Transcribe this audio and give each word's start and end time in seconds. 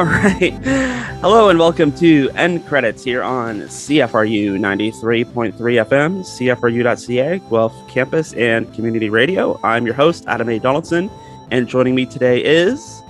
All 0.00 0.06
right. 0.06 0.54
Hello 1.20 1.50
and 1.50 1.58
welcome 1.58 1.92
to 1.98 2.30
End 2.34 2.66
Credits 2.66 3.04
here 3.04 3.22
on 3.22 3.60
CFRU 3.64 4.52
93.3 4.58 5.52
FM, 5.52 6.20
CFRU.ca, 6.22 7.38
Guelph 7.50 7.86
Campus 7.86 8.32
and 8.32 8.72
Community 8.72 9.10
Radio. 9.10 9.60
I'm 9.62 9.84
your 9.84 9.94
host, 9.94 10.24
Adam 10.26 10.48
A. 10.48 10.58
Donaldson, 10.58 11.10
and 11.50 11.68
joining 11.68 11.94
me 11.94 12.06
today 12.06 12.42
is. 12.42 13.02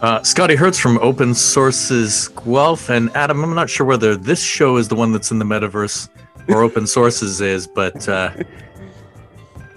Uh, 0.00 0.22
Scotty 0.22 0.56
Hertz 0.56 0.78
from 0.78 0.96
Open 1.02 1.34
Sources 1.34 2.28
Guelph. 2.28 2.88
And 2.88 3.14
Adam, 3.14 3.44
I'm 3.44 3.54
not 3.54 3.68
sure 3.68 3.84
whether 3.84 4.16
this 4.16 4.42
show 4.42 4.78
is 4.78 4.88
the 4.88 4.94
one 4.94 5.12
that's 5.12 5.30
in 5.30 5.38
the 5.38 5.44
metaverse 5.44 6.08
or 6.48 6.62
Open 6.62 6.86
Sources 6.86 7.42
is, 7.42 7.66
but 7.66 8.08
uh, 8.08 8.30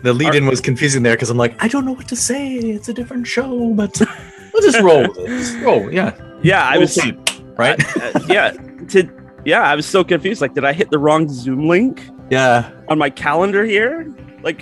the 0.04 0.14
lead 0.14 0.36
in 0.36 0.46
was 0.46 0.62
confusing 0.62 1.04
there 1.04 1.16
because 1.18 1.30
I'm 1.30 1.38
like, 1.38 1.62
I 1.62 1.68
don't 1.68 1.84
know 1.84 1.92
what 1.92 2.08
to 2.08 2.16
say. 2.16 2.56
It's 2.56 2.88
a 2.88 2.94
different 2.94 3.28
show, 3.28 3.74
but 3.74 4.00
we'll 4.54 4.64
just 4.64 4.80
roll 4.80 5.02
with 5.02 5.18
it. 5.18 5.28
Just 5.28 5.58
roll. 5.58 5.92
Yeah. 5.92 6.16
Yeah, 6.44 6.64
I 6.64 6.78
was. 6.78 6.94
see, 6.94 7.14
right? 7.58 7.80
uh, 7.98 8.20
yeah. 8.28 8.52
To, 8.90 9.10
yeah, 9.46 9.62
I 9.62 9.76
was 9.76 9.86
so 9.86 10.04
confused. 10.04 10.42
Like, 10.42 10.54
did 10.54 10.66
I 10.66 10.74
hit 10.74 10.90
the 10.92 11.00
wrong 11.00 11.28
Zoom 11.30 11.68
link 11.68 12.08
yeah. 12.30 12.72
on 12.90 12.98
my 12.98 13.10
calendar 13.10 13.64
here? 13.66 14.14
Like, 14.44 14.60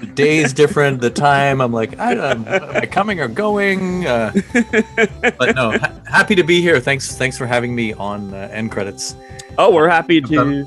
The 0.00 0.06
day 0.14 0.38
is 0.38 0.52
different. 0.52 1.00
The 1.00 1.10
time. 1.30 1.60
I'm 1.60 1.72
like, 1.72 1.98
I, 1.98 2.16
um, 2.18 2.46
am 2.48 2.76
I 2.76 2.86
coming 2.86 3.20
or 3.20 3.28
going? 3.28 4.06
Uh, 4.06 4.32
but 5.38 5.54
no, 5.56 5.78
ha- 5.78 5.92
happy 6.06 6.34
to 6.34 6.42
be 6.42 6.60
here. 6.60 6.80
Thanks. 6.80 7.16
Thanks 7.16 7.38
for 7.38 7.46
having 7.46 7.74
me 7.74 7.92
on 7.94 8.34
uh, 8.34 8.48
end 8.52 8.70
credits. 8.72 9.16
oh, 9.58 9.70
we're 9.72 9.88
happy 9.88 10.20
to. 10.20 10.34
done- 10.34 10.66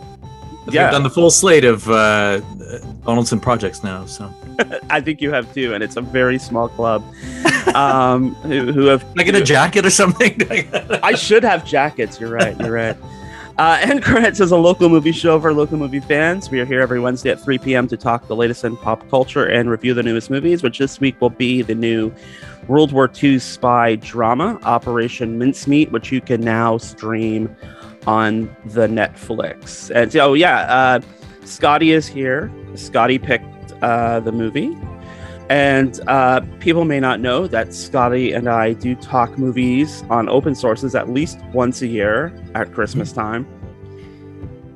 Yeah. 0.72 0.86
We've 0.86 0.92
done 0.94 1.04
the 1.04 1.12
full 1.12 1.30
slate 1.30 1.64
of 1.64 1.88
uh, 1.90 2.40
Donaldson 3.06 3.40
projects 3.40 3.84
now. 3.84 4.06
So 4.06 4.34
I 4.90 5.02
think 5.02 5.22
you 5.22 5.32
have 5.32 5.54
too, 5.54 5.74
and 5.74 5.84
it's 5.84 5.96
a 5.96 6.02
very 6.02 6.38
small 6.38 6.70
club. 6.70 7.04
Um, 7.74 8.36
who, 8.44 8.72
who 8.72 8.86
have 8.86 9.06
like 9.16 9.28
in 9.28 9.36
a 9.36 9.44
jacket 9.44 9.86
or 9.86 9.90
something? 9.90 10.42
I 11.04 11.14
should 11.16 11.44
have 11.44 11.66
jackets. 11.66 12.20
You're 12.20 12.32
right. 12.32 12.60
You're 12.60 12.72
right. 12.72 12.98
Uh, 13.58 13.78
End 13.82 14.04
Credits 14.04 14.42
is 14.42 14.52
a 14.52 14.58
local 14.58 14.90
movie 14.90 15.14
show 15.14 15.40
for 15.40 15.54
local 15.54 15.78
movie 15.78 16.02
fans. 16.02 16.50
We 16.50 16.60
are 16.60 16.66
here 16.66 16.82
every 16.82 17.00
Wednesday 17.00 17.30
at 17.30 17.40
3 17.40 17.58
p.m. 17.60 17.88
to 17.88 17.96
talk 17.96 18.28
the 18.28 18.36
latest 18.36 18.66
in 18.66 18.76
pop 18.76 19.10
culture 19.10 19.46
and 19.46 19.70
review 19.70 19.94
the 19.94 20.04
newest 20.04 20.30
movies, 20.30 20.62
which 20.62 20.78
this 20.78 21.00
week 21.00 21.20
will 21.22 21.30
be 21.30 21.62
the 21.62 21.74
new 21.74 22.14
World 22.68 22.92
War 22.92 23.10
II 23.24 23.40
spy 23.40 23.96
drama, 23.96 24.60
Operation 24.64 25.40
Mincemeat, 25.40 25.90
which 25.94 26.12
you 26.12 26.20
can 26.20 26.42
now 26.42 26.78
stream 26.78 27.56
on 28.06 28.54
the 28.66 28.88
Netflix. 28.88 29.90
And 29.96 30.12
so, 30.12 30.34
yeah, 30.34 30.60
uh, 30.64 31.00
Scotty 31.46 31.92
is 31.92 32.08
here. 32.08 32.52
Scotty 32.76 33.20
picked 33.20 33.55
uh, 33.82 34.20
the 34.20 34.32
movie. 34.32 34.78
And 35.50 36.00
uh, 36.08 36.42
people 36.60 36.86
may 36.86 37.00
not 37.00 37.20
know 37.20 37.46
that 37.48 37.74
Scotty 37.74 38.34
and 38.34 38.50
I 38.50 38.74
do 38.74 38.96
talk 38.96 39.38
movies 39.38 40.04
on 40.10 40.28
open 40.28 40.56
sources 40.56 40.96
at 40.96 41.10
least 41.10 41.40
once 41.54 41.82
a 41.84 41.88
year 41.88 42.34
at 42.56 42.74
Christmas 42.74 43.12
time. 43.12 43.48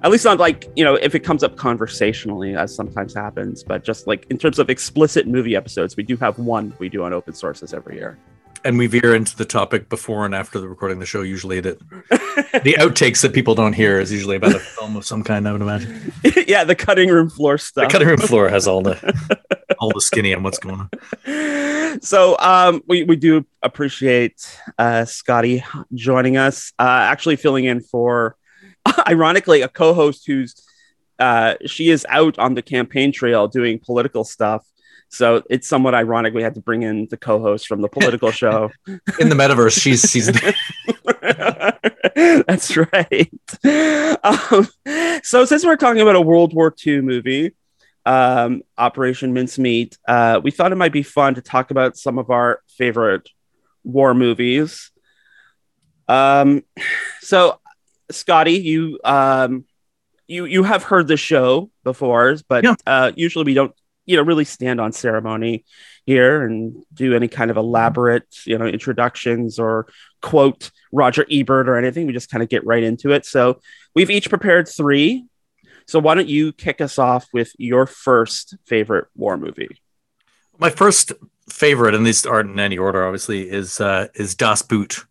At 0.03 0.11
least 0.11 0.25
not 0.25 0.37
like, 0.37 0.69
you 0.75 0.83
know, 0.83 0.95
if 0.95 1.15
it 1.15 1.21
comes 1.21 1.43
up 1.43 1.57
conversationally, 1.57 2.55
as 2.55 2.73
sometimes 2.73 3.13
happens, 3.13 3.63
but 3.63 3.83
just 3.83 4.07
like 4.07 4.27
in 4.29 4.37
terms 4.37 4.59
of 4.59 4.69
explicit 4.69 5.27
movie 5.27 5.55
episodes, 5.55 5.97
we 5.97 6.03
do 6.03 6.15
have 6.17 6.37
one 6.37 6.73
we 6.79 6.87
do 6.87 7.03
on 7.03 7.13
open 7.13 7.33
sources 7.33 7.73
every 7.73 7.95
year. 7.95 8.17
And 8.63 8.77
we 8.77 8.87
veer 8.87 9.15
into 9.15 9.35
the 9.35 9.45
topic 9.45 9.89
before 9.89 10.25
and 10.25 10.35
after 10.35 10.59
the 10.59 10.67
recording 10.67 10.97
of 10.97 10.99
the 10.99 11.05
show. 11.05 11.21
Usually, 11.21 11.59
that 11.59 11.79
the 12.09 12.75
outtakes 12.79 13.21
that 13.21 13.33
people 13.33 13.55
don't 13.55 13.73
hear 13.73 13.99
is 13.99 14.11
usually 14.11 14.35
about 14.35 14.55
a 14.55 14.59
film 14.59 14.95
of 14.95 15.05
some 15.05 15.23
kind. 15.23 15.47
I 15.47 15.51
would 15.51 15.61
imagine 15.61 16.13
yeah, 16.47 16.63
the 16.63 16.75
cutting 16.75 17.09
room 17.09 17.29
floor 17.29 17.57
stuff. 17.57 17.87
the 17.87 17.91
cutting 17.91 18.07
room 18.07 18.17
floor 18.17 18.49
has 18.49 18.67
all 18.67 18.81
the 18.81 18.97
all 19.79 19.91
the 19.91 20.01
skinny 20.01 20.33
on 20.33 20.43
what's 20.43 20.59
going 20.59 20.89
on. 21.25 22.01
so 22.01 22.37
um, 22.39 22.81
we, 22.87 23.03
we 23.03 23.15
do 23.15 23.45
appreciate 23.61 24.59
uh, 24.77 25.05
Scotty 25.05 25.63
joining 25.93 26.37
us, 26.37 26.73
uh, 26.79 26.83
actually 26.83 27.35
filling 27.35 27.65
in 27.65 27.81
for, 27.81 28.35
ironically, 29.07 29.61
a 29.61 29.67
co-host 29.67 30.25
who's 30.27 30.55
uh, 31.19 31.55
she 31.65 31.89
is 31.89 32.05
out 32.09 32.39
on 32.39 32.53
the 32.53 32.61
campaign 32.61 33.11
trail 33.11 33.47
doing 33.47 33.79
political 33.79 34.23
stuff. 34.23 34.65
So 35.09 35.43
it's 35.49 35.67
somewhat 35.67 35.95
ironic 35.95 36.33
we 36.33 36.43
had 36.43 36.55
to 36.55 36.61
bring 36.61 36.83
in 36.83 37.07
the 37.09 37.17
co-host 37.17 37.67
from 37.67 37.81
the 37.81 37.89
political 37.89 38.31
show. 38.31 38.71
In 39.19 39.29
the 39.29 39.35
metaverse, 39.35 39.79
she's 39.81 40.09
she's 40.09 40.27
That's 42.47 42.77
right. 42.77 43.31
Um, 44.23 44.67
so 45.23 45.45
since 45.45 45.65
we're 45.65 45.75
talking 45.77 46.01
about 46.01 46.15
a 46.15 46.21
World 46.21 46.53
War 46.53 46.73
II 46.85 47.01
movie, 47.01 47.53
um, 48.05 48.61
Operation 48.77 49.33
Mincemeat, 49.33 49.97
uh, 50.07 50.39
we 50.43 50.51
thought 50.51 50.71
it 50.71 50.75
might 50.75 50.93
be 50.93 51.03
fun 51.03 51.35
to 51.35 51.41
talk 51.41 51.71
about 51.71 51.97
some 51.97 52.17
of 52.17 52.29
our 52.29 52.61
favorite 52.67 53.29
war 53.83 54.13
movies. 54.13 54.91
Um, 56.07 56.63
so, 57.21 57.59
Scotty, 58.11 58.53
you 58.53 58.99
um, 59.03 59.65
you 60.27 60.45
you 60.45 60.63
have 60.63 60.83
heard 60.83 61.07
the 61.07 61.17
show 61.17 61.69
before, 61.83 62.35
but 62.47 62.63
Yeah. 62.63 62.75
uh, 62.85 63.11
usually 63.15 63.45
we 63.45 63.53
don't, 63.53 63.73
you 64.09 64.17
know, 64.17 64.23
really 64.23 64.43
stand 64.45 64.81
on 64.81 64.91
ceremony 64.91 65.63
here 66.05 66.43
and 66.43 66.83
do 66.93 67.15
any 67.15 67.27
kind 67.27 67.51
of 67.51 67.57
elaborate, 67.57 68.25
you 68.45 68.57
know, 68.57 68.65
introductions 68.65 69.59
or 69.59 69.85
quote 70.21 70.71
Roger 70.91 71.25
Ebert 71.31 71.69
or 71.69 71.77
anything. 71.77 72.07
We 72.07 72.13
just 72.13 72.31
kind 72.31 72.41
of 72.41 72.49
get 72.49 72.65
right 72.65 72.81
into 72.83 73.11
it. 73.11 73.25
So 73.25 73.61
we've 73.93 74.09
each 74.09 74.27
prepared 74.29 74.67
three. 74.67 75.25
So 75.85 75.99
why 75.99 76.15
don't 76.15 76.27
you 76.27 76.51
kick 76.53 76.81
us 76.81 76.97
off 76.97 77.27
with 77.33 77.51
your 77.59 77.85
first 77.85 78.57
favorite 78.65 79.05
war 79.15 79.37
movie? 79.37 79.79
my 80.57 80.69
first 80.69 81.13
favorite, 81.49 81.95
and 81.95 82.05
these 82.05 82.25
aren't 82.25 82.51
in 82.51 82.59
any 82.59 82.77
order, 82.77 83.05
obviously, 83.05 83.49
is 83.49 83.79
uh, 83.79 84.07
is 84.15 84.35
Das 84.35 84.61
Boot 84.61 85.05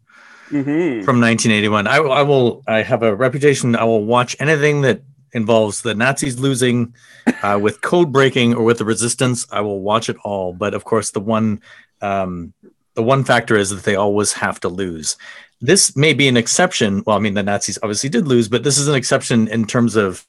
Mm-hmm. 0.51 1.05
from 1.05 1.21
1981. 1.21 1.87
I, 1.87 1.97
I 1.97 2.23
will. 2.23 2.63
I 2.67 2.83
have 2.83 3.03
a 3.03 3.15
reputation. 3.15 3.77
I 3.77 3.85
will 3.85 4.05
watch 4.05 4.35
anything 4.41 4.81
that 4.83 5.03
involves 5.33 5.83
the 5.83 5.95
Nazis 5.95 6.39
losing, 6.39 6.95
uh, 7.43 7.59
with 7.61 7.81
code 7.81 8.13
breaking 8.13 8.55
or 8.55 8.65
with 8.65 8.79
the 8.79 8.85
resistance. 8.85 9.47
I 9.51 9.61
will 9.61 9.81
watch 9.81 10.09
it 10.09 10.17
all. 10.25 10.53
But 10.53 10.75
of 10.75 10.85
course, 10.85 11.11
the 11.11 11.21
one, 11.21 11.61
um, 12.01 12.53
the 12.95 13.03
one 13.03 13.25
factor 13.25 13.57
is 13.57 13.71
that 13.71 13.85
they 13.85 13.97
always 13.97 14.33
have 14.33 14.61
to 14.61 14.69
lose. 14.69 15.17
This 15.61 15.97
may 15.97 16.15
be 16.15 16.29
an 16.29 16.37
exception. 16.37 17.03
Well, 17.07 17.17
I 17.17 17.21
mean, 17.21 17.35
the 17.35 17.43
Nazis 17.43 17.79
obviously 17.83 18.11
did 18.11 18.29
lose, 18.29 18.49
but 18.49 18.63
this 18.63 18.79
is 18.79 18.89
an 18.89 18.95
exception 18.95 19.49
in 19.49 19.67
terms 19.67 19.97
of 19.97 20.27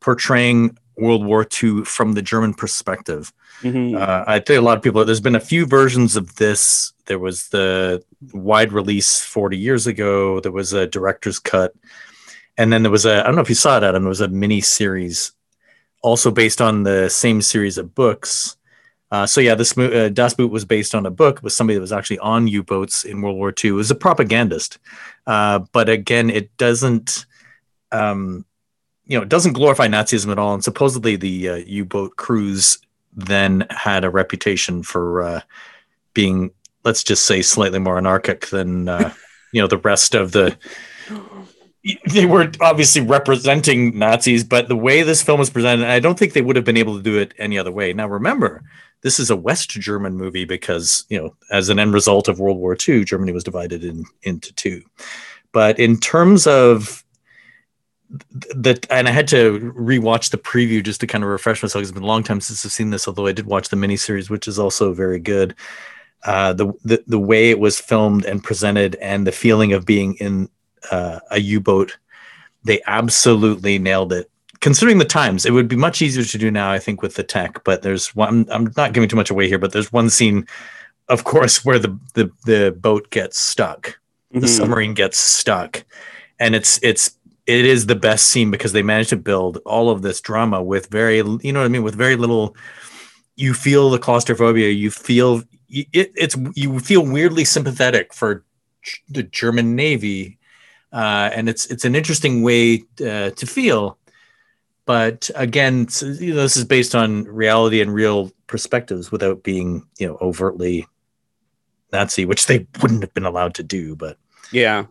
portraying 0.00 0.78
World 0.96 1.24
War 1.24 1.46
II 1.62 1.84
from 1.84 2.12
the 2.12 2.22
German 2.22 2.54
perspective. 2.54 3.32
Mm-hmm. 3.62 3.96
Uh, 3.96 4.24
I 4.26 4.38
think 4.38 4.58
a 4.58 4.62
lot 4.62 4.76
of 4.76 4.82
people. 4.82 5.04
There's 5.04 5.20
been 5.20 5.34
a 5.34 5.40
few 5.40 5.66
versions 5.66 6.16
of 6.16 6.36
this. 6.36 6.92
There 7.06 7.18
was 7.18 7.48
the 7.48 8.02
wide 8.32 8.72
release 8.72 9.20
40 9.20 9.56
years 9.56 9.86
ago. 9.86 10.40
There 10.40 10.52
was 10.52 10.72
a 10.72 10.86
director's 10.86 11.38
cut, 11.38 11.74
and 12.56 12.72
then 12.72 12.82
there 12.82 12.90
was 12.90 13.06
a. 13.06 13.20
I 13.20 13.24
don't 13.24 13.36
know 13.36 13.42
if 13.42 13.48
you 13.48 13.54
saw 13.54 13.76
it, 13.76 13.82
Adam. 13.82 14.02
There 14.02 14.08
was 14.08 14.20
a 14.20 14.28
mini 14.28 14.60
series, 14.60 15.32
also 16.02 16.30
based 16.30 16.60
on 16.60 16.82
the 16.82 17.08
same 17.08 17.42
series 17.42 17.78
of 17.78 17.94
books. 17.94 18.56
Uh, 19.10 19.26
so 19.26 19.40
yeah, 19.40 19.54
this 19.54 19.76
uh, 19.78 20.10
Das 20.12 20.34
Boot 20.34 20.50
was 20.50 20.64
based 20.64 20.94
on 20.94 21.06
a 21.06 21.10
book. 21.10 21.36
It 21.38 21.42
was 21.42 21.54
somebody 21.56 21.76
that 21.76 21.80
was 21.80 21.92
actually 21.92 22.18
on 22.18 22.48
U-boats 22.48 23.04
in 23.04 23.22
World 23.22 23.36
War 23.36 23.54
II. 23.62 23.70
It 23.70 23.74
was 23.74 23.90
a 23.90 23.94
propagandist, 23.94 24.78
uh, 25.26 25.60
but 25.72 25.88
again, 25.88 26.30
it 26.30 26.56
doesn't. 26.56 27.26
Um, 27.92 28.44
you 29.06 29.18
know, 29.18 29.22
it 29.22 29.28
doesn't 29.28 29.52
glorify 29.52 29.86
Nazism 29.86 30.32
at 30.32 30.38
all. 30.38 30.54
And 30.54 30.64
supposedly, 30.64 31.16
the 31.16 31.48
uh, 31.48 31.54
U-boat 31.56 32.16
crews 32.16 32.78
then 33.12 33.66
had 33.70 34.04
a 34.04 34.10
reputation 34.10 34.82
for 34.82 35.22
uh, 35.22 35.40
being, 36.14 36.50
let's 36.84 37.04
just 37.04 37.26
say, 37.26 37.42
slightly 37.42 37.78
more 37.78 37.98
anarchic 37.98 38.46
than 38.46 38.88
uh, 38.88 39.12
you 39.52 39.60
know 39.60 39.68
the 39.68 39.78
rest 39.78 40.14
of 40.14 40.32
the. 40.32 40.56
They 42.10 42.24
were 42.24 42.50
obviously 42.60 43.02
representing 43.02 43.98
Nazis, 43.98 44.42
but 44.42 44.68
the 44.68 44.76
way 44.76 45.02
this 45.02 45.22
film 45.22 45.38
was 45.38 45.50
presented, 45.50 45.86
I 45.86 46.00
don't 46.00 46.18
think 46.18 46.32
they 46.32 46.40
would 46.40 46.56
have 46.56 46.64
been 46.64 46.78
able 46.78 46.96
to 46.96 47.02
do 47.02 47.18
it 47.18 47.34
any 47.38 47.58
other 47.58 47.72
way. 47.72 47.92
Now, 47.92 48.08
remember, 48.08 48.62
this 49.02 49.20
is 49.20 49.30
a 49.30 49.36
West 49.36 49.70
German 49.70 50.16
movie 50.16 50.46
because 50.46 51.04
you 51.10 51.18
know, 51.20 51.36
as 51.50 51.68
an 51.68 51.78
end 51.78 51.92
result 51.92 52.26
of 52.26 52.40
World 52.40 52.56
War 52.58 52.76
II, 52.88 53.04
Germany 53.04 53.32
was 53.32 53.44
divided 53.44 53.84
in 53.84 54.04
into 54.22 54.52
two. 54.54 54.82
But 55.52 55.78
in 55.78 55.98
terms 55.98 56.46
of 56.46 57.04
that 58.54 58.86
and 58.90 59.08
I 59.08 59.10
had 59.10 59.28
to 59.28 59.72
rewatch 59.76 60.30
the 60.30 60.38
preview 60.38 60.82
just 60.82 61.00
to 61.00 61.06
kind 61.06 61.22
of 61.22 61.30
refresh 61.30 61.62
myself. 61.62 61.80
because 61.80 61.90
It's 61.90 61.94
been 61.94 62.04
a 62.04 62.06
long 62.06 62.22
time 62.22 62.40
since 62.40 62.64
I've 62.64 62.72
seen 62.72 62.90
this, 62.90 63.06
although 63.06 63.26
I 63.26 63.32
did 63.32 63.46
watch 63.46 63.68
the 63.68 63.76
miniseries, 63.76 64.30
which 64.30 64.48
is 64.48 64.58
also 64.58 64.92
very 64.92 65.18
good. 65.18 65.54
Uh, 66.24 66.54
the, 66.54 66.72
the 66.84 67.04
the 67.06 67.18
way 67.18 67.50
it 67.50 67.58
was 67.58 67.78
filmed 67.78 68.24
and 68.24 68.42
presented, 68.42 68.94
and 68.96 69.26
the 69.26 69.32
feeling 69.32 69.74
of 69.74 69.84
being 69.84 70.14
in 70.14 70.48
uh, 70.90 71.20
a 71.30 71.40
U-boat, 71.40 71.96
they 72.64 72.80
absolutely 72.86 73.78
nailed 73.78 74.12
it. 74.12 74.30
Considering 74.60 74.98
the 74.98 75.04
times, 75.04 75.44
it 75.44 75.52
would 75.52 75.68
be 75.68 75.76
much 75.76 76.00
easier 76.00 76.24
to 76.24 76.38
do 76.38 76.50
now, 76.50 76.70
I 76.70 76.78
think, 76.78 77.02
with 77.02 77.14
the 77.16 77.22
tech. 77.22 77.62
But 77.64 77.82
there's 77.82 78.14
one. 78.14 78.46
I'm 78.50 78.72
not 78.76 78.92
giving 78.94 79.08
too 79.08 79.16
much 79.16 79.30
away 79.30 79.46
here, 79.48 79.58
but 79.58 79.72
there's 79.72 79.92
one 79.92 80.08
scene, 80.08 80.46
of 81.08 81.24
course, 81.24 81.64
where 81.66 81.78
the 81.78 81.98
the, 82.14 82.30
the 82.46 82.76
boat 82.78 83.10
gets 83.10 83.38
stuck 83.38 83.98
the 84.32 84.40
Mhm. 84.40 84.48
submarine 84.48 84.94
gets 84.94 85.16
stuck 85.16 85.84
and 86.40 86.56
it's 86.56 86.80
it's 86.82 87.16
it 87.46 87.64
is 87.64 87.86
the 87.86 87.94
best 87.94 88.26
scene 88.26 88.50
because 88.50 88.72
they 88.72 88.82
managed 88.82 89.10
to 89.10 89.16
build 89.16 89.58
all 89.64 89.90
of 89.90 90.02
this 90.02 90.20
drama 90.20 90.60
with 90.60 90.88
very 90.88 91.18
you 91.18 91.52
know 91.52 91.60
what 91.60 91.66
i 91.66 91.68
mean 91.68 91.84
with 91.84 91.94
very 91.94 92.16
little 92.16 92.56
you 93.36 93.54
feel 93.54 93.90
the 93.90 93.98
claustrophobia 93.98 94.70
you 94.70 94.90
feel 94.90 95.44
it, 95.68 96.10
it's 96.16 96.36
you 96.56 96.80
feel 96.80 97.06
weirdly 97.06 97.44
sympathetic 97.44 98.12
for 98.12 98.44
the 99.08 99.22
German 99.22 99.74
Navy, 99.76 100.38
uh, 100.94 101.28
and 101.34 101.48
it's 101.48 101.66
it's 101.66 101.84
an 101.84 101.96
interesting 101.96 102.42
way 102.42 102.84
uh, 103.00 103.30
to 103.30 103.46
feel. 103.46 103.98
But 104.86 105.28
again, 105.34 105.88
you 106.00 106.34
know, 106.34 106.42
this 106.42 106.56
is 106.56 106.64
based 106.64 106.94
on 106.94 107.24
reality 107.24 107.80
and 107.80 107.92
real 107.92 108.30
perspectives 108.46 109.10
without 109.10 109.42
being 109.42 109.86
you 109.98 110.06
know 110.06 110.16
overtly 110.20 110.86
Nazi, 111.92 112.24
which 112.26 112.46
they 112.46 112.68
wouldn't 112.80 113.02
have 113.02 113.12
been 113.12 113.24
allowed 113.24 113.54
to 113.54 113.64
do. 113.64 113.96
But 113.96 114.18
yeah, 114.52 114.86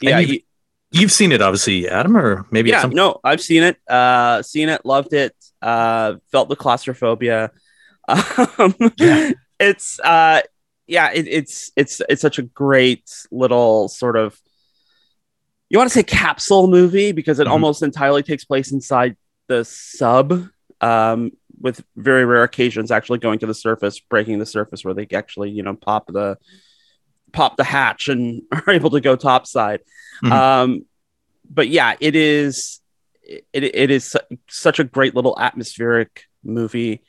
yeah. 0.00 0.20
You've, 0.20 0.42
you've, 0.92 1.12
seen 1.12 1.32
it, 1.32 1.42
obviously, 1.42 1.88
Adam, 1.88 2.16
or 2.16 2.46
maybe 2.52 2.70
yeah. 2.70 2.88
No, 2.92 3.18
I've 3.24 3.40
seen 3.40 3.64
it. 3.64 3.76
Uh, 3.88 4.42
seen 4.42 4.68
it, 4.68 4.86
loved 4.86 5.14
it. 5.14 5.34
Uh, 5.60 6.16
felt 6.30 6.48
the 6.48 6.56
claustrophobia. 6.56 7.50
Um, 8.58 8.74
yeah. 8.96 9.30
It's 9.60 10.00
uh, 10.00 10.40
yeah, 10.88 11.12
it, 11.12 11.28
it's 11.28 11.70
it's 11.76 12.02
it's 12.08 12.20
such 12.20 12.40
a 12.40 12.42
great 12.42 13.08
little 13.30 13.88
sort 13.88 14.16
of 14.16 14.36
you 15.70 15.78
want 15.78 15.88
to 15.88 15.94
say 15.94 16.02
capsule 16.02 16.66
movie 16.66 17.12
because 17.12 17.38
it 17.38 17.44
mm-hmm. 17.44 17.52
almost 17.52 17.82
entirely 17.82 18.22
takes 18.22 18.44
place 18.44 18.72
inside 18.72 19.16
the 19.48 19.64
sub 19.64 20.48
um, 20.80 21.32
with 21.60 21.82
very 21.96 22.24
rare 22.24 22.42
occasions 22.42 22.90
actually 22.90 23.18
going 23.18 23.38
to 23.38 23.46
the 23.46 23.54
surface 23.54 23.98
breaking 24.00 24.38
the 24.38 24.46
surface 24.46 24.84
where 24.84 24.94
they 24.94 25.06
actually 25.14 25.50
you 25.50 25.62
know 25.62 25.74
pop 25.74 26.06
the 26.06 26.36
pop 27.32 27.56
the 27.56 27.64
hatch 27.64 28.08
and 28.08 28.42
are 28.52 28.72
able 28.72 28.90
to 28.90 29.00
go 29.00 29.16
topside 29.16 29.80
mm-hmm. 30.22 30.32
um, 30.32 30.84
but 31.48 31.68
yeah 31.68 31.94
it 32.00 32.14
is 32.14 32.80
it, 33.22 33.64
it 33.64 33.90
is 33.90 34.04
su- 34.04 34.36
such 34.48 34.78
a 34.80 34.84
great 34.84 35.14
little 35.14 35.38
atmospheric 35.38 36.24
movie 36.42 37.02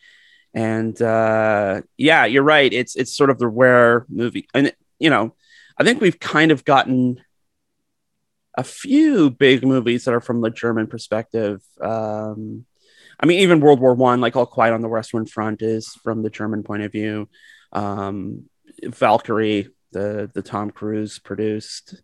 and 0.53 1.01
uh, 1.01 1.81
yeah, 1.97 2.25
you're 2.25 2.43
right. 2.43 2.71
It's 2.71 2.95
it's 2.95 3.15
sort 3.15 3.29
of 3.29 3.39
the 3.39 3.47
rare 3.47 4.05
movie, 4.09 4.47
and 4.53 4.73
you 4.99 5.09
know, 5.09 5.35
I 5.77 5.83
think 5.83 6.01
we've 6.01 6.19
kind 6.19 6.51
of 6.51 6.65
gotten 6.65 7.21
a 8.61 8.63
few 8.63 9.31
big 9.31 9.65
movies 9.65 10.05
that 10.05 10.13
are 10.13 10.21
from 10.21 10.41
the 10.41 10.51
German 10.51 10.85
perspective. 10.85 11.61
Um, 11.81 12.65
I 13.19 13.25
mean, 13.25 13.39
even 13.39 13.59
World 13.59 13.79
War 13.79 13.95
One, 13.95 14.21
like 14.21 14.35
All 14.35 14.45
Quiet 14.45 14.73
on 14.73 14.81
the 14.81 14.87
Western 14.87 15.25
Front, 15.25 15.63
is 15.63 15.87
from 16.03 16.21
the 16.21 16.29
German 16.29 16.61
point 16.61 16.83
of 16.83 16.91
view. 16.91 17.27
Um, 17.73 18.45
Valkyrie, 18.83 19.69
the 19.91 20.29
the 20.31 20.43
Tom 20.43 20.69
Cruise 20.69 21.17
produced 21.17 22.01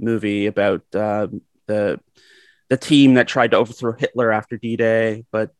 movie 0.00 0.46
about 0.46 0.82
uh, 0.94 1.28
the 1.66 2.00
the 2.68 2.76
team 2.76 3.14
that 3.14 3.28
tried 3.28 3.52
to 3.52 3.58
overthrow 3.58 3.92
Hitler 3.92 4.32
after 4.32 4.56
D 4.56 4.76
Day, 4.76 5.24
but 5.30 5.52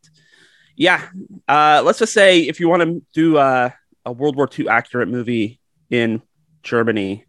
yeah, 0.75 1.07
uh, 1.47 1.81
let's 1.85 1.99
just 1.99 2.13
say 2.13 2.41
if 2.41 2.59
you 2.59 2.67
want 2.67 2.81
to 2.81 3.01
do 3.13 3.37
a, 3.37 3.73
a 4.05 4.11
World 4.11 4.35
War 4.35 4.49
II 4.57 4.67
accurate 4.67 5.09
movie 5.09 5.61
in 5.89 6.21
Germany, 6.63 7.25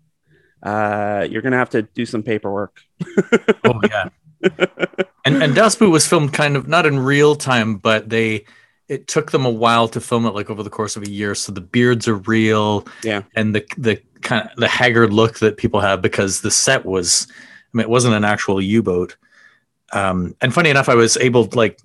uh, 0.62 1.26
you're 1.28 1.42
gonna 1.42 1.58
have 1.58 1.70
to 1.70 1.82
do 1.82 2.06
some 2.06 2.22
paperwork. 2.22 2.80
oh 3.64 3.80
yeah, 3.88 4.08
and 5.24 5.42
and 5.42 5.54
Das 5.54 5.76
Boot 5.76 5.90
was 5.90 6.06
filmed 6.06 6.32
kind 6.32 6.56
of 6.56 6.68
not 6.68 6.86
in 6.86 6.98
real 6.98 7.34
time, 7.34 7.76
but 7.76 8.08
they 8.08 8.44
it 8.88 9.06
took 9.08 9.30
them 9.30 9.46
a 9.46 9.50
while 9.50 9.88
to 9.88 10.00
film 10.00 10.26
it, 10.26 10.34
like 10.34 10.50
over 10.50 10.62
the 10.62 10.70
course 10.70 10.96
of 10.96 11.02
a 11.02 11.10
year. 11.10 11.34
So 11.34 11.52
the 11.52 11.60
beards 11.60 12.08
are 12.08 12.16
real, 12.16 12.86
yeah, 13.02 13.22
and 13.34 13.54
the 13.54 13.64
the 13.76 14.00
kind 14.22 14.48
of 14.48 14.56
the 14.56 14.68
haggard 14.68 15.12
look 15.12 15.38
that 15.40 15.56
people 15.56 15.80
have 15.80 16.00
because 16.02 16.40
the 16.40 16.50
set 16.50 16.84
was, 16.84 17.26
I 17.30 17.76
mean, 17.76 17.82
it 17.82 17.90
wasn't 17.90 18.14
an 18.14 18.24
actual 18.24 18.60
U 18.60 18.82
boat. 18.82 19.16
Um, 19.92 20.34
and 20.40 20.54
funny 20.54 20.70
enough, 20.70 20.88
I 20.88 20.94
was 20.94 21.16
able 21.18 21.48
like 21.52 21.78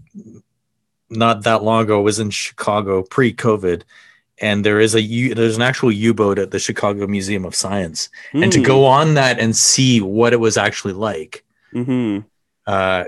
not 1.09 1.43
that 1.43 1.63
long 1.63 1.83
ago 1.83 2.01
was 2.01 2.19
in 2.19 2.29
Chicago 2.29 3.03
pre-COVID, 3.03 3.83
and 4.39 4.65
there 4.65 4.79
is 4.79 4.95
a 4.95 5.01
U, 5.01 5.35
there's 5.35 5.55
an 5.55 5.61
actual 5.61 5.91
U-boat 5.91 6.39
at 6.39 6.51
the 6.51 6.59
Chicago 6.59 7.07
Museum 7.07 7.45
of 7.45 7.55
Science, 7.55 8.09
mm. 8.33 8.43
and 8.43 8.51
to 8.51 8.61
go 8.61 8.79
hmm. 8.79 8.85
on 8.85 9.13
that 9.15 9.39
and 9.39 9.55
see 9.55 10.01
what 10.01 10.33
it 10.33 10.39
was 10.39 10.57
actually 10.57 10.93
like, 10.93 11.43
mm-hmm. 11.73 12.25
uh, 12.65 13.05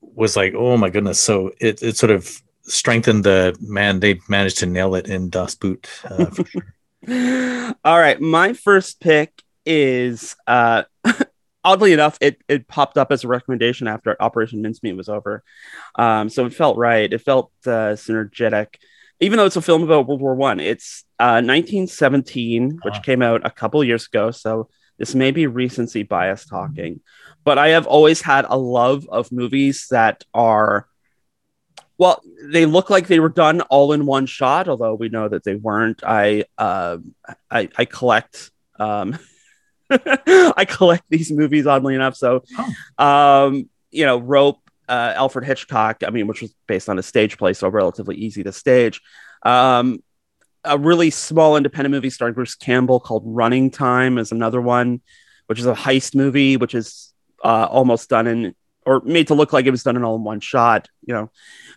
was 0.00 0.36
like, 0.36 0.54
oh 0.56 0.76
my 0.76 0.90
goodness! 0.90 1.20
So 1.20 1.52
it 1.60 1.82
it 1.82 1.96
sort 1.96 2.10
of 2.10 2.42
strengthened 2.62 3.24
the 3.24 3.56
man. 3.60 4.00
They 4.00 4.20
managed 4.28 4.58
to 4.58 4.66
nail 4.66 4.94
it 4.94 5.08
in 5.08 5.30
Das 5.30 5.54
Boot 5.54 5.88
uh, 6.04 6.26
for 6.26 6.44
sure. 6.44 7.74
All 7.84 7.98
right, 7.98 8.20
my 8.20 8.52
first 8.52 9.00
pick 9.00 9.42
is 9.64 10.36
uh, 10.46 10.84
oddly 11.64 11.92
enough, 11.92 12.18
it 12.20 12.42
it 12.48 12.68
popped 12.68 12.98
up 12.98 13.12
as 13.12 13.24
a 13.24 13.28
recommendation 13.28 13.86
after 13.86 14.16
Operation 14.20 14.62
Mincemeat 14.62 14.96
was 14.96 15.08
over, 15.08 15.42
um, 15.96 16.28
so 16.28 16.46
it 16.46 16.54
felt 16.54 16.76
right. 16.76 17.12
It 17.12 17.20
felt 17.20 17.50
uh, 17.66 17.94
synergetic, 17.94 18.76
even 19.20 19.38
though 19.38 19.46
it's 19.46 19.56
a 19.56 19.62
film 19.62 19.82
about 19.82 20.06
World 20.06 20.20
War 20.20 20.34
One. 20.34 20.60
It's 20.60 21.04
uh, 21.18 21.42
1917, 21.42 22.80
which 22.82 22.94
uh-huh. 22.94 23.02
came 23.02 23.22
out 23.22 23.44
a 23.44 23.50
couple 23.50 23.82
years 23.82 24.06
ago, 24.06 24.30
so 24.30 24.68
this 24.98 25.14
may 25.14 25.30
be 25.30 25.46
recency 25.46 26.02
bias 26.02 26.44
talking, 26.44 27.00
but 27.44 27.58
I 27.58 27.68
have 27.68 27.86
always 27.86 28.20
had 28.20 28.46
a 28.48 28.58
love 28.58 29.08
of 29.08 29.32
movies 29.32 29.86
that 29.90 30.24
are. 30.34 30.86
Well, 31.96 32.22
they 32.44 32.64
look 32.64 32.90
like 32.90 33.08
they 33.08 33.18
were 33.18 33.28
done 33.28 33.60
all 33.62 33.92
in 33.92 34.06
one 34.06 34.26
shot, 34.26 34.68
although 34.68 34.94
we 34.94 35.08
know 35.08 35.28
that 35.28 35.42
they 35.42 35.56
weren't. 35.56 36.02
I 36.04 36.44
uh, 36.56 36.98
I, 37.50 37.68
I 37.76 37.84
collect 37.86 38.52
um, 38.78 39.18
I 39.90 40.64
collect 40.68 41.04
these 41.08 41.32
movies 41.32 41.66
oddly 41.66 41.94
enough. 41.94 42.16
So, 42.16 42.44
oh. 42.58 43.04
um, 43.04 43.68
you 43.90 44.04
know, 44.04 44.18
Rope, 44.18 44.60
uh, 44.88 45.12
Alfred 45.16 45.44
Hitchcock, 45.44 46.02
I 46.06 46.10
mean, 46.10 46.26
which 46.26 46.42
was 46.42 46.54
based 46.66 46.88
on 46.88 46.98
a 46.98 47.02
stage 47.02 47.38
play, 47.38 47.52
so 47.52 47.68
relatively 47.68 48.16
easy 48.16 48.42
to 48.42 48.52
stage. 48.52 49.00
Um, 49.42 50.02
a 50.64 50.78
really 50.78 51.10
small 51.10 51.56
independent 51.56 51.92
movie 51.92 52.10
starring 52.10 52.34
Bruce 52.34 52.54
Campbell 52.54 53.00
called 53.00 53.22
Running 53.24 53.70
Time 53.70 54.18
is 54.18 54.32
another 54.32 54.60
one, 54.60 55.00
which 55.46 55.58
is 55.58 55.66
a 55.66 55.74
heist 55.74 56.14
movie, 56.14 56.56
which 56.56 56.74
is 56.74 57.12
uh, 57.44 57.68
almost 57.70 58.08
done 58.08 58.26
in 58.26 58.54
or 58.84 59.00
made 59.04 59.26
to 59.26 59.34
look 59.34 59.52
like 59.52 59.66
it 59.66 59.70
was 59.70 59.82
done 59.82 59.96
in 59.96 60.04
all 60.04 60.16
in 60.16 60.24
one 60.24 60.40
shot, 60.40 60.88
you 61.04 61.14
know. 61.14 61.30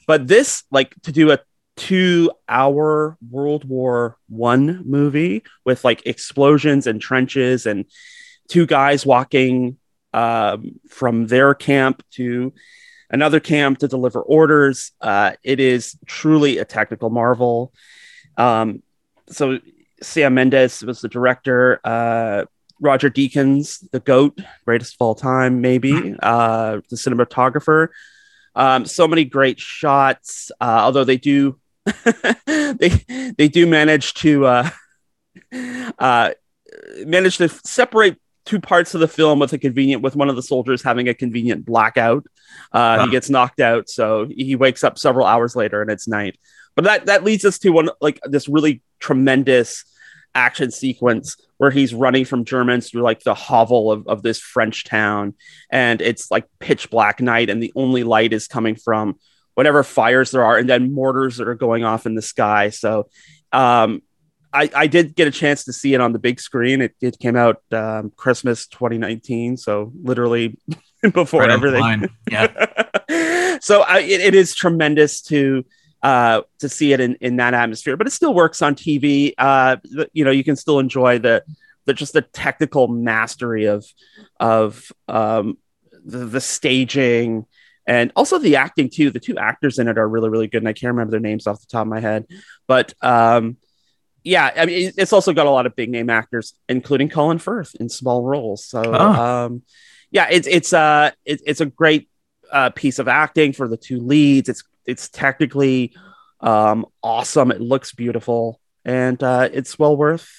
But 0.07 0.27
this, 0.27 0.63
like, 0.71 0.95
to 1.03 1.11
do 1.11 1.31
a 1.31 1.39
two 1.75 2.31
hour 2.47 3.17
World 3.29 3.65
War 3.65 4.17
One 4.29 4.83
movie 4.85 5.43
with 5.65 5.83
like 5.83 6.05
explosions 6.05 6.87
and 6.87 7.01
trenches 7.01 7.65
and 7.65 7.85
two 8.47 8.65
guys 8.65 9.05
walking 9.05 9.77
um, 10.13 10.79
from 10.89 11.27
their 11.27 11.53
camp 11.53 12.03
to 12.11 12.53
another 13.11 13.39
camp 13.39 13.79
to 13.79 13.87
deliver 13.87 14.21
orders. 14.21 14.91
Uh, 14.99 15.33
it 15.43 15.59
is 15.59 15.97
truly 16.05 16.57
a 16.57 16.65
technical 16.65 17.09
marvel. 17.09 17.71
Um, 18.37 18.81
so 19.29 19.59
Sam 20.01 20.33
Mendes 20.33 20.83
was 20.83 21.01
the 21.01 21.09
director. 21.09 21.79
Uh, 21.83 22.45
Roger 22.79 23.11
Deakins, 23.11 23.87
the 23.91 23.99
GOAT, 23.99 24.39
greatest 24.65 24.95
of 24.95 25.01
all 25.01 25.13
time, 25.13 25.61
maybe, 25.61 26.15
uh, 26.23 26.79
the 26.89 26.95
cinematographer. 26.95 27.89
Um, 28.55 28.85
so 28.85 29.07
many 29.07 29.23
great 29.23 29.59
shots, 29.59 30.51
uh, 30.59 30.79
although 30.83 31.03
they 31.03 31.17
do 31.17 31.59
they 32.45 33.33
they 33.37 33.47
do 33.47 33.65
manage 33.65 34.13
to 34.15 34.45
uh, 34.45 34.69
uh, 35.99 36.31
manage 37.05 37.37
to 37.37 37.49
separate 37.49 38.17
two 38.45 38.59
parts 38.59 38.93
of 38.93 39.01
the 39.01 39.07
film 39.07 39.39
with 39.39 39.53
a 39.53 39.57
convenient 39.57 40.01
with 40.01 40.15
one 40.15 40.29
of 40.29 40.35
the 40.35 40.41
soldiers 40.41 40.81
having 40.81 41.07
a 41.07 41.13
convenient 41.13 41.65
blackout. 41.65 42.25
Uh, 42.71 42.97
huh. 42.97 43.05
He 43.05 43.11
gets 43.11 43.29
knocked 43.29 43.59
out, 43.59 43.89
so 43.89 44.27
he 44.29 44.55
wakes 44.55 44.83
up 44.83 44.97
several 44.97 45.25
hours 45.25 45.55
later 45.55 45.81
and 45.81 45.91
it's 45.91 46.07
night. 46.07 46.37
But 46.75 46.85
that 46.85 47.05
that 47.07 47.23
leads 47.23 47.45
us 47.45 47.59
to 47.59 47.69
one 47.69 47.89
like 47.99 48.19
this 48.23 48.47
really 48.47 48.81
tremendous 48.99 49.85
action 50.33 50.71
sequence 50.71 51.35
where 51.57 51.71
he's 51.71 51.93
running 51.93 52.25
from 52.25 52.45
Germans 52.45 52.89
through 52.89 53.01
like 53.01 53.21
the 53.21 53.33
hovel 53.33 53.91
of, 53.91 54.07
of 54.07 54.23
this 54.23 54.39
French 54.39 54.85
town, 54.85 55.35
and 55.69 56.01
it's 56.01 56.31
like 56.31 56.47
pitch 56.59 56.89
black 56.89 57.21
night, 57.21 57.49
and 57.49 57.61
the 57.61 57.73
only 57.75 58.03
light 58.03 58.33
is 58.33 58.47
coming 58.47 58.75
from 58.75 59.19
whatever 59.53 59.83
fires 59.83 60.31
there 60.31 60.43
are, 60.43 60.57
and 60.57 60.69
then 60.69 60.93
mortars 60.93 61.37
that 61.37 61.47
are 61.47 61.55
going 61.55 61.83
off 61.83 62.05
in 62.05 62.15
the 62.15 62.21
sky. 62.21 62.69
So 62.69 63.09
um, 63.51 64.01
I, 64.53 64.69
I 64.75 64.87
did 64.87 65.15
get 65.15 65.27
a 65.27 65.31
chance 65.31 65.63
to 65.65 65.73
see 65.73 65.93
it 65.93 66.01
on 66.01 66.13
the 66.13 66.19
big 66.19 66.39
screen. 66.39 66.81
It, 66.81 66.95
it 67.01 67.19
came 67.19 67.35
out 67.35 67.61
um, 67.71 68.11
Christmas 68.15 68.67
2019, 68.67 69.57
so 69.57 69.91
literally 70.01 70.57
before 71.13 71.41
right 71.41 71.49
everything. 71.49 72.09
Yeah. 72.29 73.57
so 73.61 73.81
I, 73.81 73.99
it, 73.99 74.21
it 74.21 74.35
is 74.35 74.53
tremendous 74.55 75.21
to 75.23 75.63
uh, 76.03 76.41
to 76.59 76.67
see 76.67 76.93
it 76.93 76.99
in, 76.99 77.15
in 77.21 77.35
that 77.37 77.53
atmosphere, 77.53 77.95
but 77.95 78.07
it 78.07 78.11
still 78.11 78.33
works 78.33 78.61
on 78.61 78.75
TV. 78.75 79.33
Uh, 79.37 79.77
you 80.13 80.25
know, 80.25 80.31
you 80.31 80.43
can 80.43 80.55
still 80.55 80.79
enjoy 80.79 81.19
the 81.19 81.43
the 81.85 81.93
just 81.93 82.13
the 82.13 82.21
technical 82.21 82.87
mastery 82.87 83.65
of 83.65 83.85
of 84.39 84.91
um, 85.07 85.57
the, 86.03 86.25
the 86.25 86.41
staging 86.41 87.45
and 87.87 88.11
also 88.15 88.37
the 88.37 88.55
acting 88.55 88.89
too. 88.89 89.11
The 89.11 89.19
two 89.19 89.37
actors 89.37 89.79
in 89.79 89.87
it 89.87 89.97
are 89.97 90.07
really 90.07 90.29
really 90.29 90.47
good, 90.47 90.61
and 90.61 90.67
I 90.67 90.73
can't 90.73 90.93
remember 90.93 91.11
their 91.11 91.19
names 91.19 91.47
off 91.47 91.61
the 91.61 91.67
top 91.67 91.83
of 91.83 91.87
my 91.87 91.99
head, 91.99 92.25
but 92.67 92.93
um, 93.01 93.57
yeah, 94.23 94.51
I 94.55 94.65
mean 94.65 94.91
it's 94.97 95.13
also 95.13 95.33
got 95.33 95.47
a 95.47 95.51
lot 95.51 95.65
of 95.65 95.75
big 95.75 95.89
name 95.89 96.09
actors, 96.09 96.53
including 96.69 97.09
Colin 97.09 97.39
Firth 97.39 97.75
in 97.75 97.89
small 97.89 98.23
roles. 98.23 98.65
So 98.65 98.81
oh. 98.83 99.45
um, 99.45 99.63
yeah, 100.11 100.27
it's 100.29 100.47
it's 100.47 100.73
uh 100.73 101.11
it, 101.25 101.41
it's 101.45 101.61
a 101.61 101.65
great 101.65 102.09
uh, 102.51 102.69
piece 102.71 102.99
of 102.99 103.07
acting 103.07 103.53
for 103.53 103.67
the 103.67 103.77
two 103.77 103.99
leads. 103.99 104.49
It's 104.49 104.63
it's 104.85 105.09
technically 105.09 105.93
um, 106.41 106.85
awesome. 107.01 107.51
It 107.51 107.61
looks 107.61 107.93
beautiful, 107.93 108.59
and 108.83 109.21
uh, 109.23 109.49
it's 109.51 109.79
well 109.79 109.95
worth 109.95 110.29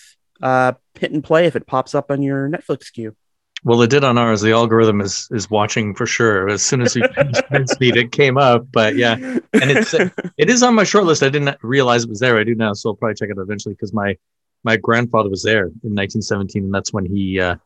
uh, 0.42 0.72
hit 0.98 1.12
and 1.12 1.24
play 1.24 1.46
if 1.46 1.56
it 1.56 1.66
pops 1.66 1.94
up 1.94 2.10
on 2.10 2.22
your 2.22 2.48
Netflix 2.48 2.92
queue. 2.92 3.16
Well, 3.64 3.80
it 3.82 3.90
did 3.90 4.02
on 4.02 4.18
ours. 4.18 4.40
The 4.40 4.52
algorithm 4.52 5.00
is 5.00 5.28
is 5.30 5.48
watching 5.48 5.94
for 5.94 6.06
sure. 6.06 6.48
As 6.48 6.62
soon 6.62 6.82
as 6.82 6.96
we 6.96 7.02
finished 7.14 7.68
Speed, 7.74 7.96
it 7.96 8.10
came 8.10 8.36
up. 8.36 8.66
But 8.72 8.96
yeah, 8.96 9.14
and 9.14 9.70
it's 9.70 9.94
it 9.94 10.50
is 10.50 10.62
on 10.62 10.74
my 10.74 10.84
short 10.84 11.04
list. 11.04 11.22
I 11.22 11.28
didn't 11.28 11.56
realize 11.62 12.02
it 12.02 12.10
was 12.10 12.18
there. 12.18 12.38
I 12.38 12.44
do 12.44 12.56
now, 12.56 12.72
so 12.72 12.90
I'll 12.90 12.96
probably 12.96 13.14
check 13.14 13.28
it 13.30 13.38
out 13.38 13.42
eventually 13.42 13.74
because 13.74 13.92
my 13.92 14.16
my 14.64 14.76
grandfather 14.76 15.30
was 15.30 15.42
there 15.42 15.66
in 15.66 15.94
1917, 15.94 16.64
and 16.64 16.74
that's 16.74 16.92
when 16.92 17.06
he 17.06 17.40
uh, 17.40 17.56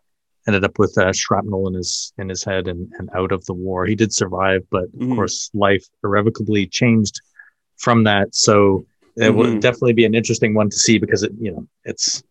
ended 0.47 0.65
up 0.65 0.79
with 0.79 0.97
uh, 0.99 1.13
shrapnel 1.13 1.67
in 1.69 1.75
his 1.75 2.13
in 2.19 2.29
his 2.29 2.45
head 2.45 2.69
and, 2.69 2.93
and 2.99 3.09
out 3.15 3.33
of 3.33 3.45
the 3.47 3.55
war. 3.55 3.87
He 3.87 3.95
did 3.95 4.13
survive, 4.13 4.63
but 4.71 4.85
of 4.85 4.91
mm-hmm. 4.91 5.15
course, 5.15 5.51
life 5.55 5.87
irrevocably 6.05 6.67
changed 6.67 7.21
from 7.79 8.05
that. 8.05 8.35
So 8.35 8.87
it 9.17 9.23
mm-hmm. 9.23 9.37
will 9.37 9.59
definitely 9.61 9.95
be 9.95 10.05
an 10.05 10.15
interesting 10.15 10.53
one 10.53 10.69
to 10.69 10.77
see 10.77 10.99
because 10.99 11.23
it 11.23 11.33
you 11.41 11.53
know 11.53 11.67
it's 11.85 12.23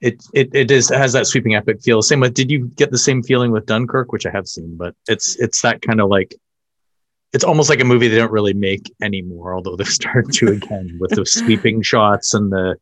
it 0.00 0.22
it 0.34 0.50
it 0.52 0.70
is 0.70 0.90
it 0.90 0.98
has 0.98 1.12
that 1.14 1.26
sweeping 1.26 1.54
epic 1.54 1.82
feel. 1.82 2.02
Same 2.02 2.20
with 2.20 2.34
did 2.34 2.50
you 2.50 2.66
get 2.76 2.90
the 2.90 2.98
same 2.98 3.22
feeling 3.22 3.50
with 3.50 3.66
Dunkirk, 3.66 4.12
which 4.12 4.26
I 4.26 4.30
have 4.30 4.46
seen, 4.46 4.76
but 4.76 4.94
it's 5.08 5.36
it's 5.36 5.62
that 5.62 5.82
kind 5.82 6.00
of 6.00 6.10
like 6.10 6.34
it's 7.32 7.44
almost 7.44 7.68
like 7.68 7.80
a 7.80 7.84
movie 7.84 8.08
they 8.08 8.16
don't 8.16 8.32
really 8.32 8.54
make 8.54 8.92
anymore, 9.02 9.54
although 9.54 9.76
they've 9.76 9.88
started 10.02 10.32
to 10.34 10.52
again 10.52 10.98
with 11.00 11.12
the 11.12 11.24
sweeping 11.24 11.82
shots 11.82 12.34
and 12.34 12.52
the 12.52 12.76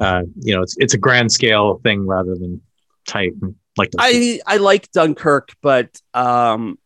uh 0.00 0.22
you 0.40 0.54
know 0.54 0.62
it's 0.62 0.76
it's 0.78 0.94
a 0.94 0.98
grand 0.98 1.32
scale 1.32 1.80
thing 1.82 2.06
rather 2.06 2.34
than 2.34 2.60
tight 3.06 3.32
like 3.76 3.90
I 3.98 4.40
I 4.46 4.58
like 4.58 4.90
Dunkirk, 4.92 5.54
but 5.62 5.98
um 6.12 6.78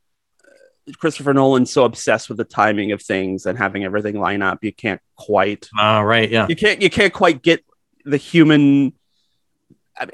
Christopher 0.96 1.34
Nolan's 1.34 1.70
so 1.70 1.84
obsessed 1.84 2.28
with 2.28 2.38
the 2.38 2.44
timing 2.44 2.92
of 2.92 3.02
things 3.02 3.44
and 3.44 3.58
having 3.58 3.84
everything 3.84 4.18
line 4.18 4.40
up, 4.40 4.64
you 4.64 4.72
can't 4.72 5.00
quite. 5.16 5.68
Uh, 5.78 6.02
right, 6.02 6.30
yeah. 6.30 6.46
You 6.48 6.56
can't 6.56 6.80
you 6.80 6.88
can't 6.88 7.12
quite 7.12 7.42
get 7.42 7.62
the 8.04 8.16
human 8.16 8.94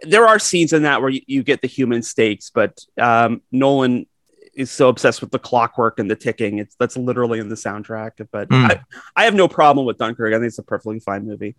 there 0.03 0.27
are 0.27 0.39
scenes 0.39 0.73
in 0.73 0.83
that 0.83 1.01
where 1.01 1.11
you, 1.11 1.21
you 1.27 1.43
get 1.43 1.63
the 1.63 1.69
human 1.69 2.03
stakes, 2.03 2.51
but 2.51 2.85
um, 2.99 3.43
Nolan 3.53 4.07
is 4.55 4.71
so 4.71 4.89
obsessed 4.89 5.21
with 5.21 5.31
the 5.31 5.39
clockwork 5.39 5.99
and 5.99 6.11
the 6.11 6.17
ticking. 6.17 6.59
It's 6.59 6.75
that's 6.77 6.97
literally 6.97 7.39
in 7.39 7.49
the 7.49 7.55
soundtrack. 7.55 8.27
But 8.31 8.49
mm. 8.49 8.71
I, 8.71 8.81
I, 9.17 9.25
have 9.25 9.35
no 9.35 9.49
problem 9.49 9.87
with 9.87 9.99
Dunkirk. 9.99 10.33
I 10.33 10.37
think 10.37 10.47
it's 10.47 10.59
a 10.59 10.63
perfectly 10.63 11.01
fine 11.01 11.27
movie. 11.27 11.57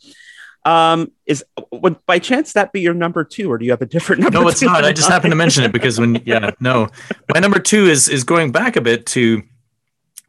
Um, 0.63 1.12
is 1.25 1.44
would 1.72 2.03
by 2.05 2.20
chance 2.20 2.53
that 2.53 2.74
be 2.74 2.82
your 2.82 2.96
number 2.96 3.24
two, 3.24 3.51
or 3.51 3.58
do 3.58 3.65
you 3.65 3.72
have 3.72 3.82
a 3.82 3.86
different 3.86 4.22
number? 4.24 4.39
No, 4.39 4.48
it's 4.48 4.62
not. 4.62 4.84
I 4.84 4.94
just 4.94 5.10
happened 5.10 5.32
to 5.32 5.36
mention 5.36 5.63
it 5.63 5.72
because 5.72 6.00
when 6.00 6.15
yeah, 6.25 6.51
no, 6.60 6.89
my 7.34 7.39
number 7.39 7.60
two 7.60 7.86
is 7.86 8.08
is 8.10 8.24
going 8.24 8.51
back 8.51 8.75
a 8.75 8.82
bit 8.82 9.05
to 9.08 9.38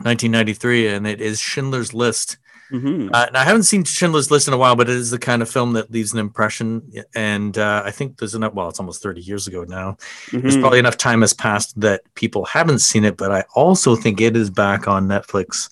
1993, 0.03 0.89
and 0.89 1.07
it 1.07 1.21
is 1.21 1.41
Schindler's 1.41 1.95
List. 1.95 2.37
Mm-hmm. 2.71 3.11
Uh, 3.13 3.27
and 3.29 3.37
I 3.37 3.45
haven't 3.45 3.63
seen 3.65 3.85
Schindler's 3.85 4.31
List 4.31 4.49
in 4.49 4.55
a 4.55 4.57
while, 4.57 4.77
but 4.77 4.89
it 4.89 4.97
is 4.97 5.11
the 5.11 5.19
kind 5.19 5.43
of 5.43 5.51
film 5.51 5.75
that 5.75 5.91
leaves 5.91 6.13
an 6.13 6.19
impression. 6.19 6.91
And 7.15 7.57
uh, 7.57 7.83
I 7.85 7.91
think 7.91 8.19
there's 8.19 8.35
enough, 8.35 8.55
well, 8.55 8.69
it's 8.69 8.81
almost 8.81 9.03
30 9.03 9.21
years 9.21 9.47
ago 9.47 9.65
now. 9.65 9.93
Mm-hmm. 10.27 10.41
There's 10.41 10.57
probably 10.57 10.79
enough 10.79 10.97
time 10.97 11.21
has 11.21 11.33
passed 11.33 11.79
that 11.81 12.03
people 12.15 12.45
haven't 12.45 12.81
seen 12.81 13.05
it, 13.05 13.17
but 13.17 13.31
I 13.31 13.45
also 13.55 13.95
think 13.95 14.21
it 14.21 14.37
is 14.37 14.51
back 14.51 14.89
on 14.89 15.07
Netflix 15.09 15.71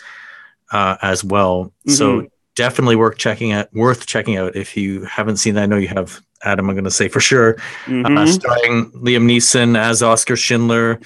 uh, 0.70 0.96
as 1.02 1.24
well. 1.24 1.64
Mm-hmm. 1.64 1.92
So 1.92 2.28
definitely 2.54 2.96
worth 2.96 3.18
checking 3.18 3.52
out, 3.52 3.72
worth 3.74 4.06
checking 4.06 4.36
out 4.36 4.54
if 4.54 4.76
you 4.76 5.04
haven't 5.04 5.38
seen 5.38 5.54
that. 5.54 5.64
I 5.64 5.66
know 5.66 5.76
you 5.76 5.88
have, 5.88 6.20
Adam, 6.42 6.68
I'm 6.68 6.76
going 6.76 6.84
to 6.84 6.90
say 6.90 7.08
for 7.08 7.20
sure. 7.20 7.56
Uh, 7.86 7.90
mm-hmm. 7.90 8.26
starring 8.26 8.90
Liam 8.92 9.24
Neeson 9.24 9.76
as 9.76 10.02
Oscar 10.02 10.36
Schindler, 10.36 11.00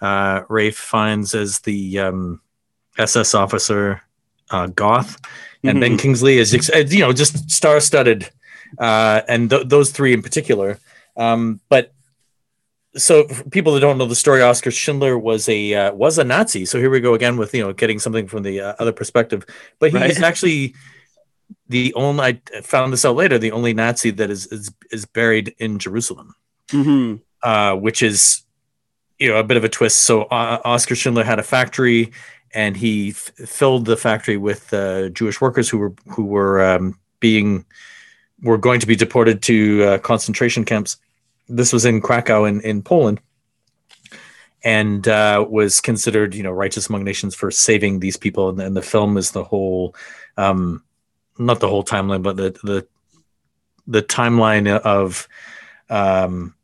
uh, 0.00 0.42
Ralph 0.48 0.74
Fiennes 0.74 1.34
as 1.34 1.60
the 1.60 1.98
um, 1.98 2.40
SS 2.96 3.34
officer 3.34 4.00
uh, 4.54 4.66
Goth, 4.68 5.20
and 5.62 5.72
mm-hmm. 5.72 5.80
Ben 5.80 5.98
Kingsley 5.98 6.38
is 6.38 6.52
you 6.92 7.00
know 7.00 7.12
just 7.12 7.50
star 7.50 7.80
studded, 7.80 8.30
uh, 8.78 9.22
and 9.28 9.50
th- 9.50 9.66
those 9.66 9.90
three 9.90 10.12
in 10.12 10.22
particular. 10.22 10.78
Um, 11.16 11.60
but 11.68 11.92
so 12.96 13.24
people 13.50 13.74
that 13.74 13.80
don't 13.80 13.98
know 13.98 14.06
the 14.06 14.14
story, 14.14 14.42
Oscar 14.42 14.70
Schindler 14.70 15.18
was 15.18 15.48
a 15.48 15.74
uh, 15.74 15.92
was 15.92 16.18
a 16.18 16.24
Nazi. 16.24 16.64
So 16.64 16.78
here 16.78 16.90
we 16.90 17.00
go 17.00 17.14
again 17.14 17.36
with 17.36 17.52
you 17.54 17.62
know 17.62 17.72
getting 17.72 17.98
something 17.98 18.28
from 18.28 18.44
the 18.44 18.60
uh, 18.60 18.74
other 18.78 18.92
perspective. 18.92 19.44
But 19.80 19.90
he's 19.90 20.00
right. 20.00 20.22
actually 20.30 20.74
the 21.68 21.92
only 21.94 22.24
I 22.24 22.60
found 22.60 22.92
this 22.92 23.04
out 23.04 23.16
later 23.16 23.38
the 23.38 23.52
only 23.52 23.74
Nazi 23.74 24.10
that 24.12 24.30
is 24.30 24.46
is, 24.46 24.72
is 24.92 25.04
buried 25.04 25.54
in 25.58 25.78
Jerusalem, 25.78 26.34
mm-hmm. 26.68 27.16
uh, 27.42 27.74
which 27.74 28.02
is 28.02 28.42
you 29.18 29.30
know 29.30 29.38
a 29.38 29.44
bit 29.44 29.56
of 29.56 29.64
a 29.64 29.68
twist. 29.68 30.02
So 30.02 30.22
uh, 30.24 30.60
Oscar 30.64 30.94
Schindler 30.94 31.24
had 31.24 31.40
a 31.40 31.42
factory 31.42 32.12
and 32.54 32.76
he 32.76 33.10
f- 33.10 33.32
filled 33.46 33.84
the 33.84 33.96
factory 33.96 34.36
with 34.36 34.72
uh, 34.72 35.08
Jewish 35.10 35.40
workers 35.40 35.68
who 35.68 35.78
were 35.78 35.94
who 36.08 36.24
were 36.24 36.64
um, 36.64 36.98
being 37.20 37.66
were 38.42 38.58
going 38.58 38.80
to 38.80 38.86
be 38.86 38.96
deported 38.96 39.42
to 39.42 39.84
uh, 39.84 39.98
concentration 39.98 40.64
camps. 40.64 40.96
This 41.48 41.72
was 41.72 41.84
in 41.84 42.00
Krakow 42.00 42.44
in, 42.44 42.60
in 42.62 42.82
Poland, 42.82 43.20
and 44.62 45.06
uh, 45.08 45.44
was 45.48 45.80
considered 45.80 46.34
you 46.34 46.42
know 46.42 46.52
righteous 46.52 46.88
among 46.88 47.04
nations 47.04 47.34
for 47.34 47.50
saving 47.50 48.00
these 48.00 48.16
people. 48.16 48.48
And, 48.48 48.60
and 48.60 48.76
the 48.76 48.82
film 48.82 49.16
is 49.16 49.32
the 49.32 49.44
whole, 49.44 49.94
um, 50.36 50.82
not 51.38 51.60
the 51.60 51.68
whole 51.68 51.84
timeline, 51.84 52.22
but 52.22 52.36
the 52.36 52.56
the 52.62 52.86
the 53.86 54.02
timeline 54.02 54.68
of 54.68 55.28
um, 55.90 56.54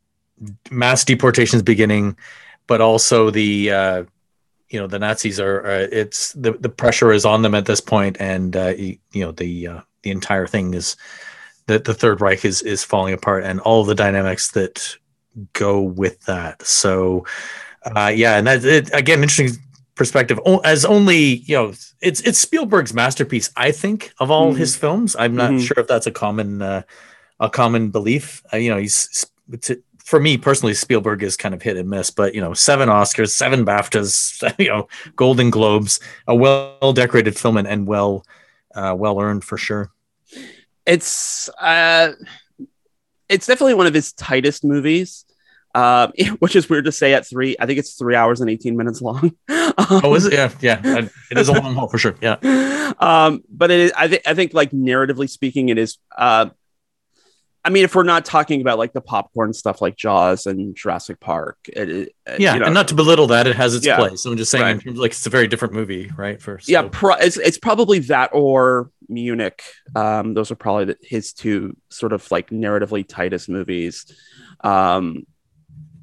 mass 0.71 1.03
deportations 1.03 1.61
beginning, 1.61 2.17
but 2.65 2.81
also 2.81 3.29
the 3.29 3.71
uh, 3.71 4.03
you 4.71 4.79
know 4.79 4.87
the 4.87 4.99
Nazis 4.99 5.39
are 5.39 5.65
uh, 5.65 5.87
it's 5.91 6.31
the 6.33 6.53
the 6.53 6.69
pressure 6.69 7.11
is 7.11 7.25
on 7.25 7.41
them 7.41 7.53
at 7.53 7.65
this 7.65 7.81
point, 7.81 8.17
and 8.19 8.55
uh, 8.55 8.73
you, 8.77 8.97
you, 9.11 9.25
know 9.25 9.31
the 9.31 9.67
uh, 9.67 9.81
the 10.01 10.11
entire 10.11 10.47
thing 10.47 10.73
is 10.73 10.95
that 11.67 11.83
the 11.83 11.93
Third 11.93 12.21
Reich 12.21 12.45
is 12.45 12.61
is 12.61 12.83
falling 12.83 13.13
apart, 13.13 13.43
and 13.43 13.59
all 13.59 13.83
the 13.83 13.95
dynamics 13.95 14.51
that 14.51 14.95
go 15.53 15.81
with 15.81 16.21
that. 16.21 16.65
So, 16.65 17.25
uh, 17.83 18.11
yeah, 18.15 18.37
and 18.37 18.47
that 18.47 18.63
it, 18.63 18.89
again, 18.93 19.21
interesting 19.21 19.61
perspective. 19.95 20.39
As 20.63 20.85
only 20.85 21.19
you 21.19 21.55
know, 21.55 21.73
it's 21.99 22.21
it's 22.21 22.39
Spielberg's 22.39 22.93
masterpiece, 22.93 23.51
I 23.57 23.71
think, 23.71 24.13
of 24.19 24.31
all 24.31 24.51
mm-hmm. 24.51 24.59
his 24.59 24.77
films. 24.77 25.17
I'm 25.19 25.35
not 25.35 25.51
mm-hmm. 25.51 25.65
sure 25.65 25.79
if 25.79 25.87
that's 25.87 26.07
a 26.07 26.11
common 26.11 26.61
uh, 26.61 26.83
a 27.41 27.49
common 27.49 27.89
belief. 27.89 28.41
Uh, 28.53 28.57
you 28.57 28.71
know, 28.71 28.77
he's 28.77 29.25
for 30.11 30.19
me 30.19 30.37
personally, 30.37 30.73
Spielberg 30.73 31.23
is 31.23 31.37
kind 31.37 31.55
of 31.55 31.61
hit 31.61 31.77
and 31.77 31.89
miss, 31.89 32.11
but 32.11 32.35
you 32.35 32.41
know, 32.41 32.53
seven 32.53 32.89
Oscars, 32.89 33.29
seven 33.29 33.65
BAFTAs, 33.65 34.53
you 34.59 34.67
know, 34.67 34.89
Golden 35.15 35.49
Globes, 35.49 36.01
a 36.27 36.35
well 36.35 36.91
decorated 36.91 37.39
film 37.39 37.55
and, 37.55 37.65
and 37.65 37.87
well, 37.87 38.25
uh, 38.75 38.93
well 38.95 39.21
earned 39.21 39.45
for 39.45 39.57
sure. 39.57 39.89
It's, 40.85 41.47
uh, 41.61 42.11
it's 43.29 43.47
definitely 43.47 43.75
one 43.75 43.87
of 43.87 43.93
his 43.93 44.11
tightest 44.11 44.65
movies. 44.65 45.25
Uh, 45.73 46.11
which 46.39 46.57
is 46.57 46.69
weird 46.69 46.83
to 46.83 46.91
say 46.91 47.13
at 47.13 47.25
three. 47.25 47.55
I 47.57 47.65
think 47.65 47.79
it's 47.79 47.93
three 47.93 48.13
hours 48.13 48.41
and 48.41 48.49
18 48.49 48.75
minutes 48.75 49.01
long. 49.01 49.33
oh, 49.47 50.13
is 50.13 50.25
it? 50.25 50.33
Yeah. 50.33 50.51
Yeah. 50.59 51.07
It 51.31 51.37
is 51.37 51.47
a 51.47 51.53
long 51.53 51.73
haul 51.75 51.87
for 51.87 51.97
sure. 51.97 52.15
Yeah. 52.21 52.91
Um, 52.99 53.45
but 53.49 53.71
it 53.71 53.79
is, 53.79 53.93
I 53.95 54.09
think, 54.09 54.23
I 54.25 54.33
think 54.33 54.53
like 54.53 54.71
narratively 54.71 55.29
speaking, 55.29 55.69
it 55.69 55.77
is, 55.77 55.97
uh, 56.17 56.49
I 57.63 57.69
mean, 57.69 57.83
if 57.83 57.93
we're 57.93 58.03
not 58.03 58.25
talking 58.25 58.61
about 58.61 58.79
like 58.79 58.93
the 58.93 59.01
popcorn 59.01 59.53
stuff 59.53 59.81
like 59.81 59.95
Jaws 59.95 60.47
and 60.47 60.75
Jurassic 60.75 61.19
Park, 61.19 61.57
it, 61.67 61.89
it, 61.89 62.15
yeah, 62.39 62.53
you 62.53 62.59
know, 62.59 62.65
and 62.65 62.73
not 62.73 62.87
to 62.87 62.95
belittle 62.95 63.27
that, 63.27 63.45
it 63.45 63.55
has 63.55 63.75
its 63.75 63.85
yeah, 63.85 63.97
place. 63.97 64.25
I'm 64.25 64.35
just 64.35 64.49
saying, 64.49 64.63
right. 64.63 64.71
in 64.71 64.79
terms 64.79 64.97
of, 64.97 65.01
like 65.01 65.11
it's 65.11 65.25
a 65.27 65.29
very 65.29 65.47
different 65.47 65.75
movie, 65.75 66.09
right? 66.15 66.41
First, 66.41 66.67
yeah, 66.67 66.87
pro- 66.91 67.15
it's 67.15 67.37
it's 67.37 67.59
probably 67.59 67.99
that 67.99 68.31
or 68.33 68.89
Munich. 69.07 69.61
Um, 69.95 70.33
those 70.33 70.49
are 70.49 70.55
probably 70.55 70.85
the, 70.85 70.97
his 71.03 71.33
two 71.33 71.77
sort 71.89 72.13
of 72.13 72.29
like 72.31 72.49
narratively 72.49 73.07
tightest 73.07 73.47
movies. 73.47 74.11
Um, 74.61 75.27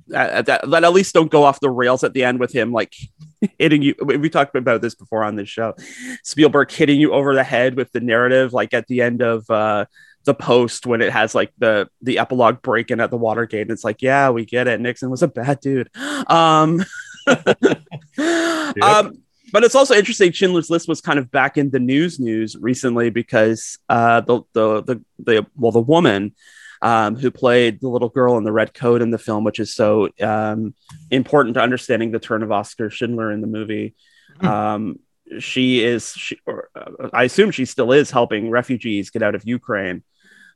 that, 0.08 0.46
that, 0.46 0.70
that 0.70 0.84
at 0.84 0.92
least 0.92 1.12
don't 1.12 1.30
go 1.30 1.42
off 1.42 1.60
the 1.60 1.70
rails 1.70 2.02
at 2.02 2.14
the 2.14 2.24
end 2.24 2.40
with 2.40 2.52
him 2.52 2.72
like 2.72 2.94
hitting 3.58 3.82
you. 3.82 3.94
We 4.00 4.30
talked 4.30 4.54
about 4.54 4.80
this 4.80 4.94
before 4.94 5.24
on 5.24 5.34
this 5.34 5.48
show. 5.48 5.74
Spielberg 6.22 6.70
hitting 6.70 7.00
you 7.00 7.12
over 7.12 7.34
the 7.34 7.44
head 7.44 7.76
with 7.76 7.90
the 7.92 8.00
narrative, 8.00 8.52
like 8.52 8.72
at 8.74 8.86
the 8.86 9.02
end 9.02 9.22
of. 9.22 9.50
Uh, 9.50 9.86
the 10.28 10.34
post 10.34 10.86
when 10.86 11.00
it 11.00 11.10
has 11.10 11.34
like 11.34 11.52
the 11.58 11.88
the 12.02 12.18
epilogue 12.18 12.60
breaking 12.60 13.00
at 13.00 13.10
the 13.10 13.16
Watergate. 13.16 13.62
And 13.62 13.70
it's 13.70 13.82
like, 13.82 14.02
yeah, 14.02 14.28
we 14.28 14.44
get 14.44 14.68
it. 14.68 14.80
Nixon 14.80 15.10
was 15.10 15.22
a 15.22 15.28
bad 15.28 15.60
dude. 15.60 15.90
Um, 16.28 16.84
yep. 17.26 18.82
um 18.82 19.22
but 19.50 19.64
it's 19.64 19.74
also 19.74 19.94
interesting. 19.94 20.30
Schindler's 20.32 20.68
List 20.68 20.88
was 20.88 21.00
kind 21.00 21.18
of 21.18 21.30
back 21.30 21.56
in 21.56 21.70
the 21.70 21.78
news 21.78 22.20
news 22.20 22.54
recently 22.60 23.08
because 23.08 23.78
uh, 23.88 24.20
the, 24.20 24.42
the 24.52 24.82
the 24.82 25.04
the 25.18 25.46
well 25.56 25.72
the 25.72 25.80
woman 25.80 26.34
um, 26.82 27.16
who 27.16 27.30
played 27.30 27.80
the 27.80 27.88
little 27.88 28.10
girl 28.10 28.36
in 28.36 28.44
the 28.44 28.52
red 28.52 28.74
coat 28.74 29.00
in 29.00 29.10
the 29.10 29.18
film, 29.18 29.44
which 29.44 29.58
is 29.58 29.74
so 29.74 30.10
um, 30.20 30.74
important 31.10 31.54
to 31.54 31.62
understanding 31.62 32.10
the 32.10 32.18
turn 32.18 32.42
of 32.42 32.52
Oscar 32.52 32.90
Schindler 32.90 33.32
in 33.32 33.40
the 33.40 33.46
movie. 33.46 33.94
Mm-hmm. 34.36 34.46
Um, 34.46 34.98
she 35.38 35.84
is, 35.84 36.12
she, 36.12 36.38
or, 36.46 36.70
uh, 36.74 37.08
I 37.12 37.24
assume 37.24 37.50
she 37.50 37.64
still 37.64 37.92
is 37.92 38.10
helping 38.10 38.50
refugees 38.50 39.10
get 39.10 39.22
out 39.22 39.34
of 39.34 39.46
Ukraine. 39.46 40.02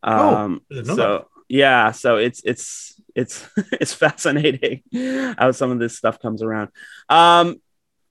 Oh, 0.02 0.36
um, 0.36 0.62
oh, 0.72 0.82
so 0.82 1.28
yeah, 1.48 1.90
so 1.92 2.16
it's 2.16 2.42
it's 2.44 3.00
it's 3.14 3.48
it's 3.72 3.92
fascinating 3.94 4.82
how 5.38 5.50
some 5.52 5.70
of 5.70 5.78
this 5.78 5.96
stuff 5.96 6.18
comes 6.20 6.42
around. 6.42 6.70
Um, 7.08 7.60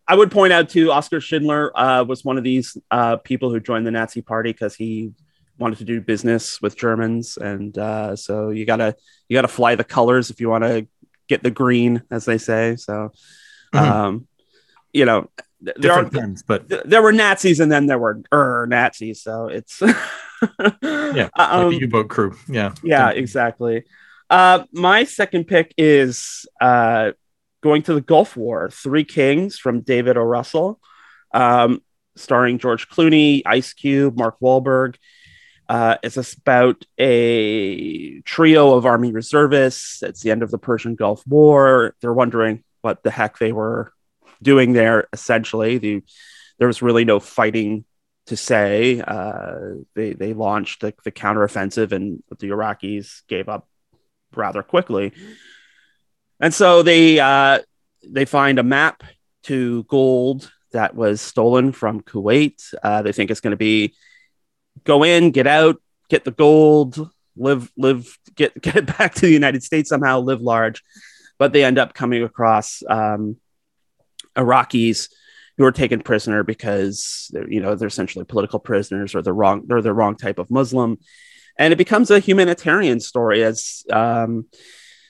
I 0.08 0.16
would 0.16 0.32
point 0.32 0.52
out 0.52 0.70
too, 0.70 0.92
Oscar 0.92 1.22
Schindler 1.22 1.72
uh, 1.78 2.04
was 2.04 2.26
one 2.26 2.38
of 2.38 2.44
these 2.44 2.76
uh, 2.90 3.18
people 3.18 3.50
who 3.50 3.60
joined 3.60 3.86
the 3.88 3.92
Nazi 3.92 4.22
Party 4.22 4.52
because 4.52 4.76
he 4.76 5.12
wanted 5.58 5.78
to 5.78 5.86
do 5.86 6.02
business 6.02 6.62
with 6.62 6.76
Germans, 6.76 7.38
and 7.38 7.78
uh, 7.78 8.16
so 8.16 8.50
you 8.50 8.66
gotta 8.66 8.96
you 9.30 9.38
gotta 9.38 9.48
fly 9.48 9.76
the 9.76 9.84
colors 9.84 10.30
if 10.30 10.42
you 10.42 10.50
want 10.50 10.64
to 10.64 10.88
get 11.30 11.44
the 11.44 11.52
green, 11.52 12.04
as 12.12 12.26
they 12.26 12.38
say. 12.38 12.76
So, 12.76 13.12
Mhm. 13.74 13.80
um, 13.80 14.28
you 14.94 15.06
know, 15.06 15.30
th- 15.64 15.78
there 15.80 15.92
are 15.92 16.04
Different 16.04 16.26
terms, 16.26 16.44
but 16.44 16.70
th- 16.70 16.84
there 16.86 17.02
were 17.02 17.12
Nazis, 17.12 17.60
and 17.60 17.72
then 17.72 17.86
there 17.86 18.00
were 18.00 18.22
er 18.34 18.66
Nazis. 18.70 19.22
So 19.22 19.48
it's 19.48 19.82
yeah, 20.82 21.30
um, 21.36 21.66
like 21.66 21.70
the 21.70 21.78
U-boat 21.82 22.10
crew. 22.10 22.36
Yeah, 22.48 22.74
yeah, 22.84 23.10
exactly. 23.10 23.84
Uh, 24.30 24.64
my 24.72 25.04
second 25.04 25.46
pick 25.46 25.74
is 25.78 26.46
uh, 26.60 27.12
going 27.62 27.84
to 27.84 27.94
the 27.94 28.02
Gulf 28.02 28.38
War, 28.38 28.70
Three 28.72 29.04
Kings 29.04 29.58
from 29.58 29.82
David 29.82 30.18
O. 30.18 30.24
Russell, 30.24 30.80
um, 31.34 31.82
starring 32.16 32.58
George 32.58 32.90
Clooney, 32.90 33.42
Ice 33.46 33.74
Cube, 33.74 34.18
Mark 34.18 34.40
Wahlberg. 34.40 34.96
Uh, 35.68 35.96
it's 36.04 36.34
about 36.34 36.84
a 36.98 38.20
trio 38.22 38.74
of 38.74 38.86
Army 38.86 39.14
reservists. 39.14 40.04
It's 40.04 40.22
the 40.22 40.32
end 40.32 40.44
of 40.44 40.52
the 40.52 40.58
Persian 40.58 40.96
Gulf 40.96 41.26
War. 41.26 41.96
They're 42.02 42.14
wondering 42.14 42.64
what 42.82 43.04
the 43.04 43.12
heck 43.12 43.38
they 43.38 43.54
were 43.54 43.94
doing 44.42 44.74
there, 44.74 45.08
essentially. 45.14 45.78
The, 45.78 46.04
there 46.60 46.68
was 46.68 46.82
really 46.82 47.06
no 47.06 47.20
fighting 47.20 47.86
to 48.28 48.38
say. 48.38 49.02
Uh, 49.02 49.76
they 49.96 50.14
they 50.14 50.34
launched 50.34 50.82
the, 50.82 50.94
the 51.04 51.12
counteroffensive, 51.12 51.92
and 51.92 52.24
the 52.40 52.50
Iraqis 52.50 53.22
gave 53.28 53.50
up 53.50 53.68
rather 54.36 54.64
quickly. 54.64 55.14
And 56.40 56.54
so 56.54 56.84
they 56.84 57.20
uh, 57.20 57.60
they 58.08 58.26
find 58.26 58.60
a 58.60 58.64
map 58.64 59.04
to 59.44 59.84
gold 59.84 60.52
that 60.72 60.96
was 60.96 61.22
stolen 61.22 61.72
from 61.72 62.02
Kuwait. 62.02 62.74
Uh, 62.82 63.02
they 63.02 63.12
think 63.12 63.32
it's 63.32 63.42
going 63.42 63.52
to 63.52 63.58
be 63.58 63.94
go 64.84 65.04
in, 65.04 65.32
get 65.32 65.48
out, 65.48 65.82
get 66.10 66.24
the 66.24 66.32
gold, 66.32 67.10
live 67.36 67.72
live 67.78 68.18
get 68.36 68.60
get 68.62 68.86
back 68.98 69.16
to 69.16 69.22
the 69.22 69.32
United 69.32 69.64
States 69.64 69.90
somehow, 69.90 70.20
live 70.20 70.42
large. 70.42 70.84
But 71.38 71.54
they 71.54 71.64
end 71.64 71.80
up 71.80 71.94
coming 71.94 72.24
across 72.24 72.84
um, 72.88 73.38
Iraqis 74.36 75.10
who 75.58 75.66
are 75.66 75.72
taken 75.72 76.02
prisoner 76.02 76.44
because 76.44 77.30
they're, 77.32 77.50
you 77.52 77.62
know 77.62 77.76
they're 77.76 77.88
essentially 77.88 78.26
political 78.26 78.60
prisoners 78.60 79.14
or 79.14 79.22
the 79.22 79.34
wrong 79.34 79.64
they're 79.68 79.82
the 79.82 79.94
wrong 79.94 80.16
type 80.16 80.40
of 80.40 80.50
Muslim, 80.50 80.98
and 81.58 81.74
it 81.74 81.78
becomes 81.78 82.10
a 82.10 82.20
humanitarian 82.20 83.00
story 83.00 83.44
as 83.44 83.84
um, 83.92 84.46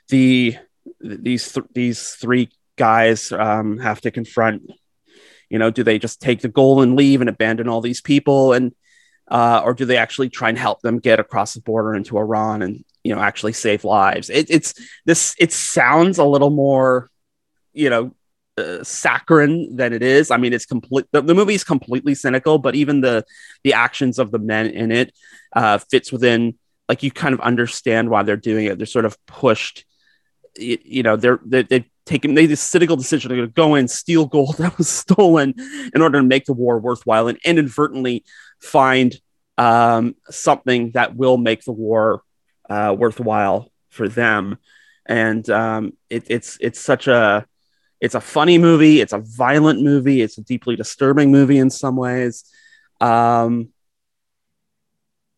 the 0.10 0.58
these 1.00 1.52
th- 1.54 1.68
these 1.74 2.10
three 2.12 2.50
guys 2.78 3.32
um, 3.32 3.78
have 3.78 4.02
to 4.02 4.12
confront. 4.12 4.64
You 5.50 5.60
know, 5.60 5.70
do 5.70 5.84
they 5.84 6.00
just 6.00 6.22
take 6.22 6.42
the 6.42 6.48
goal 6.48 6.82
and 6.82 6.96
leave 6.96 7.22
and 7.22 7.30
abandon 7.30 7.68
all 7.68 7.82
these 7.82 8.02
people, 8.02 8.54
and 8.54 8.74
uh, 9.30 9.62
or 9.64 9.74
do 9.74 9.86
they 9.86 9.98
actually 9.98 10.30
try 10.30 10.50
and 10.50 10.58
help 10.58 10.82
them 10.82 11.00
get 11.00 11.20
across 11.20 11.54
the 11.54 11.62
border 11.62 11.96
into 11.96 12.18
Iran 12.18 12.62
and 12.62 12.84
you 13.04 13.14
know 13.16 13.22
actually 13.22 13.54
save 13.54 13.84
lives? 13.84 14.30
It, 14.30 14.50
it's 14.50 14.74
this. 15.06 15.36
It 15.40 15.52
sounds 15.52 16.18
a 16.18 16.26
little 16.26 16.50
more, 16.50 17.10
you 17.74 17.90
know, 17.90 18.16
uh, 18.58 18.84
saccharine 18.84 19.76
than 19.76 19.94
it 19.94 20.04
is. 20.04 20.32
I 20.32 20.38
mean, 20.38 20.54
it's 20.54 20.66
complete. 20.66 21.06
The, 21.12 21.22
the 21.22 21.36
movie 21.36 21.54
is 21.54 21.64
completely 21.64 22.16
cynical, 22.16 22.58
but 22.58 22.76
even 22.76 23.02
the 23.02 23.26
the 23.64 23.74
actions 23.74 24.20
of 24.20 24.32
the 24.32 24.40
men 24.40 24.68
in 24.68 24.92
it 24.92 25.14
uh, 25.56 25.78
fits 25.78 26.12
within. 26.12 26.58
Like 26.90 27.04
you 27.04 27.12
kind 27.12 27.34
of 27.34 27.40
understand 27.40 28.10
why 28.10 28.24
they're 28.24 28.36
doing 28.36 28.66
it. 28.66 28.78
They're 28.78 28.86
sort 28.86 29.06
of 29.06 29.18
pushed. 29.26 29.86
You, 30.58 30.78
you 30.84 31.04
know, 31.04 31.16
they're 31.16 31.40
they, 31.46 31.64
they've 31.64 31.90
taken 32.06 32.34
they 32.34 32.46
this 32.46 32.62
cynical 32.62 32.98
decision 32.98 33.32
to 33.32 33.48
go 33.48 33.76
in 33.76 33.88
steal 33.88 34.26
gold 34.26 34.56
that 34.60 34.78
was 34.78 34.90
stolen 34.90 35.54
in 35.94 36.02
order 36.02 36.20
to 36.20 36.28
make 36.28 36.46
the 36.46 36.54
war 36.54 36.80
worthwhile 36.80 37.28
and 37.28 37.38
inadvertently 37.46 38.26
find 38.60 39.16
um, 39.58 40.16
something 40.30 40.92
that 40.92 41.16
will 41.16 41.38
make 41.38 41.64
the 41.64 41.72
war 41.72 42.24
uh, 42.70 42.96
worthwhile 42.98 43.72
for 43.90 44.08
them. 44.10 44.58
And 45.06 45.48
um, 45.50 45.94
it, 46.10 46.26
it's 46.28 46.58
it's 46.62 46.80
such 46.80 47.08
a 47.08 47.46
it's 48.02 48.16
a 48.16 48.22
funny 48.22 48.58
movie. 48.58 49.00
It's 49.00 49.14
a 49.14 49.20
violent 49.20 49.82
movie. 49.82 50.22
It's 50.22 50.38
a 50.38 50.42
deeply 50.42 50.76
disturbing 50.76 51.32
movie 51.32 51.60
in 51.60 51.70
some 51.70 51.96
ways. 51.96 52.44
Um, 53.00 53.70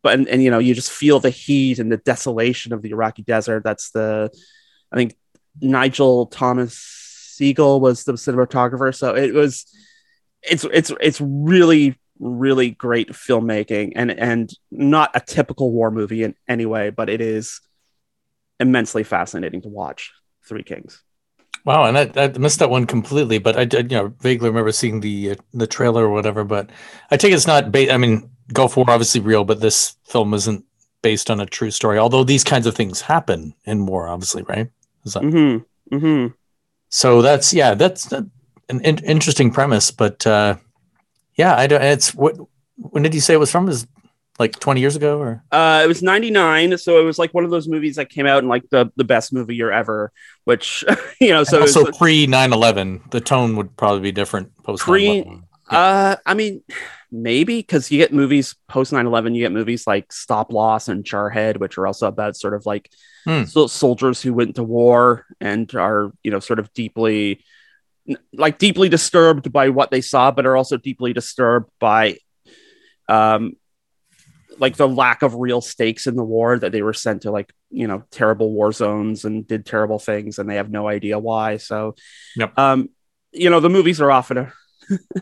but 0.02 0.14
and, 0.16 0.28
and 0.28 0.42
you 0.42 0.50
know 0.50 0.60
you 0.60 0.74
just 0.74 0.92
feel 0.92 1.20
the 1.20 1.30
heat 1.30 1.80
and 1.80 1.92
the 1.92 1.98
desolation 1.98 2.74
of 2.74 2.82
the 2.82 2.92
Iraqi 2.92 3.22
desert. 3.22 3.64
That's 3.64 3.92
the 3.92 4.30
I 4.92 4.96
think 4.96 5.16
Nigel 5.62 6.28
Thomas 6.28 6.78
Sigel 6.78 7.80
was 7.80 8.06
the 8.06 8.14
cinematographer. 8.14 8.96
So 8.96 9.16
it 9.16 9.34
was 9.34 9.66
it's 10.42 10.66
it's 10.66 10.92
it's 11.02 11.22
really 11.22 12.00
really 12.20 12.72
great 12.72 13.10
filmmaking 13.10 13.94
and 13.96 14.12
and 14.12 14.52
not 14.72 15.12
a 15.14 15.20
typical 15.20 15.72
war 15.72 15.92
movie 15.92 16.24
in 16.24 16.36
any 16.48 16.66
way, 16.66 16.90
but 16.90 17.10
it 17.10 17.20
is 17.20 17.60
immensely 18.60 19.04
fascinating 19.04 19.62
to 19.62 19.70
watch. 19.70 20.14
Three 20.46 20.64
Kings. 20.64 21.02
Wow, 21.66 21.86
and 21.86 21.98
I, 21.98 22.12
I 22.16 22.28
missed 22.38 22.60
that 22.60 22.70
one 22.70 22.86
completely, 22.86 23.38
but 23.38 23.56
I 23.58 23.64
did, 23.64 23.90
you 23.92 23.98
know, 23.98 24.14
vaguely 24.20 24.50
remember 24.50 24.72
seeing 24.74 25.00
the 25.00 25.32
uh, 25.32 25.36
the 25.54 25.68
trailer 25.68 26.06
or 26.06 26.10
whatever. 26.12 26.44
But 26.44 26.70
I 27.10 27.18
take 27.18 27.34
it's 27.34 27.48
not. 27.48 27.72
Ba- 27.72 27.94
I 27.94 27.98
mean, 27.98 28.30
Gulf 28.52 28.76
War 28.76 28.86
obviously 28.90 29.22
real, 29.22 29.46
but 29.46 29.62
this 29.62 29.96
film 30.04 30.34
isn't 30.34 30.66
based 31.02 31.30
on 31.30 31.40
a 31.40 31.46
true 31.46 31.72
story. 31.72 31.98
Although 31.98 32.26
these 32.26 32.44
kinds 32.44 32.68
of 32.68 32.76
things 32.76 33.00
happen 33.02 33.54
in 33.64 33.86
war, 33.86 34.10
obviously, 34.10 34.44
right? 34.44 34.70
Is 35.06 35.14
that, 35.14 35.24
Mm-hmm. 35.24 35.96
Mm-hmm. 35.96 36.34
so 36.90 37.22
that's 37.22 37.54
yeah, 37.54 37.76
that's 37.76 38.12
an 38.12 38.30
in- 38.70 39.04
interesting 39.06 39.50
premise. 39.52 39.90
But 39.90 40.28
uh, 40.28 40.58
yeah, 41.36 41.56
I 41.56 41.68
don't. 41.68 41.82
It's 41.82 42.14
what. 42.14 42.36
When 42.76 43.04
did 43.04 43.14
you 43.14 43.22
say 43.22 43.36
it 43.36 43.40
was 43.40 43.52
from? 43.52 43.70
Is 43.70 43.88
like 44.44 44.60
twenty 44.60 44.82
years 44.82 44.96
ago 44.96 45.20
or? 45.20 45.44
Uh, 45.52 45.82
it 45.84 45.88
was 45.88 46.02
99, 46.04 46.78
so 46.78 47.00
it 47.00 47.04
was 47.04 47.18
like 47.18 47.34
one 47.34 47.46
of 47.46 47.52
those 47.52 47.68
movies 47.68 47.96
that 47.96 48.10
came 48.10 48.28
out 48.28 48.44
in 48.44 48.50
like 48.50 48.66
the, 48.70 48.92
the 48.96 49.04
best 49.14 49.32
movie 49.34 49.56
year 49.56 49.72
ever, 49.72 50.12
which 50.44 50.84
you 51.22 51.30
know, 51.30 51.44
so 51.44 51.62
also 51.62 51.86
pre 51.92 52.28
9-11, 52.28 53.10
the 53.12 53.22
tone 53.22 53.56
would 53.58 53.76
probably 53.78 54.02
be 54.02 54.12
different 54.12 54.52
post 54.64 54.84
Pre- 54.84 55.24
9/11. 55.24 55.44
uh, 55.70 56.16
I 56.26 56.34
mean, 56.34 56.62
maybe 57.12 57.58
because 57.60 57.90
you 57.92 57.98
get 57.98 58.12
movies 58.14 58.56
post 58.68 58.92
9-11, 58.92 59.36
you 59.36 59.42
get 59.46 59.52
movies 59.52 59.88
like 59.88 60.12
Stop 60.12 60.52
Loss 60.52 60.88
and 60.90 61.04
Jarhead, 61.06 61.58
which 61.58 61.78
are 61.78 61.88
also 61.88 62.08
about 62.08 62.36
sort 62.36 62.54
of 62.54 62.66
like 62.66 62.90
Hmm. 63.26 63.44
so 63.46 63.68
soldiers 63.68 64.22
who 64.22 64.34
went 64.34 64.56
to 64.58 64.64
war 64.64 65.26
and 65.40 65.74
are, 65.76 66.12
you 66.24 66.32
know, 66.32 66.42
sort 66.42 66.60
of 66.60 66.68
deeply 66.74 67.40
like 68.34 68.58
deeply 68.58 68.90
disturbed 68.90 69.50
by 69.54 69.70
what 69.70 69.92
they 69.92 70.02
saw, 70.02 70.30
but 70.32 70.46
are 70.46 70.58
also 70.58 70.76
deeply 70.76 71.14
disturbed 71.14 71.70
by 71.80 72.18
um 73.08 73.54
like 74.60 74.76
the 74.78 74.88
lack 74.88 75.22
of 75.22 75.36
real 75.36 75.62
stakes 75.62 76.08
in 76.08 76.16
the 76.16 76.24
war 76.24 76.58
that 76.60 76.72
they 76.72 76.82
were 76.82 76.94
sent 76.94 77.24
to 77.24 77.32
like 77.32 77.52
you 77.70 77.88
know 77.88 78.04
terrible 78.12 78.52
war 78.52 78.72
zones 78.72 79.26
and 79.26 79.48
did 79.48 79.66
terrible 79.66 80.00
things 80.00 80.38
and 80.40 80.50
they 80.50 80.56
have 80.56 80.70
no 80.72 80.88
idea 80.88 81.18
why 81.20 81.58
so 81.58 81.96
Yep. 82.36 82.58
um 82.60 82.90
you 83.32 83.50
know 83.50 83.60
the 83.60 83.70
movies 83.70 84.00
are 84.02 84.12
often 84.12 84.38
a 84.38 84.54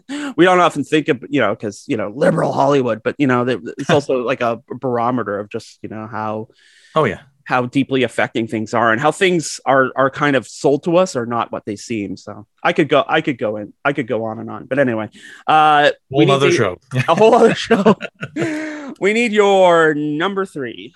we 0.36 0.44
don't 0.46 0.60
often 0.60 0.84
think 0.84 1.08
of 1.08 1.24
you 1.30 1.40
know 1.40 1.54
because 1.56 1.86
you 1.88 1.96
know 1.96 2.12
liberal 2.16 2.52
hollywood 2.52 3.02
but 3.04 3.16
you 3.20 3.28
know 3.28 3.46
they- 3.46 3.60
it's 3.78 3.90
also 3.98 4.24
like 4.24 4.42
a 4.42 4.60
barometer 4.80 5.40
of 5.40 5.50
just 5.50 5.80
you 5.82 5.90
know 5.90 6.08
how 6.08 6.48
Oh 6.94 7.06
yeah. 7.06 7.22
How 7.46 7.66
deeply 7.66 8.04
affecting 8.04 8.48
things 8.48 8.74
are 8.74 8.92
and 8.92 9.02
how 9.02 9.12
things 9.12 9.60
are 9.66 9.92
are 9.96 10.10
kind 10.10 10.36
of 10.36 10.48
sold 10.48 10.84
to 10.84 10.98
us 10.98 11.16
are 11.16 11.26
not 11.26 11.52
what 11.52 11.66
they 11.66 11.76
seem 11.76 12.16
so 12.18 12.46
i 12.64 12.72
could 12.74 12.88
go 12.90 13.04
i 13.08 13.22
could 13.22 13.38
go 13.38 13.58
in 13.58 13.74
i 13.84 13.94
could 13.94 14.08
go 14.08 14.24
on 14.26 14.40
and 14.40 14.50
on 14.50 14.66
but 14.66 14.80
anyway 14.80 15.10
uh 15.48 15.90
Whole 16.12 16.30
other 16.32 16.50
to- 16.50 16.56
show. 16.56 16.78
a 17.08 17.16
whole 17.16 17.34
other 17.36 17.56
show 17.56 17.96
we 19.00 19.14
need 19.14 19.32
your 19.32 19.94
number 19.94 20.46
three 20.46 20.94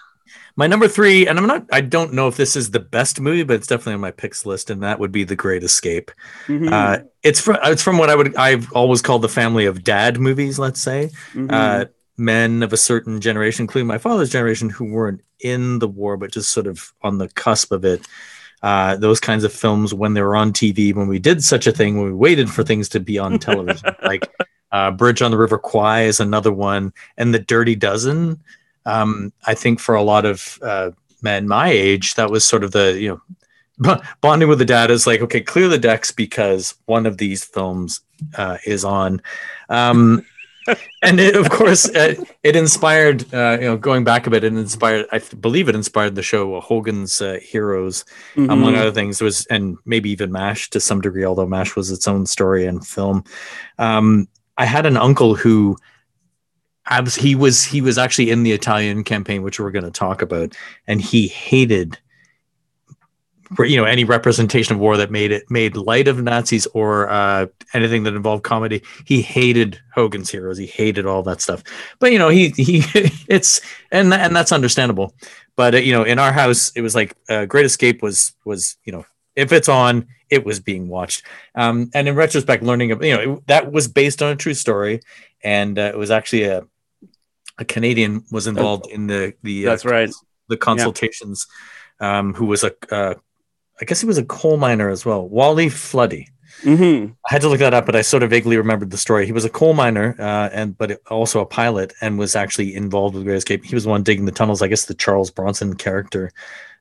My 0.57 0.67
number 0.67 0.87
three, 0.87 1.27
and 1.27 1.37
I'm 1.37 1.47
not, 1.47 1.65
I 1.71 1.81
don't 1.81 2.13
know 2.13 2.27
if 2.29 2.35
this 2.37 2.55
is 2.55 2.71
the 2.71 2.79
best 2.79 3.19
movie, 3.19 3.43
but 3.43 3.57
it's 3.57 3.67
definitely 3.67 3.95
on 3.95 3.99
my 3.99 4.11
picks 4.11 4.45
list, 4.45 4.69
and 4.69 4.81
that 4.83 4.99
would 4.99 5.11
be 5.11 5.23
The 5.25 5.35
Great 5.35 5.63
Escape. 5.63 6.11
Mhm. 6.47 6.71
Uh, 6.71 7.03
it's 7.23 7.39
from, 7.41 7.57
it's 7.63 7.83
from 7.83 7.97
what 7.97 8.09
I 8.09 8.15
would, 8.15 8.35
I've 8.37 8.71
always 8.71 9.01
called 9.01 9.21
the 9.21 9.29
family 9.29 9.65
of 9.65 9.83
dad 9.83 10.17
movies, 10.19 10.57
let's 10.57 10.81
say. 10.81 11.11
Mhm. 11.33 11.51
Uh, 11.51 11.85
men 12.17 12.63
of 12.63 12.73
a 12.73 12.77
certain 12.77 13.19
generation, 13.21 13.63
including 13.63 13.87
my 13.87 13.97
father's 13.97 14.29
generation, 14.29 14.69
who 14.69 14.85
weren't 14.85 15.21
in 15.39 15.79
the 15.79 15.87
war, 15.87 16.17
but 16.17 16.31
just 16.31 16.51
sort 16.51 16.67
of 16.67 16.93
on 17.01 17.17
the 17.17 17.27
cusp 17.29 17.71
of 17.71 17.83
it. 17.85 18.07
Uh, 18.63 18.95
those 18.95 19.19
kinds 19.19 19.43
of 19.43 19.53
films 19.53 19.93
when 19.93 20.13
they 20.13 20.21
were 20.21 20.35
on 20.35 20.51
TV, 20.51 20.93
when 20.93 21.07
we 21.07 21.19
did 21.19 21.43
such 21.43 21.67
a 21.67 21.71
thing, 21.71 21.97
when 21.97 22.07
we 22.07 22.13
waited 22.13 22.49
for 22.49 22.63
things 22.63 22.89
to 22.89 22.99
be 22.99 23.19
on 23.19 23.37
television, 23.39 23.95
like 24.03 24.27
uh, 24.71 24.91
Bridge 24.91 25.21
on 25.21 25.31
the 25.31 25.37
River 25.37 25.57
Kwai 25.57 26.01
is 26.03 26.19
another 26.19 26.51
one, 26.51 26.93
and 27.17 27.33
The 27.33 27.39
Dirty 27.39 27.75
Dozen. 27.75 28.41
Um, 28.85 29.33
I 29.45 29.53
think 29.53 29.79
for 29.79 29.95
a 29.95 30.03
lot 30.03 30.25
of 30.25 30.59
uh, 30.61 30.91
men 31.21 31.47
my 31.47 31.69
age, 31.69 32.15
that 32.15 32.31
was 32.31 32.45
sort 32.45 32.63
of 32.63 32.71
the 32.71 32.97
you 32.99 33.21
know 33.79 34.01
bonding 34.21 34.49
with 34.49 34.59
the 34.59 34.65
dad 34.65 34.89
is 34.89 35.05
like 35.05 35.21
okay, 35.21 35.41
clear 35.41 35.67
the 35.67 35.77
decks 35.77 36.11
because 36.11 36.75
one 36.85 37.05
of 37.05 37.17
these 37.17 37.43
films 37.43 38.01
uh, 38.37 38.57
is 38.65 38.85
on. 38.85 39.21
Um, 39.69 40.25
and 41.01 41.19
it, 41.19 41.35
of 41.35 41.49
course, 41.49 41.87
uh, 41.89 42.15
it 42.43 42.55
inspired, 42.55 43.31
uh, 43.33 43.57
you 43.59 43.67
know, 43.67 43.77
going 43.77 44.03
back 44.03 44.25
a 44.27 44.29
bit, 44.29 44.43
it 44.43 44.53
inspired, 44.53 45.05
I 45.11 45.19
believe 45.39 45.69
it 45.69 45.75
inspired 45.75 46.15
the 46.15 46.23
show 46.23 46.59
Hogan's 46.59 47.21
uh, 47.21 47.39
Heroes, 47.41 48.05
among 48.35 48.73
Mhm. 48.73 48.77
other 48.79 48.91
things. 48.91 49.21
Was, 49.21 49.45
and 49.47 49.77
maybe 49.85 50.09
even 50.09 50.31
MASH 50.31 50.69
to 50.71 50.79
some 50.79 51.01
degree, 51.01 51.25
although 51.25 51.45
MASH 51.47 51.75
was 51.75 51.91
its 51.91 52.07
own 52.07 52.25
story 52.25 52.65
and 52.65 52.85
film. 52.85 53.23
Um, 53.77 54.27
I 54.57 54.65
had 54.65 54.85
an 54.85 54.97
uncle 54.97 55.35
who 55.35 55.77
Abs- 56.87 57.15
he 57.15 57.33
was 57.33 57.63
he 57.63 57.81
was 57.81 57.97
actually 57.97 58.29
in 58.29 58.43
the 58.43 58.51
Italian 58.51 59.03
campaign, 59.03 59.41
which 59.41 59.59
we're 59.59 59.71
going 59.71 59.85
to 59.85 59.91
talk 59.91 60.21
about, 60.21 60.55
and 60.87 61.01
he 61.01 61.27
hated 61.27 61.97
you 63.59 63.77
know 63.77 63.85
any 63.85 64.03
representation 64.03 64.75
of 64.75 64.79
war 64.79 64.97
that 64.97 65.11
made 65.11 65.31
it 65.31 65.49
made 65.49 65.75
light 65.75 66.07
of 66.07 66.21
Nazis 66.21 66.65
or 66.67 67.09
uh, 67.09 67.47
anything 67.73 68.03
that 68.03 68.15
involved 68.15 68.43
comedy. 68.43 68.81
He 69.05 69.21
hated 69.21 69.79
Hogan's 69.93 70.29
Heroes. 70.29 70.57
He 70.57 70.65
hated 70.65 71.05
all 71.05 71.23
that 71.23 71.41
stuff. 71.41 71.63
But 71.99 72.11
you 72.11 72.19
know 72.19 72.29
he 72.29 72.49
he 72.49 72.83
it's 73.27 73.61
and 73.91 74.13
and 74.13 74.35
that's 74.35 74.51
understandable. 74.51 75.13
But 75.55 75.75
uh, 75.75 75.77
you 75.79 75.93
know 75.93 76.03
in 76.03 76.19
our 76.19 76.31
house 76.31 76.71
it 76.75 76.81
was 76.81 76.95
like 76.95 77.15
uh, 77.29 77.45
Great 77.45 77.65
Escape 77.65 78.01
was 78.01 78.33
was 78.45 78.77
you 78.83 78.91
know 78.91 79.05
if 79.35 79.51
it's 79.51 79.69
on 79.69 80.07
it 80.29 80.45
was 80.45 80.59
being 80.59 80.87
watched. 80.87 81.23
Um, 81.53 81.89
and 81.93 82.07
in 82.07 82.15
retrospect, 82.15 82.63
learning 82.63 82.91
of 82.91 83.03
you 83.03 83.15
know 83.15 83.33
it, 83.33 83.47
that 83.47 83.71
was 83.71 83.87
based 83.87 84.21
on 84.21 84.31
a 84.31 84.35
true 84.35 84.53
story, 84.53 85.01
and 85.43 85.77
uh, 85.77 85.91
it 85.93 85.97
was 85.97 86.11
actually 86.11 86.43
a 86.43 86.63
a 87.57 87.65
Canadian 87.65 88.23
was 88.31 88.47
involved 88.47 88.87
in 88.87 89.07
the 89.07 89.33
the 89.43 89.67
uh, 89.67 89.71
that's 89.71 89.85
right 89.85 90.09
the 90.47 90.57
consultations. 90.57 91.47
Yeah. 91.47 91.61
Um, 91.97 92.33
who 92.33 92.47
was 92.47 92.65
a, 92.65 92.73
a 92.91 93.15
I 93.81 93.85
guess 93.85 93.99
he 93.99 94.07
was 94.07 94.17
a 94.17 94.25
coal 94.25 94.57
miner 94.57 94.89
as 94.89 95.05
well. 95.05 95.27
Wally 95.27 95.67
Floody. 95.67 96.27
Mm-hmm. 96.61 97.11
I 97.29 97.33
had 97.33 97.41
to 97.41 97.49
look 97.49 97.59
that 97.59 97.73
up, 97.73 97.85
but 97.85 97.95
I 97.95 98.01
sort 98.01 98.23
of 98.23 98.29
vaguely 98.29 98.57
remembered 98.57 98.89
the 98.89 98.97
story. 98.97 99.25
He 99.25 99.33
was 99.33 99.43
a 99.43 99.49
coal 99.49 99.73
miner, 99.73 100.15
uh, 100.17 100.49
and 100.53 100.77
but 100.77 101.01
also 101.07 101.41
a 101.41 101.45
pilot, 101.45 101.93
and 102.01 102.17
was 102.17 102.35
actually 102.35 102.73
involved 102.75 103.15
with 103.15 103.25
Great 103.25 103.35
Escape. 103.35 103.65
He 103.65 103.75
was 103.75 103.83
the 103.83 103.89
one 103.89 104.03
digging 104.03 104.25
the 104.25 104.31
tunnels. 104.31 104.61
I 104.61 104.67
guess 104.67 104.85
the 104.85 104.93
Charles 104.93 105.29
Bronson 105.29 105.75
character 105.75 106.31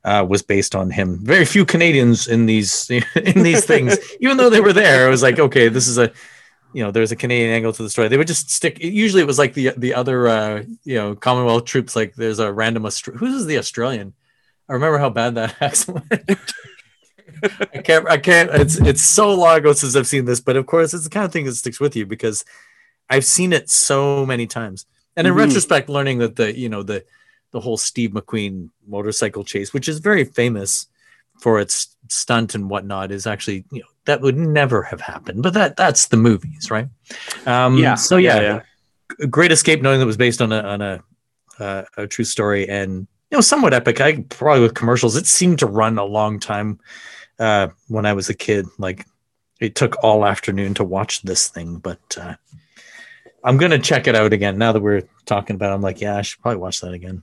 uh, 0.04 0.24
was 0.28 0.42
based 0.42 0.74
on 0.76 0.90
him. 0.90 1.18
Very 1.24 1.44
few 1.44 1.64
Canadians 1.64 2.28
in 2.28 2.46
these 2.46 2.88
in 3.16 3.42
these 3.42 3.64
things, 3.64 3.98
even 4.20 4.36
though 4.36 4.50
they 4.50 4.60
were 4.60 4.72
there. 4.72 5.06
It 5.06 5.10
was 5.10 5.22
like, 5.22 5.38
okay, 5.38 5.68
this 5.68 5.88
is 5.88 5.98
a 5.98 6.12
you 6.74 6.82
know, 6.82 6.90
there's 6.90 7.12
a 7.12 7.16
Canadian 7.16 7.52
angle 7.52 7.72
to 7.72 7.82
the 7.84 7.88
story. 7.88 8.08
They 8.08 8.16
would 8.16 8.26
just 8.26 8.50
stick. 8.50 8.82
Usually, 8.82 9.22
it 9.22 9.26
was 9.26 9.38
like 9.38 9.54
the 9.54 9.72
the 9.76 9.94
other 9.94 10.28
uh, 10.28 10.64
you 10.84 10.96
know 10.96 11.14
Commonwealth 11.14 11.64
troops. 11.64 11.96
Like 11.96 12.14
there's 12.16 12.40
a 12.40 12.52
random 12.52 12.84
Aust- 12.84 13.06
who's 13.06 13.46
the 13.46 13.58
Australian. 13.58 14.12
I 14.68 14.74
remember 14.74 14.98
how 14.98 15.08
bad 15.08 15.36
that 15.36 15.54
accent 15.60 16.04
went. 16.10 16.52
I 17.74 17.78
can't. 17.78 18.08
I 18.08 18.18
can't. 18.18 18.50
It's 18.52 18.76
it's 18.76 19.02
so 19.02 19.34
long 19.34 19.58
ago 19.58 19.72
since 19.72 19.96
I've 19.96 20.06
seen 20.06 20.24
this, 20.24 20.40
but 20.40 20.56
of 20.56 20.66
course, 20.66 20.94
it's 20.94 21.04
the 21.04 21.10
kind 21.10 21.24
of 21.24 21.32
thing 21.32 21.44
that 21.44 21.54
sticks 21.54 21.80
with 21.80 21.96
you 21.96 22.06
because 22.06 22.44
I've 23.10 23.24
seen 23.24 23.52
it 23.52 23.70
so 23.70 24.24
many 24.26 24.46
times. 24.46 24.86
And 25.16 25.26
in 25.26 25.32
mm-hmm. 25.32 25.40
retrospect, 25.40 25.88
learning 25.88 26.18
that 26.18 26.36
the 26.36 26.56
you 26.58 26.68
know 26.68 26.82
the 26.82 27.04
the 27.52 27.60
whole 27.60 27.76
Steve 27.76 28.10
McQueen 28.10 28.70
motorcycle 28.86 29.44
chase, 29.44 29.72
which 29.72 29.88
is 29.88 29.98
very 30.00 30.24
famous 30.24 30.86
for 31.40 31.60
its 31.60 31.96
stunt 32.08 32.54
and 32.54 32.68
whatnot, 32.68 33.12
is 33.12 33.26
actually 33.26 33.64
you 33.70 33.80
know 33.80 33.88
that 34.06 34.20
would 34.20 34.36
never 34.36 34.82
have 34.82 35.00
happened. 35.00 35.42
But 35.42 35.54
that 35.54 35.76
that's 35.76 36.08
the 36.08 36.16
movies, 36.16 36.70
right? 36.70 36.88
Um, 37.46 37.78
yeah. 37.78 37.94
So 37.94 38.16
yeah, 38.16 38.40
yeah, 38.40 38.60
yeah. 39.20 39.26
Great 39.26 39.52
Escape, 39.52 39.82
knowing 39.82 40.00
that 40.00 40.06
was 40.06 40.16
based 40.16 40.42
on 40.42 40.52
a 40.52 40.60
on 40.60 40.82
a 40.82 41.02
uh, 41.58 41.84
a 41.96 42.06
true 42.06 42.24
story 42.24 42.68
and 42.68 43.06
you 43.30 43.36
know 43.36 43.40
somewhat 43.40 43.74
epic. 43.74 44.00
I 44.00 44.24
probably 44.28 44.62
with 44.62 44.74
commercials, 44.74 45.16
it 45.16 45.26
seemed 45.26 45.58
to 45.60 45.66
run 45.66 45.98
a 45.98 46.04
long 46.04 46.40
time 46.40 46.80
uh, 47.38 47.68
when 47.88 48.06
I 48.06 48.12
was 48.12 48.28
a 48.28 48.34
kid. 48.34 48.66
Like 48.78 49.06
it 49.60 49.74
took 49.74 50.02
all 50.02 50.26
afternoon 50.26 50.74
to 50.74 50.84
watch 50.84 51.22
this 51.22 51.48
thing, 51.48 51.76
but 51.76 52.18
uh, 52.18 52.34
I'm 53.42 53.56
gonna 53.56 53.78
check 53.78 54.06
it 54.06 54.14
out 54.14 54.32
again 54.32 54.58
now 54.58 54.72
that 54.72 54.80
we're 54.80 55.08
talking 55.26 55.56
about. 55.56 55.70
It, 55.70 55.74
I'm 55.74 55.82
like, 55.82 56.00
yeah, 56.00 56.16
I 56.16 56.22
should 56.22 56.40
probably 56.40 56.60
watch 56.60 56.80
that 56.80 56.92
again. 56.92 57.22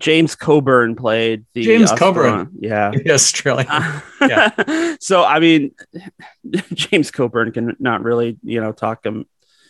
James 0.00 0.34
Coburn 0.34 0.96
played 0.96 1.44
the 1.52 1.62
James 1.62 1.92
Coburn, 1.92 2.50
yeah, 2.58 2.90
the 3.04 3.12
Australian. 3.12 3.68
yeah. 4.20 4.96
so 4.98 5.22
I 5.24 5.38
mean, 5.38 5.72
James 6.72 7.10
Coburn 7.10 7.52
can 7.52 7.76
not 7.78 8.02
really, 8.02 8.38
you 8.42 8.60
know, 8.60 8.72
talk 8.72 9.04
him. 9.04 9.26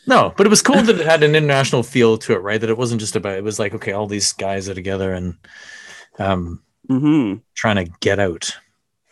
No, 0.07 0.33
but 0.37 0.47
it 0.47 0.51
was 0.51 0.63
cool 0.63 0.81
that 0.81 0.99
it 0.99 1.07
had 1.07 1.23
an 1.23 1.37
international 1.37 1.83
feel 1.83 2.17
to 2.19 2.33
it, 2.33 2.39
right? 2.39 2.61
That 2.61 2.71
it 2.71 2.79
wasn't 2.79 3.01
just 3.01 3.17
about. 3.17 3.37
It 3.37 3.45
was 3.45 3.59
like, 3.59 3.75
okay, 3.75 3.93
all 3.93 4.07
these 4.07 4.33
guys 4.33 4.69
are 4.69 4.75
together 4.75 5.13
and 5.13 5.37
um, 6.19 6.63
mm-hmm. 6.89 7.39
trying 7.55 7.85
to 7.85 7.93
get 8.01 8.19
out. 8.19 8.57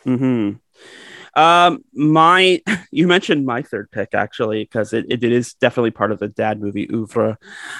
Hmm. 0.04 0.52
Um, 1.34 1.84
my 1.92 2.62
you 2.90 3.06
mentioned 3.06 3.46
my 3.46 3.62
third 3.62 3.90
pick 3.90 4.14
actually 4.14 4.64
because 4.64 4.92
it, 4.92 5.06
it 5.08 5.22
is 5.24 5.54
definitely 5.54 5.92
part 5.92 6.12
of 6.12 6.18
the 6.18 6.28
dad 6.28 6.60
movie 6.60 6.88
oeuvre, 6.92 7.38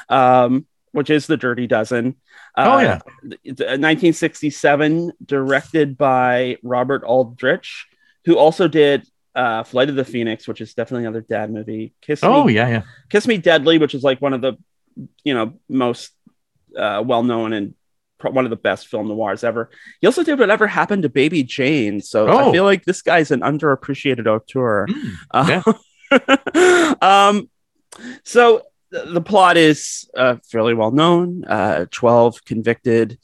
um, 0.09 0.67
which 0.93 1.11
is 1.11 1.27
the 1.27 1.37
Dirty 1.37 1.67
Dozen. 1.67 2.17
Uh, 2.57 2.71
oh 2.73 2.79
yeah, 2.79 2.99
1967, 3.33 5.13
directed 5.25 5.99
by 5.99 6.57
Robert 6.63 7.05
Aldrich, 7.05 7.87
who 8.25 8.37
also 8.37 8.69
did 8.69 9.07
uh, 9.35 9.63
Flight 9.63 9.89
of 9.89 9.95
the 9.95 10.05
Phoenix, 10.05 10.49
which 10.49 10.61
is 10.61 10.75
definitely 10.75 11.05
another 11.05 11.21
dad 11.21 11.53
movie. 11.53 11.95
Kiss 12.01 12.23
Me 12.23 12.29
oh 12.29 12.45
Me, 12.45 12.55
yeah, 12.55 12.69
yeah. 12.69 12.83
Kiss 13.09 13.27
Me 13.27 13.39
Deadly, 13.39 13.79
which 13.79 13.95
is 13.95 14.03
like 14.03 14.21
one 14.21 14.33
of 14.35 14.41
the 14.41 14.57
you 15.25 15.35
know 15.35 15.55
most 15.69 16.13
uh, 16.77 17.03
well 17.05 17.23
known 17.23 17.53
and 17.53 17.75
one 18.23 18.45
of 18.45 18.51
the 18.51 18.57
best 18.57 18.89
film 18.89 19.09
noirs 19.09 19.45
ever. 19.45 19.71
He 20.01 20.07
also 20.07 20.25
did 20.25 20.39
Whatever 20.39 20.67
Happened 20.67 21.03
to 21.03 21.09
Baby 21.09 21.43
Jane. 21.43 22.01
So 22.01 22.29
oh. 22.29 22.49
I 22.49 22.53
feel 22.53 22.65
like 22.65 22.85
this 22.85 23.03
guy's 23.03 23.31
an 23.31 23.41
underappreciated 23.41 24.27
auteur. 24.27 24.87
Mm, 25.35 25.75
yeah. 26.11 26.95
um, 27.29 27.51
so 28.25 28.63
the 28.91 29.21
plot 29.21 29.57
is 29.57 30.11
uh, 30.17 30.37
fairly 30.51 30.75
well 30.75 30.91
known. 30.91 31.45
Uh, 31.45 31.87
12 31.91 32.45
convicted 32.45 33.19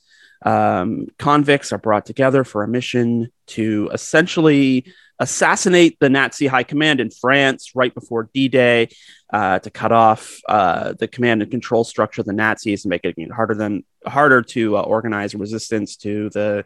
um, 0.45 1.07
convicts 1.19 1.73
are 1.73 1.79
brought 1.79 2.07
together 2.07 2.45
for 2.45 2.63
a 2.63 2.69
mission 2.69 3.33
to 3.47 3.91
essentially 3.93 4.85
assassinate 5.19 5.99
the 6.01 6.11
Nazi 6.11 6.47
high 6.47 6.65
command 6.65 7.01
in 7.01 7.11
France 7.11 7.73
right 7.75 7.95
before 7.95 8.29
D 8.35 8.49
Day 8.49 8.89
uh, 9.33 9.59
to 9.61 9.71
cut 9.71 9.93
off 9.93 10.39
uh, 10.49 10.93
the 10.99 11.09
command 11.09 11.43
and 11.43 11.51
control 11.51 11.85
structure 11.85 12.21
of 12.21 12.27
the 12.27 12.33
Nazis 12.33 12.85
and 12.85 12.91
make 12.91 13.05
it 13.05 13.15
even 13.17 13.33
harder 13.33 13.55
than 13.55 13.85
harder 14.07 14.43
to 14.43 14.77
uh, 14.77 14.83
organize 14.83 15.35
resistance 15.35 15.97
to 15.97 16.31
the 16.31 16.65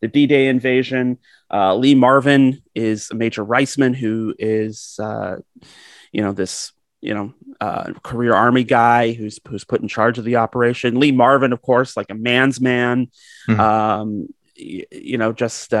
the 0.00 0.08
D 0.08 0.26
Day 0.26 0.48
invasion. 0.48 1.18
Uh, 1.52 1.74
Lee 1.74 1.94
Marvin 1.94 2.62
is 2.74 3.10
a 3.10 3.14
Major 3.14 3.44
Reisman 3.44 3.94
who 3.94 4.34
is 4.38 4.98
uh, 5.02 5.36
you 6.12 6.22
know 6.22 6.32
this 6.32 6.72
you 7.00 7.14
know 7.14 7.34
uh, 7.60 7.92
career 8.02 8.34
army 8.34 8.64
guy 8.64 9.12
who's 9.12 9.40
who's 9.48 9.64
put 9.64 9.80
in 9.80 9.88
charge 9.88 10.18
of 10.18 10.24
the 10.24 10.36
operation. 10.36 11.00
Lee 11.00 11.12
Marvin, 11.12 11.52
of 11.52 11.62
course, 11.62 11.96
like 11.96 12.10
a 12.10 12.14
man's 12.14 12.60
man. 12.60 13.10
Mm-hmm. 13.48 13.60
Um, 13.60 14.28
y- 14.58 14.86
you 14.90 15.18
know, 15.18 15.32
just 15.32 15.72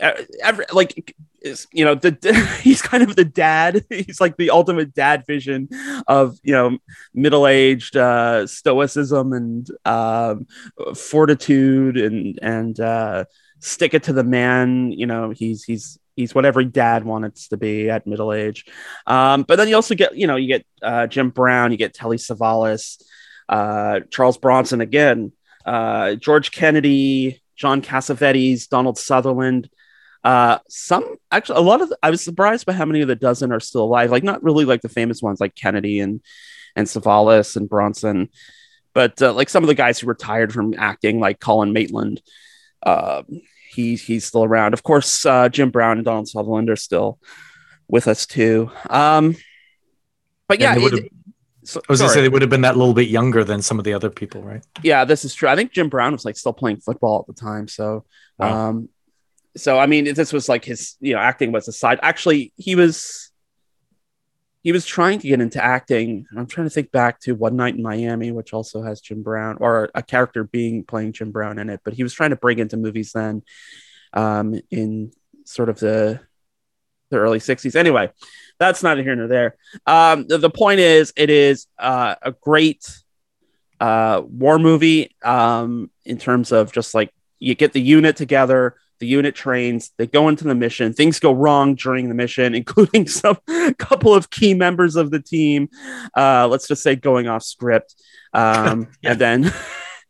every, 0.00 0.64
like 0.72 1.14
is 1.40 1.66
you 1.72 1.84
know 1.84 1.94
the 1.94 2.16
he's 2.62 2.82
kind 2.82 3.02
of 3.02 3.16
the 3.16 3.24
dad. 3.24 3.84
He's 3.90 4.20
like 4.20 4.36
the 4.36 4.50
ultimate 4.50 4.94
dad 4.94 5.24
vision 5.26 5.68
of 6.06 6.38
you 6.42 6.52
know 6.52 6.78
middle-aged 7.14 7.96
uh 7.96 8.46
stoicism 8.46 9.32
and 9.32 9.68
um 9.84 10.46
fortitude 10.94 11.96
and 11.96 12.38
and 12.42 12.78
uh 12.80 13.24
stick 13.60 13.94
it 13.94 14.04
to 14.04 14.12
the 14.12 14.24
man. 14.24 14.92
You 14.92 15.06
know 15.06 15.30
he's 15.30 15.64
he's 15.64 15.98
he's 16.16 16.34
what 16.34 16.44
every 16.44 16.64
dad 16.64 17.04
wants 17.04 17.48
to 17.48 17.56
be 17.56 17.90
at 17.90 18.06
middle 18.06 18.32
age. 18.32 18.64
Um 19.06 19.42
but 19.42 19.56
then 19.56 19.68
you 19.68 19.76
also 19.76 19.94
get 19.94 20.16
you 20.16 20.26
know 20.26 20.36
you 20.36 20.48
get 20.48 20.66
uh 20.82 21.06
jim 21.06 21.30
brown 21.30 21.72
you 21.72 21.78
get 21.78 21.94
telly 21.94 22.16
savalas 22.16 23.02
uh 23.48 24.00
charles 24.10 24.38
bronson 24.38 24.80
again 24.80 25.32
uh 25.64 26.14
george 26.14 26.52
kennedy 26.52 27.42
john 27.56 27.82
cassavetes 27.82 28.68
donald 28.68 28.98
sutherland 28.98 29.68
uh, 30.24 30.58
some 30.68 31.16
actually, 31.30 31.58
a 31.58 31.62
lot 31.62 31.80
of 31.80 31.88
the, 31.88 31.98
I 32.02 32.10
was 32.10 32.22
surprised 32.22 32.66
by 32.66 32.72
how 32.72 32.84
many 32.84 33.00
of 33.00 33.08
the 33.08 33.16
dozen 33.16 33.52
are 33.52 33.60
still 33.60 33.84
alive. 33.84 34.10
Like 34.10 34.24
not 34.24 34.42
really 34.42 34.64
like 34.64 34.82
the 34.82 34.88
famous 34.88 35.22
ones 35.22 35.40
like 35.40 35.54
Kennedy 35.54 36.00
and 36.00 36.20
and 36.76 36.86
Savalas 36.86 37.56
and 37.56 37.68
Bronson, 37.68 38.28
but 38.94 39.20
uh, 39.22 39.32
like 39.32 39.48
some 39.48 39.64
of 39.64 39.68
the 39.68 39.74
guys 39.74 39.98
who 39.98 40.06
retired 40.06 40.52
from 40.52 40.74
acting, 40.76 41.20
like 41.20 41.40
Colin 41.40 41.72
Maitland. 41.72 42.20
Uh, 42.82 43.22
he's 43.70 44.04
he's 44.04 44.24
still 44.24 44.44
around. 44.44 44.74
Of 44.74 44.82
course, 44.82 45.24
uh, 45.24 45.48
Jim 45.48 45.70
Brown 45.70 45.98
and 45.98 46.04
Donald 46.04 46.28
Sutherland 46.28 46.70
are 46.70 46.76
still 46.76 47.18
with 47.88 48.08
us 48.08 48.26
too. 48.26 48.70
Um, 48.90 49.36
but 50.48 50.60
yeah, 50.60 50.74
it, 50.76 51.12
so, 51.64 51.80
I 51.80 51.92
was 51.92 52.00
gonna 52.00 52.12
say 52.12 52.22
they 52.22 52.28
would 52.28 52.42
have 52.42 52.50
been 52.50 52.62
that 52.62 52.76
little 52.76 52.94
bit 52.94 53.08
younger 53.08 53.44
than 53.44 53.60
some 53.60 53.78
of 53.78 53.84
the 53.84 53.92
other 53.92 54.10
people, 54.10 54.42
right? 54.42 54.64
Yeah, 54.82 55.04
this 55.04 55.24
is 55.24 55.34
true. 55.34 55.48
I 55.48 55.56
think 55.56 55.72
Jim 55.72 55.88
Brown 55.88 56.12
was 56.12 56.24
like 56.24 56.36
still 56.36 56.52
playing 56.52 56.78
football 56.78 57.20
at 57.20 57.34
the 57.34 57.38
time, 57.38 57.68
so 57.68 58.04
wow. 58.38 58.70
um, 58.70 58.88
so 59.56 59.78
I 59.78 59.86
mean, 59.86 60.12
this 60.14 60.32
was 60.32 60.48
like 60.48 60.64
his, 60.64 60.96
you 61.00 61.14
know, 61.14 61.20
acting 61.20 61.52
was 61.52 61.68
a 61.68 61.72
side. 61.72 61.98
Actually, 62.02 62.52
he 62.56 62.74
was 62.74 63.30
he 64.62 64.72
was 64.72 64.84
trying 64.84 65.18
to 65.20 65.28
get 65.28 65.40
into 65.40 65.62
acting. 65.62 66.26
I'm 66.36 66.46
trying 66.46 66.66
to 66.66 66.70
think 66.70 66.90
back 66.90 67.20
to 67.20 67.34
One 67.34 67.56
Night 67.56 67.76
in 67.76 67.82
Miami, 67.82 68.32
which 68.32 68.52
also 68.52 68.82
has 68.82 69.00
Jim 69.00 69.22
Brown 69.22 69.56
or 69.60 69.90
a 69.94 70.02
character 70.02 70.44
being 70.44 70.84
playing 70.84 71.12
Jim 71.12 71.30
Brown 71.30 71.58
in 71.58 71.70
it. 71.70 71.80
But 71.84 71.94
he 71.94 72.02
was 72.02 72.12
trying 72.12 72.30
to 72.30 72.36
break 72.36 72.58
into 72.58 72.76
movies 72.76 73.12
then, 73.12 73.42
um, 74.12 74.60
in 74.70 75.12
sort 75.44 75.68
of 75.68 75.78
the 75.78 76.20
the 77.10 77.16
early 77.16 77.38
'60s. 77.38 77.76
Anyway, 77.76 78.10
that's 78.58 78.82
not 78.82 78.98
here 78.98 79.16
nor 79.16 79.28
there. 79.28 79.56
Um, 79.86 80.26
the, 80.26 80.38
the 80.38 80.50
point 80.50 80.80
is, 80.80 81.12
it 81.16 81.30
is 81.30 81.66
uh, 81.78 82.16
a 82.20 82.32
great 82.32 82.84
uh, 83.80 84.22
war 84.26 84.58
movie 84.58 85.14
um, 85.24 85.90
in 86.04 86.18
terms 86.18 86.52
of 86.52 86.72
just 86.72 86.94
like 86.94 87.12
you 87.38 87.54
get 87.54 87.72
the 87.72 87.80
unit 87.80 88.16
together 88.16 88.74
the 88.98 89.06
unit 89.06 89.34
trains, 89.34 89.92
they 89.96 90.06
go 90.06 90.28
into 90.28 90.44
the 90.44 90.54
mission. 90.54 90.92
Things 90.92 91.20
go 91.20 91.32
wrong 91.32 91.74
during 91.74 92.08
the 92.08 92.14
mission, 92.14 92.54
including 92.54 93.06
some 93.06 93.38
couple 93.78 94.14
of 94.14 94.30
key 94.30 94.54
members 94.54 94.96
of 94.96 95.10
the 95.10 95.20
team. 95.20 95.68
Uh, 96.16 96.48
let's 96.48 96.68
just 96.68 96.82
say 96.82 96.96
going 96.96 97.28
off 97.28 97.42
script, 97.42 97.94
um, 98.32 98.88
yeah. 99.02 99.12
and 99.12 99.20
then 99.20 99.52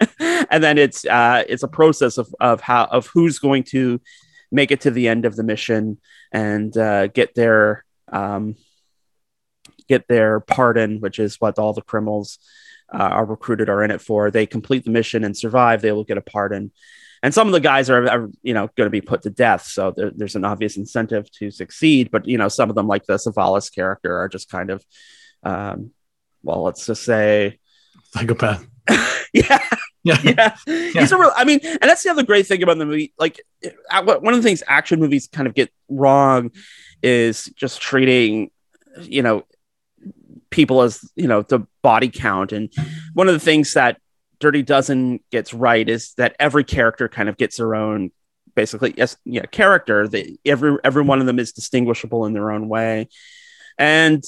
and 0.51 0.62
then 0.62 0.79
it's 0.79 1.05
uh, 1.05 1.44
it's 1.48 1.62
a 1.62 1.68
process 1.68 2.18
of 2.18 2.35
of 2.40 2.61
how 2.61 2.85
of 2.85 3.07
who's 3.09 3.38
going 3.38 3.64
to 3.64 4.01
make 4.51 4.70
it 4.70 4.81
to 4.83 4.90
the 4.90 5.09
end 5.09 5.24
of 5.24 5.37
the 5.37 5.42
mission 5.42 5.98
and 6.33 6.77
uh, 6.77 7.07
get 7.09 7.35
their 7.35 7.85
um, 8.11 8.57
get 9.88 10.07
their 10.09 10.40
pardon, 10.40 11.01
which 11.01 11.18
is 11.18 11.40
what 11.40 11.59
all 11.59 11.72
the 11.72 11.83
criminals 11.83 12.38
uh, 12.92 12.98
are 12.98 13.24
recruited 13.24 13.68
are 13.68 13.83
in 13.83 13.90
it 13.90 14.01
for. 14.01 14.31
They 14.31 14.46
complete 14.46 14.85
the 14.85 14.90
mission 14.90 15.24
and 15.24 15.37
survive, 15.37 15.83
they 15.83 15.92
will 15.92 16.05
get 16.05 16.18
a 16.18 16.22
pardon 16.22 16.72
and 17.22 17.35
some 17.35 17.46
of 17.46 17.52
the 17.52 17.61
guys 17.61 17.90
are, 17.90 18.09
are 18.09 18.28
you 18.42 18.54
know 18.54 18.68
going 18.76 18.87
to 18.87 18.90
be 18.90 19.00
put 19.00 19.22
to 19.22 19.31
death 19.31 19.64
so 19.64 19.92
there, 19.96 20.11
there's 20.14 20.37
an 20.37 20.44
obvious 20.44 20.76
incentive 20.76 21.31
to 21.31 21.50
succeed 21.50 22.11
but 22.11 22.26
you 22.26 22.38
know 22.38 22.48
some 22.48 22.68
of 22.70 22.76
them 22.76 22.87
like 22.87 23.04
the 23.07 23.14
Savalas 23.14 23.72
character 23.74 24.16
are 24.16 24.28
just 24.28 24.50
kind 24.50 24.70
of 24.70 24.85
um, 25.42 25.90
well 26.42 26.62
let's 26.62 26.87
just 26.87 27.04
say 27.04 27.59
psychopath 28.12 28.66
yeah 29.33 29.59
yeah. 30.04 30.54
yeah. 30.66 31.00
He's 31.00 31.12
a 31.12 31.18
real, 31.18 31.33
I 31.35 31.44
mean, 31.44 31.61
and 31.62 31.83
that's 31.83 32.02
the 32.02 32.11
other 32.11 32.22
great 32.22 32.46
thing 32.46 32.62
about 32.62 32.78
the 32.78 32.87
movie. 32.87 33.12
Like, 33.18 33.40
one 33.92 34.33
of 34.33 34.37
the 34.37 34.42
things 34.42 34.62
action 34.66 35.00
movies 35.00 35.28
kind 35.31 35.46
of 35.46 35.54
get 35.54 35.70
wrong 35.88 36.50
is 37.02 37.46
just 37.57 37.81
treating, 37.81 38.50
you 39.02 39.22
know, 39.22 39.44
people 40.50 40.83
as, 40.83 41.00
you 41.14 41.28
know, 41.28 41.42
the 41.42 41.66
body 41.83 42.09
count. 42.09 42.52
And 42.52 42.72
one 43.12 43.28
of 43.28 43.35
the 43.35 43.40
things 43.40 43.74
that 43.74 44.00
Dirty 44.40 44.62
Dozen 44.62 45.20
gets 45.31 45.53
right 45.53 45.88
is 45.88 46.14
that 46.14 46.37
every 46.38 46.64
character 46.64 47.09
kind 47.09 47.29
of 47.29 47.37
gets 47.37 47.57
their 47.57 47.74
own 47.74 48.11
basically 48.55 48.92
yes 48.96 49.16
yeah 49.24 49.44
character 49.46 50.09
that 50.09 50.37
every 50.44 50.77
every 50.83 51.03
one 51.03 51.20
of 51.20 51.27
them 51.27 51.38
is 51.38 51.53
distinguishable 51.53 52.27
in 52.27 52.33
their 52.33 52.51
own 52.51 52.68
way. 52.68 53.09
And 53.79 54.24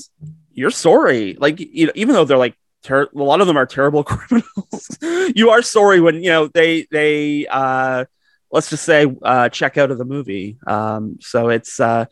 you're 0.53 0.71
sorry 0.71 1.37
like 1.41 1.59
you 1.61 1.87
know 1.87 1.93
even 1.95 2.15
though 2.15 2.25
they're 2.25 2.37
like 2.37 2.57
ter- 2.83 3.09
a 3.15 3.23
lot 3.23 3.41
of 3.41 3.47
them 3.47 3.57
are 3.57 3.67
terrible 3.67 4.05
criminals 4.13 4.99
you 5.35 5.51
are 5.51 5.63
sorry 5.63 6.01
when 6.01 6.23
you 6.23 6.31
know 6.31 6.49
they 6.49 6.87
they 6.91 7.47
uh 7.47 8.05
let's 8.51 8.71
just 8.71 8.85
say 8.85 9.07
uh 9.23 9.49
check 9.49 9.79
out 9.79 9.91
of 9.91 9.99
the 9.99 10.05
movie. 10.05 10.59
Um 10.67 11.19
so 11.21 11.49
it's 11.49 11.81
uh 11.81 12.07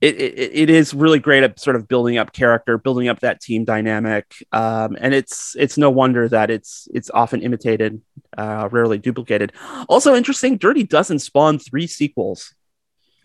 it, 0.00 0.16
it, 0.16 0.50
it 0.54 0.70
is 0.70 0.94
really 0.94 1.18
great 1.18 1.42
at 1.42 1.60
sort 1.60 1.76
of 1.76 1.86
building 1.86 2.16
up 2.16 2.32
character, 2.32 2.78
building 2.78 3.08
up 3.08 3.20
that 3.20 3.40
team 3.40 3.64
dynamic, 3.64 4.34
um, 4.52 4.96
and 5.00 5.12
it's 5.12 5.54
it's 5.58 5.76
no 5.76 5.90
wonder 5.90 6.28
that 6.28 6.50
it's 6.50 6.88
it's 6.94 7.10
often 7.10 7.42
imitated, 7.42 8.00
uh, 8.36 8.68
rarely 8.72 8.98
duplicated. 8.98 9.52
Also 9.88 10.14
interesting, 10.14 10.56
Dirty 10.56 10.84
Dozen 10.84 11.18
spawn 11.18 11.58
three 11.58 11.86
sequels. 11.86 12.54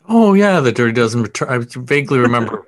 Oh 0.07 0.33
yeah, 0.33 0.59
the 0.59 0.71
Dirty 0.71 0.93
Dozen 0.93 1.23
return. 1.23 1.49
I 1.49 1.65
vaguely 1.79 2.19
remember. 2.19 2.67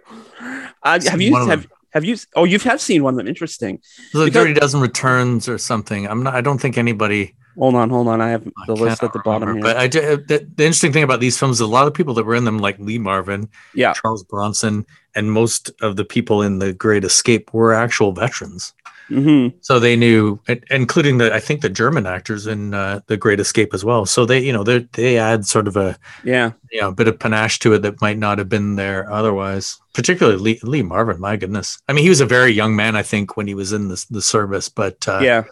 uh, 0.83 0.99
have 1.09 1.21
you 1.21 1.35
have, 1.47 1.67
have 1.91 2.05
you? 2.05 2.15
Oh, 2.35 2.45
you 2.45 2.59
have 2.59 2.79
seen 2.79 3.03
one 3.03 3.13
of 3.13 3.17
them. 3.17 3.27
Interesting. 3.27 3.81
The 4.13 4.25
because, 4.25 4.33
Dirty 4.33 4.53
Dozen 4.53 4.79
returns 4.79 5.49
or 5.49 5.57
something. 5.57 6.07
I'm 6.07 6.23
not. 6.23 6.33
I 6.33 6.41
don't 6.41 6.59
think 6.59 6.77
anybody 6.77 7.35
Hold 7.57 7.75
on, 7.75 7.89
hold 7.89 8.07
on. 8.07 8.21
I 8.21 8.29
have 8.29 8.43
the 8.43 8.51
I 8.69 8.71
list 8.71 9.01
at 9.01 9.13
the 9.13 9.19
bottom 9.19 9.53
here. 9.53 9.61
But 9.61 9.77
I, 9.77 9.87
the, 9.87 10.23
the, 10.27 10.63
interesting 10.63 10.93
thing 10.93 11.03
about 11.03 11.19
these 11.19 11.39
films, 11.39 11.59
a 11.59 11.65
lot 11.65 11.87
of 11.87 11.93
people 11.93 12.13
that 12.15 12.25
were 12.25 12.35
in 12.35 12.45
them, 12.45 12.59
like 12.59 12.77
Lee 12.77 12.99
Marvin, 12.99 13.49
yeah, 13.73 13.93
Charles 13.93 14.23
Bronson, 14.23 14.85
and 15.15 15.31
most 15.31 15.71
of 15.81 15.95
the 15.95 16.05
people 16.05 16.43
in 16.43 16.59
The 16.59 16.73
Great 16.73 17.03
Escape 17.03 17.51
were 17.53 17.73
actual 17.73 18.11
veterans. 18.11 18.73
Mm-hmm. 19.09 19.57
So 19.61 19.79
they 19.79 19.95
knew, 19.95 20.39
including 20.69 21.17
the 21.17 21.33
I 21.33 21.39
think 21.39 21.61
the 21.61 21.69
German 21.69 22.05
actors 22.05 22.45
in 22.45 22.73
uh, 22.73 22.99
The 23.07 23.17
Great 23.17 23.39
Escape 23.39 23.73
as 23.73 23.85
well. 23.85 24.05
So 24.05 24.25
they, 24.25 24.39
you 24.39 24.51
know, 24.51 24.63
they 24.63 24.79
they 24.93 25.17
add 25.17 25.45
sort 25.45 25.67
of 25.67 25.77
a 25.77 25.97
yeah, 26.23 26.51
you 26.71 26.81
know, 26.81 26.89
a 26.89 26.93
bit 26.93 27.07
of 27.07 27.17
panache 27.17 27.59
to 27.59 27.73
it 27.73 27.81
that 27.83 28.01
might 28.01 28.17
not 28.17 28.37
have 28.37 28.49
been 28.49 28.75
there 28.75 29.09
otherwise. 29.11 29.79
Particularly 29.93 30.37
Lee, 30.37 30.59
Lee 30.61 30.83
Marvin, 30.83 31.19
my 31.19 31.37
goodness. 31.37 31.81
I 31.87 31.93
mean, 31.93 32.03
he 32.03 32.09
was 32.09 32.21
a 32.21 32.25
very 32.25 32.51
young 32.51 32.75
man, 32.75 32.95
I 32.95 33.03
think, 33.03 33.37
when 33.37 33.47
he 33.47 33.55
was 33.55 33.71
in 33.71 33.87
the 33.87 34.05
the 34.09 34.21
service, 34.21 34.69
but 34.69 35.07
uh, 35.07 35.19
yeah, 35.21 35.45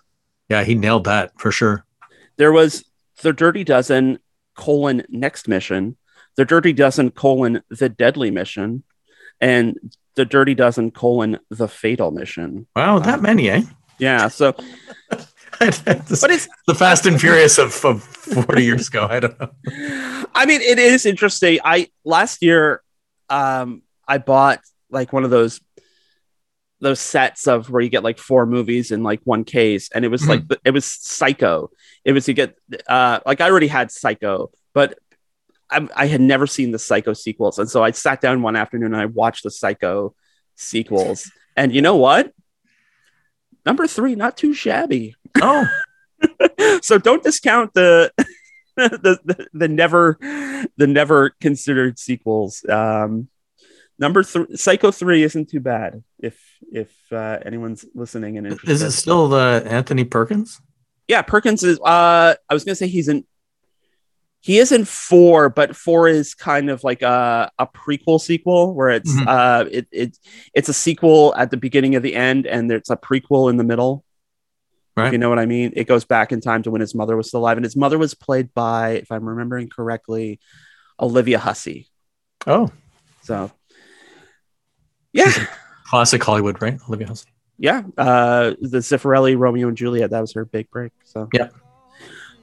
yeah, 0.50 0.64
he 0.64 0.76
nailed 0.76 1.06
that 1.06 1.32
for 1.40 1.52
sure. 1.52 1.86
There 2.38 2.52
was 2.52 2.86
the 3.22 3.34
Dirty 3.34 3.64
Dozen 3.64 4.20
colon 4.56 5.04
next 5.10 5.48
mission, 5.48 5.98
the 6.36 6.46
Dirty 6.46 6.74
Dozen 6.74 7.12
colon 7.12 7.62
the 7.70 7.90
deadly 7.90 8.32
mission, 8.32 8.84
and 9.40 9.78
the 10.16 10.26
Dirty 10.26 10.54
Dozen 10.54 10.92
colon 10.92 11.40
the 11.50 11.68
fatal 11.68 12.12
mission. 12.12 12.68
Wow, 12.76 13.00
that 13.00 13.16
um, 13.16 13.22
many, 13.22 13.50
eh? 13.50 13.64
Yeah. 14.00 14.28
So, 14.28 14.54
but 15.60 16.32
it's 16.32 16.48
the 16.68 16.76
Fast 16.76 17.06
and 17.06 17.20
Furious 17.20 17.58
of, 17.58 17.84
of 17.86 18.04
40 18.04 18.64
years 18.64 18.88
ago. 18.88 19.08
I 19.10 19.20
don't 19.20 19.40
know. 19.40 19.50
I 20.34 20.46
mean, 20.46 20.62
it 20.62 20.80
is 20.80 21.06
interesting. 21.06 21.60
I 21.64 21.90
last 22.04 22.42
year, 22.42 22.82
um, 23.30 23.82
I 24.08 24.18
bought 24.18 24.60
like 24.90 25.14
one 25.14 25.24
of 25.24 25.30
those 25.30 25.62
those 26.82 27.00
sets 27.00 27.48
of 27.48 27.70
where 27.70 27.82
you 27.82 27.90
get 27.90 28.04
like 28.04 28.18
four 28.18 28.46
movies 28.46 28.92
in 28.92 29.02
like 29.02 29.22
one 29.24 29.44
case 29.44 29.90
and 29.94 30.04
it 30.04 30.10
was 30.10 30.28
like 30.28 30.44
it 30.64 30.72
was 30.72 30.86
psycho. 30.86 31.72
It 32.04 32.12
was 32.12 32.28
you 32.28 32.34
get 32.34 32.58
uh 32.88 33.20
like 33.26 33.42
i 33.42 33.50
already 33.50 33.68
had 33.68 33.92
psycho 33.92 34.52
but 34.74 35.00
I, 35.70 35.88
I 35.96 36.06
had 36.08 36.22
never 36.22 36.46
seen 36.46 36.72
the 36.72 36.80
psycho 36.80 37.14
sequels 37.14 37.58
and 37.58 37.70
so 37.70 37.84
i 37.84 37.92
sat 37.92 38.22
down 38.22 38.42
one 38.42 38.56
afternoon 38.56 38.94
and 38.94 39.02
i 39.02 39.06
watched 39.06 39.44
the 39.44 39.52
psycho 39.52 40.14
sequels. 40.56 41.32
And 41.56 41.74
you 41.74 41.82
know 41.82 41.96
what? 41.96 42.34
Number 43.66 43.88
three 43.88 44.16
not 44.16 44.38
too 44.38 44.54
shabby. 44.54 45.16
Oh. 45.42 45.68
So 46.82 46.98
don't 46.98 47.22
discount 47.22 47.74
the 47.74 48.12
the, 48.78 49.20
the, 49.24 49.48
the 49.54 49.68
never 49.68 50.18
the 50.78 50.88
never 50.88 51.32
considered 51.42 52.00
sequels. 52.00 52.66
Um 52.68 53.28
number 54.00 54.24
three 54.24 54.56
psycho 54.56 54.92
3 54.92 55.24
isn't 55.24 55.50
too 55.50 55.60
bad 55.60 56.04
if 56.20 56.40
if 56.72 56.92
uh, 57.12 57.40
anyone's 57.46 57.86
listening 57.94 58.38
and 58.38 58.48
interested. 58.48 58.72
Is 58.72 58.82
it 58.82 58.92
still 58.92 59.28
the 59.28 59.64
Anthony 59.66 60.04
Perkins? 60.04 60.60
Yeah, 61.08 61.22
Perkins 61.22 61.64
is. 61.64 61.80
Uh, 61.80 62.36
I 62.50 62.54
was 62.54 62.64
gonna 62.64 62.76
say 62.76 62.88
he's 62.88 63.08
in. 63.08 63.26
He 64.42 64.60
is 64.60 64.72
in 64.72 64.86
four, 64.86 65.50
but 65.50 65.76
four 65.76 66.08
is 66.08 66.36
kind 66.36 66.70
of 66.70 66.84
like 66.84 67.02
a, 67.02 67.50
a 67.58 67.66
prequel 67.66 68.22
sequel 68.22 68.76
where 68.76 68.90
it's 68.90 69.12
mm-hmm. 69.12 69.28
uh 69.28 69.66
it, 69.72 69.88
it 69.92 70.18
it's 70.54 70.70
a 70.70 70.74
sequel 70.74 71.34
at 71.36 71.50
the 71.50 71.58
beginning 71.58 71.96
of 71.96 72.04
the 72.04 72.14
end 72.14 72.46
and 72.46 72.72
it's 72.72 72.92
a 72.92 72.96
prequel 72.96 73.50
in 73.50 73.58
the 73.58 73.64
middle. 73.64 74.06
Right. 74.96 75.12
you 75.12 75.18
know 75.18 75.30
what 75.30 75.40
I 75.40 75.46
mean? 75.46 75.74
It 75.76 75.88
goes 75.88 76.06
back 76.06 76.32
in 76.32 76.40
time 76.40 76.64
to 76.64 76.72
when 76.72 76.80
his 76.80 76.96
mother 76.96 77.18
was 77.18 77.28
still 77.28 77.42
alive, 77.42 77.58
and 77.58 77.66
his 77.66 77.76
mother 77.76 77.98
was 77.98 78.14
played 78.14 78.54
by, 78.54 78.92
if 78.92 79.12
I'm 79.12 79.28
remembering 79.28 79.68
correctly, 79.68 80.40
Olivia 81.00 81.38
Hussey. 81.38 81.90
Oh, 82.48 82.72
so 83.24 83.52
yeah, 85.12 85.32
classic 85.86 86.24
Hollywood, 86.24 86.62
right? 86.62 86.80
Olivia 86.88 87.08
Hussey. 87.08 87.30
Yeah, 87.58 87.84
uh, 87.98 88.54
the 88.60 88.80
Zeffirelli 88.80 89.38
Romeo 89.38 89.70
and 89.70 89.78
Juliet. 89.78 90.10
That 90.10 90.20
was 90.20 90.34
her 90.34 90.44
big 90.46 90.70
break. 90.70 90.92
So 91.04 91.30
yeah. 91.34 91.50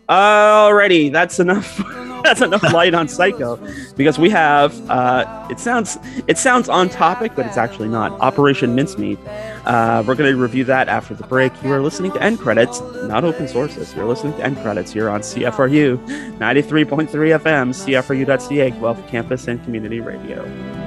Alrighty, 0.09 1.12
that's 1.12 1.38
enough. 1.38 1.76
that's 2.24 2.40
enough 2.40 2.62
light 2.72 2.94
on 2.94 3.09
Psycho, 3.09 3.57
because 3.96 4.18
we 4.18 4.31
have. 4.31 4.78
Uh, 4.90 5.46
it 5.50 5.61
sounds 5.61 5.98
it 6.26 6.38
sounds 6.38 6.68
on 6.68 6.88
topic, 6.88 7.33
but 7.35 7.46
it's 7.46 7.57
actually 7.57 7.88
not. 7.88 8.12
Operation 8.20 8.74
Mincemeat. 8.74 9.18
Uh, 9.64 10.02
we're 10.07 10.14
going 10.14 10.33
to 10.33 10.40
review 10.40 10.64
that 10.64 10.88
after 10.88 11.14
the 11.14 11.26
break. 11.26 11.52
You 11.62 11.72
are 11.72 11.81
listening 11.81 12.12
to 12.12 12.22
End 12.22 12.40
Credits, 12.40 12.81
not 13.05 13.24
open 13.24 13.48
sources. 13.48 13.94
You're 13.94 14.07
listening 14.07 14.33
to 14.35 14.44
End 14.44 14.57
Credits 14.59 14.92
here 14.92 15.09
on 15.09 15.20
CFRU, 15.20 15.98
93.3 16.38 17.09
FM, 17.09 17.70
CFRU.ca, 17.72 18.70
Guelph 18.70 19.09
Campus 19.09 19.46
and 19.46 19.62
Community 19.64 20.00
Radio 20.00 20.82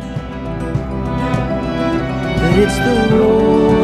it's 2.57 2.77
the 2.77 2.95
roar 3.17 3.75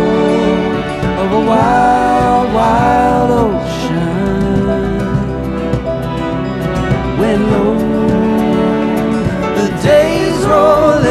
of 1.22 1.30
a 1.40 1.42
wild, 1.52 2.54
wild 2.54 3.32
ocean. 3.46 4.62
When 7.20 7.40
low 7.52 7.76
the 9.60 9.68
days 9.84 10.40
roll 10.52 11.02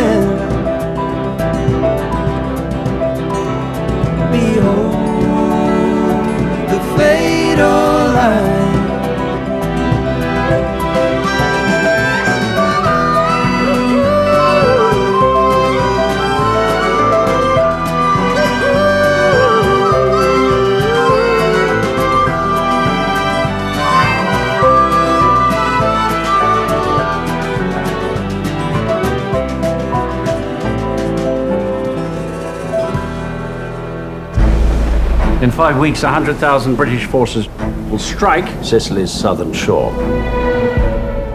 five 35.60 35.78
weeks, 35.78 36.02
100,000 36.02 36.74
British 36.74 37.04
forces 37.04 37.46
will 37.90 37.98
strike 37.98 38.48
Sicily's 38.64 39.12
southern 39.12 39.52
shore. 39.52 39.92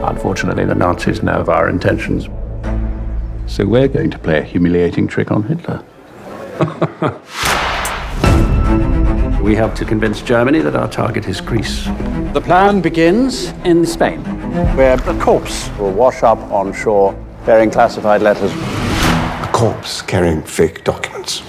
Unfortunately, 0.03 0.65
the 0.65 0.73
Nazis 0.73 1.21
know 1.21 1.33
of 1.33 1.47
our 1.47 1.69
intentions. 1.69 2.27
So 3.45 3.67
we're 3.67 3.87
going 3.87 4.09
to 4.09 4.17
play 4.17 4.39
a 4.39 4.41
humiliating 4.41 5.07
trick 5.07 5.29
on 5.29 5.43
Hitler. 5.43 5.83
we 9.43 9.53
have 9.53 9.75
to 9.75 9.85
convince 9.85 10.23
Germany 10.23 10.57
that 10.57 10.75
our 10.75 10.89
target 10.89 11.27
is 11.27 11.39
Greece. 11.39 11.85
The 12.33 12.41
plan 12.43 12.81
begins 12.81 13.49
in 13.63 13.85
Spain, 13.85 14.21
where 14.75 14.95
a 14.95 15.19
corpse 15.19 15.69
will 15.77 15.91
wash 15.91 16.23
up 16.23 16.39
on 16.51 16.73
shore 16.73 17.13
bearing 17.45 17.69
classified 17.69 18.23
letters. 18.23 18.51
A 18.53 19.51
corpse 19.53 20.01
carrying 20.01 20.41
fake 20.41 20.83
documents. 20.83 21.43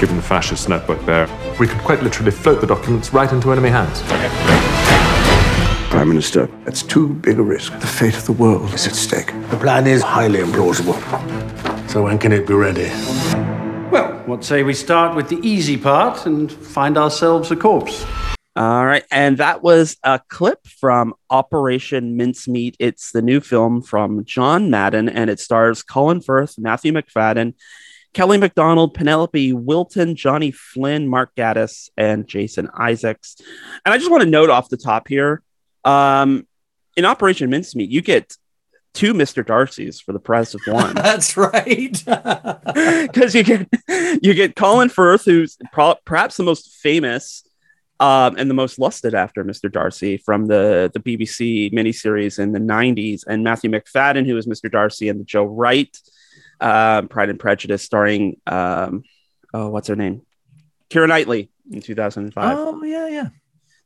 Given 0.00 0.16
the 0.16 0.22
fascist 0.22 0.68
network 0.68 1.04
there, 1.06 1.28
we 1.58 1.66
could 1.66 1.78
quite 1.78 2.02
literally 2.02 2.30
float 2.30 2.60
the 2.60 2.66
documents 2.66 3.12
right 3.12 3.30
into 3.32 3.52
enemy 3.52 3.70
hands. 3.70 4.02
Prime 5.90 6.08
Minister, 6.08 6.48
that's 6.64 6.82
too 6.82 7.14
big 7.14 7.38
a 7.38 7.42
risk. 7.42 7.72
The 7.78 7.86
fate 7.86 8.16
of 8.16 8.26
the 8.26 8.32
world 8.32 8.74
is 8.74 8.86
at 8.86 8.94
stake. 8.94 9.28
The 9.50 9.56
plan 9.56 9.86
is 9.86 10.02
highly 10.02 10.40
implausible. 10.40 10.98
So 11.88 12.02
when 12.02 12.18
can 12.18 12.32
it 12.32 12.46
be 12.46 12.54
ready? 12.54 12.88
Well, 13.90 14.20
what 14.26 14.42
say 14.42 14.64
we 14.64 14.74
start 14.74 15.14
with 15.14 15.28
the 15.28 15.38
easy 15.46 15.76
part 15.76 16.26
and 16.26 16.50
find 16.50 16.98
ourselves 16.98 17.52
a 17.52 17.56
corpse? 17.56 18.04
All 18.56 18.84
right. 18.84 19.04
And 19.10 19.38
that 19.38 19.62
was 19.62 19.96
a 20.02 20.20
clip 20.28 20.66
from 20.66 21.14
Operation 21.30 22.16
Mincemeat. 22.16 22.76
It's 22.78 23.12
the 23.12 23.22
new 23.22 23.40
film 23.40 23.80
from 23.82 24.24
John 24.24 24.70
Madden, 24.70 25.08
and 25.08 25.30
it 25.30 25.40
stars 25.40 25.82
Colin 25.82 26.20
Firth, 26.20 26.58
Matthew 26.58 26.92
Macfadyen, 26.92 27.54
Kelly 28.14 28.38
Macdonald, 28.38 28.94
Penelope 28.94 29.52
Wilton, 29.52 30.14
Johnny 30.14 30.52
Flynn, 30.52 31.08
Mark 31.08 31.34
Gatiss, 31.34 31.90
and 31.96 32.26
Jason 32.26 32.70
Isaacs. 32.78 33.36
And 33.84 33.92
I 33.92 33.98
just 33.98 34.10
want 34.10 34.22
to 34.22 34.30
note 34.30 34.50
off 34.50 34.68
the 34.68 34.76
top 34.76 35.08
here 35.08 35.42
um, 35.84 36.46
in 36.96 37.04
Operation 37.04 37.50
Mincemeat, 37.50 37.90
you 37.90 38.00
get 38.00 38.36
two 38.94 39.12
Mr. 39.12 39.44
Darcy's 39.44 40.00
for 40.00 40.12
the 40.12 40.20
price 40.20 40.54
of 40.54 40.60
one. 40.66 40.94
That's 40.94 41.36
right. 41.36 42.02
Because 43.04 43.34
you 43.34 43.44
get 43.44 43.68
you 44.22 44.34
get 44.34 44.56
Colin 44.56 44.88
Firth, 44.88 45.24
who's 45.24 45.56
pro- 45.72 45.94
perhaps 46.04 46.36
the 46.36 46.42
most 46.42 46.74
famous 46.82 47.44
um, 48.00 48.36
and 48.36 48.50
the 48.50 48.54
most 48.54 48.78
lusted 48.78 49.14
after 49.14 49.44
Mr. 49.44 49.70
Darcy 49.70 50.16
from 50.16 50.46
the 50.46 50.90
the 50.92 51.00
BBC 51.00 51.72
miniseries 51.72 52.40
in 52.40 52.52
the 52.52 52.58
'90s, 52.58 53.22
and 53.28 53.44
Matthew 53.44 53.70
Macfadyen, 53.70 54.26
who 54.26 54.36
is 54.36 54.46
Mr. 54.46 54.70
Darcy 54.70 55.08
in 55.08 55.18
the 55.18 55.24
Joe 55.24 55.44
Wright 55.44 55.96
um, 56.64 57.08
Pride 57.08 57.28
and 57.28 57.38
Prejudice, 57.38 57.82
starring 57.82 58.40
um, 58.46 59.02
oh, 59.52 59.68
what's 59.68 59.88
her 59.88 59.96
name, 59.96 60.22
Keira 60.90 61.08
Knightley 61.08 61.50
in 61.70 61.80
2005. 61.82 62.56
oh 62.58 62.82
yeah, 62.82 63.08
yeah. 63.08 63.28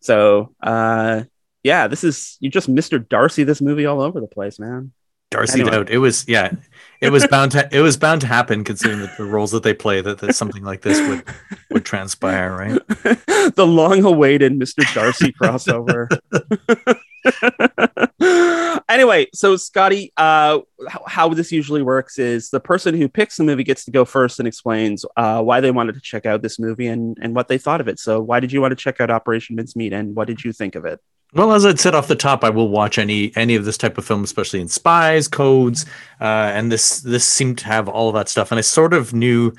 So 0.00 0.54
uh, 0.62 1.24
yeah, 1.62 1.88
this 1.88 2.04
is 2.04 2.36
you 2.40 2.50
just 2.50 2.72
Mr. 2.72 3.06
Darcy 3.06 3.42
this 3.44 3.60
movie 3.60 3.84
all 3.86 4.00
over 4.00 4.20
the 4.20 4.28
place, 4.28 4.58
man. 4.58 4.92
Darcy 5.30 5.60
Anyway. 5.60 5.76
out. 5.76 5.90
It 5.90 5.98
was 5.98 6.26
yeah. 6.26 6.52
It 7.00 7.10
was 7.10 7.26
bound 7.26 7.52
to 7.52 7.68
it 7.70 7.80
was 7.80 7.96
bound 7.96 8.22
to 8.22 8.26
happen 8.26 8.64
considering 8.64 9.00
the, 9.00 9.12
the 9.18 9.24
roles 9.24 9.50
that 9.50 9.62
they 9.62 9.74
play 9.74 10.00
that, 10.00 10.18
that 10.18 10.34
something 10.34 10.62
like 10.64 10.82
this 10.82 10.98
would 11.06 11.24
would 11.70 11.84
transpire, 11.84 12.56
right? 12.56 12.80
the 13.54 13.66
long-awaited 13.66 14.52
Mr. 14.52 14.94
Darcy 14.94 15.32
crossover. 15.32 16.08
anyway, 18.88 19.26
so 19.35 19.57
Scotty, 19.57 20.12
uh, 20.16 20.61
how, 20.88 21.04
how 21.07 21.28
this 21.28 21.52
usually 21.52 21.83
works 21.83 22.18
is 22.18 22.50
the 22.50 22.61
person 22.61 22.94
who 22.94 23.09
picks 23.09 23.37
the 23.37 23.44
movie 23.44 23.64
gets 23.64 23.85
to 23.85 23.90
go 23.90 24.04
first 24.04 24.38
and 24.38 24.48
explains 24.48 25.04
uh, 25.16 25.42
why 25.42 25.61
they 25.61 25.70
wanted 25.70 25.94
to 25.94 26.00
check 26.00 26.26
out 26.26 26.42
this 26.42 26.59
movie 26.59 26.87
and, 26.87 27.16
and 27.20 27.35
what 27.35 27.48
they 27.48 27.59
thought 27.59 27.81
of 27.81 27.88
it. 27.88 27.98
So, 27.98 28.20
why 28.20 28.40
did 28.40 28.52
you 28.52 28.61
want 28.61 28.72
to 28.72 28.76
check 28.76 29.00
out 29.00 29.11
Operation 29.11 29.57
Mincemeat, 29.57 29.92
and 29.92 30.14
what 30.14 30.26
did 30.26 30.44
you 30.44 30.52
think 30.52 30.74
of 30.74 30.85
it? 30.85 31.00
Well, 31.35 31.52
as 31.52 31.66
I'd 31.66 31.78
said 31.78 31.94
off 31.94 32.09
the 32.09 32.16
top, 32.16 32.42
I 32.42 32.48
will 32.50 32.70
watch 32.70 32.96
any 32.96 33.37
any 33.37 33.54
of 33.54 33.66
this 33.66 33.76
type 33.76 33.98
of 33.98 34.04
film, 34.04 34.24
especially 34.24 34.61
in 34.61 34.68
spies, 34.68 35.28
codes, 35.28 35.85
uh, 36.20 36.24
and 36.24 36.72
this 36.72 37.00
this 37.00 37.26
seemed 37.26 37.59
to 37.59 37.66
have 37.66 37.88
all 37.88 38.09
of 38.09 38.14
that 38.14 38.31
stuff. 38.31 38.50
And 38.50 38.59
I 38.59 38.62
sort 38.62 38.94
of 38.94 39.12
knew 39.12 39.52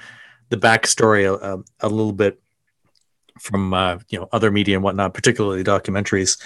the 0.50 0.58
backstory 0.58 1.26
a, 1.26 1.58
a, 1.58 1.64
a 1.82 1.90
little 1.90 2.12
bit 2.12 2.42
from 3.40 3.74
uh, 3.74 4.00
you 4.10 4.20
know 4.20 4.28
other 4.32 4.50
media 4.50 4.76
and 4.76 4.84
whatnot, 4.84 5.14
particularly 5.14 5.64
documentaries. 5.64 6.42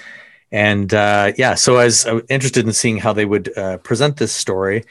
And 0.53 0.93
uh, 0.93 1.33
yeah, 1.35 1.55
so 1.55 1.77
I 1.77 1.85
was, 1.85 2.05
I 2.05 2.13
was 2.13 2.23
interested 2.29 2.65
in 2.65 2.73
seeing 2.73 2.97
how 2.97 3.11
they 3.11 3.25
would 3.25 3.57
uh, 3.57 3.79
present 3.79 4.17
this 4.17 4.31
story. 4.31 4.83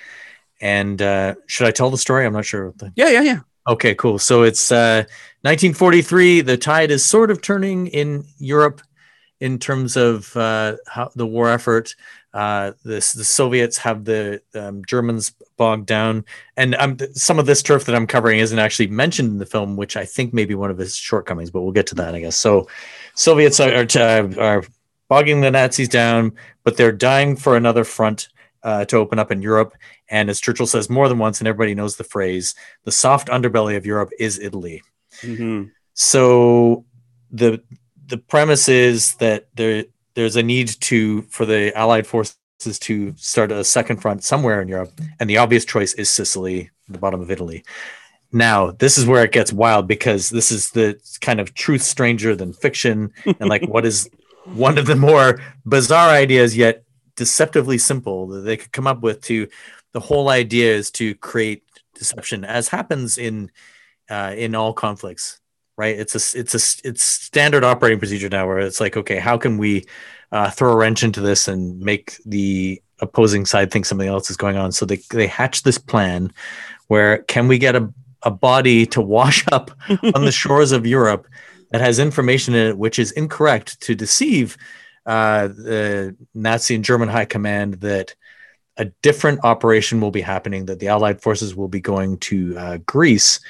And 0.60 1.00
uh, 1.00 1.36
should 1.46 1.68
I 1.68 1.70
tell 1.70 1.88
the 1.88 1.96
story? 1.98 2.26
I'm 2.26 2.32
not 2.32 2.44
sure. 2.44 2.72
The- 2.76 2.92
Yeah, 2.96 3.08
yeah, 3.10 3.22
yeah. 3.22 3.38
Okay, 3.68 3.94
cool. 3.94 4.18
So 4.18 4.42
it's 4.42 4.72
uh, 4.72 5.04
1943. 5.42 6.40
The 6.40 6.56
tide 6.56 6.90
is 6.90 7.04
sort 7.04 7.30
of 7.30 7.40
turning 7.40 7.86
in 7.86 8.24
Europe 8.38 8.82
in 9.38 9.60
terms 9.60 9.96
of 9.96 10.36
uh, 10.36 10.76
how 10.88 11.10
the 11.14 11.26
war 11.26 11.48
effort. 11.48 11.94
Uh, 12.34 12.72
this 12.84 13.12
the 13.12 13.24
Soviets 13.24 13.76
have 13.76 14.04
the 14.04 14.40
um, 14.54 14.82
Germans 14.86 15.30
bogged 15.58 15.86
down, 15.86 16.24
and 16.56 16.74
um, 16.76 16.96
some 17.12 17.38
of 17.38 17.44
this 17.46 17.62
turf 17.62 17.84
that 17.84 17.94
I'm 17.94 18.06
covering 18.06 18.38
isn't 18.38 18.58
actually 18.58 18.86
mentioned 18.88 19.28
in 19.28 19.38
the 19.38 19.46
film, 19.46 19.76
which 19.76 19.96
I 19.96 20.06
think 20.06 20.32
may 20.32 20.46
be 20.46 20.54
one 20.54 20.70
of 20.70 20.78
his 20.78 20.96
shortcomings. 20.96 21.50
But 21.50 21.60
we'll 21.60 21.72
get 21.72 21.86
to 21.88 21.94
that, 21.96 22.14
I 22.14 22.20
guess. 22.20 22.36
So, 22.36 22.68
Soviets 23.14 23.60
are 23.60 23.86
are, 23.96 24.40
are 24.40 24.64
bogging 25.08 25.40
the 25.40 25.50
Nazis 25.50 25.88
down, 25.88 26.32
but 26.64 26.76
they're 26.76 26.92
dying 26.92 27.36
for 27.36 27.56
another 27.56 27.84
front 27.84 28.28
uh, 28.62 28.84
to 28.86 28.96
open 28.96 29.18
up 29.18 29.30
in 29.30 29.42
Europe. 29.42 29.74
And 30.08 30.30
as 30.30 30.40
Churchill 30.40 30.66
says 30.66 30.88
more 30.88 31.08
than 31.08 31.18
once, 31.18 31.40
and 31.40 31.48
everybody 31.48 31.74
knows 31.74 31.96
the 31.96 32.04
phrase, 32.04 32.54
the 32.84 32.92
soft 32.92 33.28
underbelly 33.28 33.76
of 33.76 33.86
Europe 33.86 34.10
is 34.18 34.38
Italy. 34.38 34.82
Mhm. 35.20 35.70
So 35.94 36.84
the 37.30 37.62
the 38.06 38.18
premise 38.18 38.68
is 38.68 39.14
that 39.16 39.48
there 39.54 39.84
there's 40.14 40.36
a 40.36 40.42
need 40.42 40.68
to 40.82 41.22
for 41.22 41.46
the 41.46 41.76
Allied 41.76 42.06
forces 42.06 42.36
to 42.80 43.14
start 43.16 43.50
a 43.50 43.64
second 43.64 43.98
front 43.98 44.22
somewhere 44.22 44.62
in 44.62 44.68
Europe, 44.68 44.92
and 45.18 45.28
the 45.28 45.38
obvious 45.38 45.64
choice 45.64 45.94
is 45.94 46.08
Sicily, 46.08 46.70
the 46.88 46.98
bottom 46.98 47.20
of 47.20 47.30
Italy. 47.30 47.64
Now, 48.34 48.70
this 48.70 48.96
is 48.96 49.04
where 49.04 49.24
it 49.24 49.32
gets 49.32 49.52
wild 49.52 49.86
because 49.86 50.30
this 50.30 50.50
is 50.50 50.70
the 50.70 50.98
kind 51.20 51.38
of 51.40 51.52
truth 51.52 51.82
stranger 51.82 52.34
than 52.34 52.52
fiction, 52.52 53.12
and 53.26 53.48
like 53.48 53.66
what 53.66 53.84
is 53.84 54.08
one 54.44 54.78
of 54.78 54.86
the 54.86 54.96
more 54.96 55.40
bizarre 55.64 56.10
ideas 56.10 56.56
yet 56.56 56.84
deceptively 57.16 57.78
simple 57.78 58.26
that 58.28 58.40
they 58.40 58.56
could 58.56 58.72
come 58.72 58.86
up 58.86 59.02
with 59.02 59.20
to 59.22 59.48
the 59.92 60.00
whole 60.00 60.28
idea 60.30 60.74
is 60.74 60.90
to 60.90 61.14
create 61.16 61.62
deception 61.94 62.44
as 62.44 62.68
happens 62.68 63.18
in 63.18 63.50
uh, 64.10 64.34
in 64.36 64.54
all 64.54 64.72
conflicts 64.72 65.40
right? 65.76 65.98
It's 65.98 66.14
a 66.14 66.38
it's 66.38 66.54
a 66.54 66.88
it's 66.88 67.02
standard 67.02 67.64
operating 67.64 67.98
procedure 67.98 68.28
now 68.28 68.46
where 68.46 68.58
it's 68.58 68.80
like 68.80 68.96
okay 68.96 69.18
how 69.18 69.36
can 69.38 69.58
we 69.58 69.84
uh, 70.30 70.50
throw 70.50 70.72
a 70.72 70.76
wrench 70.76 71.02
into 71.02 71.20
this 71.20 71.48
and 71.48 71.80
make 71.80 72.16
the 72.24 72.80
opposing 73.00 73.44
side 73.44 73.70
think 73.70 73.86
something 73.86 74.08
else 74.08 74.30
is 74.30 74.36
going 74.36 74.56
on? 74.56 74.72
So 74.72 74.84
they 74.86 75.00
they 75.10 75.26
hatch 75.26 75.62
this 75.62 75.78
plan 75.78 76.32
where 76.88 77.18
can 77.18 77.48
we 77.48 77.58
get 77.58 77.74
a, 77.74 77.92
a 78.22 78.30
body 78.30 78.86
to 78.86 79.00
wash 79.00 79.44
up 79.50 79.70
on 80.14 80.24
the 80.24 80.32
shores 80.42 80.72
of 80.72 80.86
europe 80.86 81.26
that 81.72 81.80
has 81.80 81.98
information 81.98 82.54
in 82.54 82.68
it 82.68 82.78
which 82.78 82.98
is 82.98 83.10
incorrect 83.12 83.80
to 83.80 83.94
deceive 83.94 84.56
uh, 85.06 85.48
the 85.48 86.14
nazi 86.34 86.74
and 86.76 86.84
german 86.84 87.08
high 87.08 87.24
command 87.24 87.74
that 87.80 88.14
a 88.78 88.84
different 89.02 89.40
operation 89.42 90.00
will 90.00 90.10
be 90.12 90.20
happening 90.22 90.66
that 90.66 90.78
the 90.78 90.88
allied 90.88 91.20
forces 91.20 91.54
will 91.56 91.68
be 91.68 91.80
going 91.80 92.16
to 92.18 92.56
uh, 92.56 92.78
greece 92.86 93.40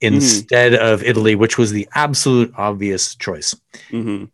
instead 0.00 0.74
of 0.74 1.02
italy 1.02 1.34
which 1.34 1.56
was 1.56 1.72
the 1.72 1.88
absolute 1.94 2.52
obvious 2.56 3.14
choice 3.16 3.54
Mhm. 3.90 4.28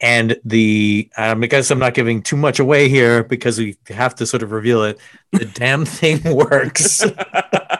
and 0.00 0.36
the 0.44 1.08
um, 1.16 1.42
I 1.42 1.46
guess 1.46 1.70
I'm 1.70 1.78
not 1.78 1.94
giving 1.94 2.20
too 2.22 2.36
much 2.36 2.58
away 2.60 2.88
here 2.90 3.24
because 3.24 3.58
we 3.58 3.76
have 3.88 4.14
to 4.16 4.26
sort 4.26 4.42
of 4.42 4.52
reveal 4.52 4.82
it. 4.84 4.98
The 5.32 5.46
damn 5.62 5.86
thing 5.86 6.20
works. 6.36 7.02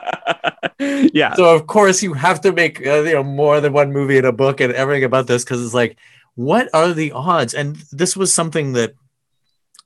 yeah. 1.13 1.33
so 1.35 1.53
of 1.55 1.67
course 1.67 2.03
you 2.03 2.13
have 2.13 2.39
to 2.41 2.51
make 2.51 2.85
uh, 2.85 3.01
you 3.03 3.13
know 3.13 3.23
more 3.23 3.59
than 3.61 3.73
one 3.73 3.91
movie 3.91 4.17
and 4.17 4.27
a 4.27 4.31
book 4.31 4.61
and 4.61 4.73
everything 4.73 5.03
about 5.03 5.27
this 5.27 5.43
because 5.43 5.63
it's 5.63 5.73
like, 5.73 5.97
what 6.35 6.69
are 6.73 6.93
the 6.93 7.11
odds? 7.13 7.53
And 7.53 7.75
this 7.91 8.15
was 8.15 8.33
something 8.33 8.73
that 8.73 8.93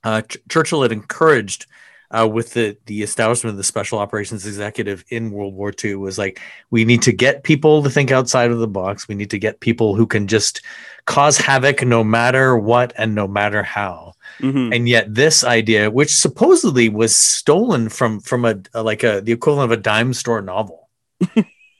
uh, 0.03 0.21
Ch- 0.23 0.37
Churchill 0.49 0.81
had 0.81 0.91
encouraged 0.91 1.65
uh, 2.11 2.27
with 2.27 2.53
the 2.53 2.75
the 2.87 3.03
establishment 3.03 3.51
of 3.53 3.57
the 3.57 3.63
Special 3.63 3.99
Operations 3.99 4.45
Executive 4.45 5.05
in 5.09 5.31
World 5.31 5.53
War 5.53 5.71
II 5.83 5.95
was 5.95 6.17
like, 6.17 6.41
we 6.69 6.83
need 6.83 7.01
to 7.03 7.13
get 7.13 7.43
people 7.43 7.81
to 7.83 7.89
think 7.89 8.11
outside 8.11 8.51
of 8.51 8.59
the 8.59 8.67
box. 8.67 9.07
We 9.07 9.15
need 9.15 9.29
to 9.29 9.39
get 9.39 9.61
people 9.61 9.95
who 9.95 10.05
can 10.05 10.27
just 10.27 10.61
cause 11.05 11.37
havoc 11.37 11.83
no 11.85 12.03
matter 12.03 12.57
what 12.57 12.91
and 12.97 13.15
no 13.15 13.27
matter 13.27 13.63
how 13.63 14.13
Mhm. 14.39 14.73
and 14.75 14.87
yet 14.87 15.13
this 15.13 15.43
idea 15.43 15.89
which 15.91 16.13
supposedly 16.13 16.89
was 16.89 17.13
stolen 17.15 17.89
from 17.89 18.19
from 18.21 18.45
a, 18.45 18.55
a- 18.73 18.81
like 18.83 19.03
a 19.03 19.19
the 19.21 19.31
equivalent 19.31 19.71
of 19.71 19.77
a 19.77 19.81
dime 19.81 20.13
store 20.13 20.41
novel 20.41 20.80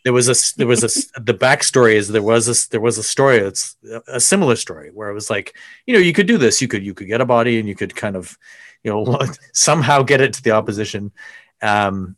there 0.04 0.14
was 0.14 0.28
a 0.30 0.58
there 0.58 0.68
was 0.68 0.84
a 0.84 1.22
the 1.22 1.34
backstory 1.34 1.94
is 1.94 2.08
there 2.08 2.22
was 2.24 2.48
a 2.48 2.70
there 2.70 2.82
was 2.82 2.98
a 2.98 3.04
story 3.04 3.40
that's 3.40 3.76
a 4.08 4.20
similar 4.20 4.56
story 4.56 4.90
where 4.94 5.10
it 5.10 5.14
was 5.14 5.30
like 5.30 5.56
you 5.86 5.94
know 5.94 6.00
you 6.00 6.14
could 6.14 6.28
do 6.28 6.38
this 6.38 6.62
you 6.62 6.68
could 6.68 6.84
you 6.84 6.94
could 6.94 7.08
get 7.08 7.22
a 7.22 7.26
body 7.26 7.60
and 7.60 7.68
you 7.70 7.76
could 7.76 7.96
kind 7.96 8.16
of 8.16 8.38
you 8.84 8.92
know 8.92 9.20
somehow 9.54 10.02
get 10.02 10.22
it 10.22 10.34
to 10.34 10.42
the 10.44 10.52
opposition 10.52 11.12
um 11.62 12.16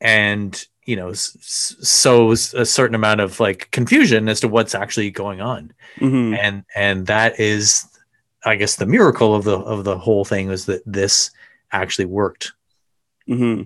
and 0.00 0.66
you 0.86 0.96
know 0.96 1.10
s- 1.10 1.76
s- 1.80 2.54
a 2.54 2.64
certain 2.66 2.94
amount 2.94 3.20
of 3.20 3.38
like 3.38 3.70
confusion 3.70 4.28
as 4.28 4.40
to 4.40 4.48
what's 4.48 4.74
actually 4.74 5.10
going 5.10 5.40
on 5.40 5.72
Mhm. 5.98 6.36
and 6.36 6.64
and 6.74 7.06
that 7.06 7.38
is 7.38 7.86
I 8.44 8.56
guess 8.56 8.76
the 8.76 8.86
miracle 8.86 9.34
of 9.34 9.44
the 9.44 9.56
of 9.58 9.84
the 9.84 9.96
whole 9.98 10.24
thing 10.24 10.48
was 10.48 10.66
that 10.66 10.82
this 10.84 11.30
actually 11.70 12.06
worked. 12.06 12.52
hmm 13.26 13.62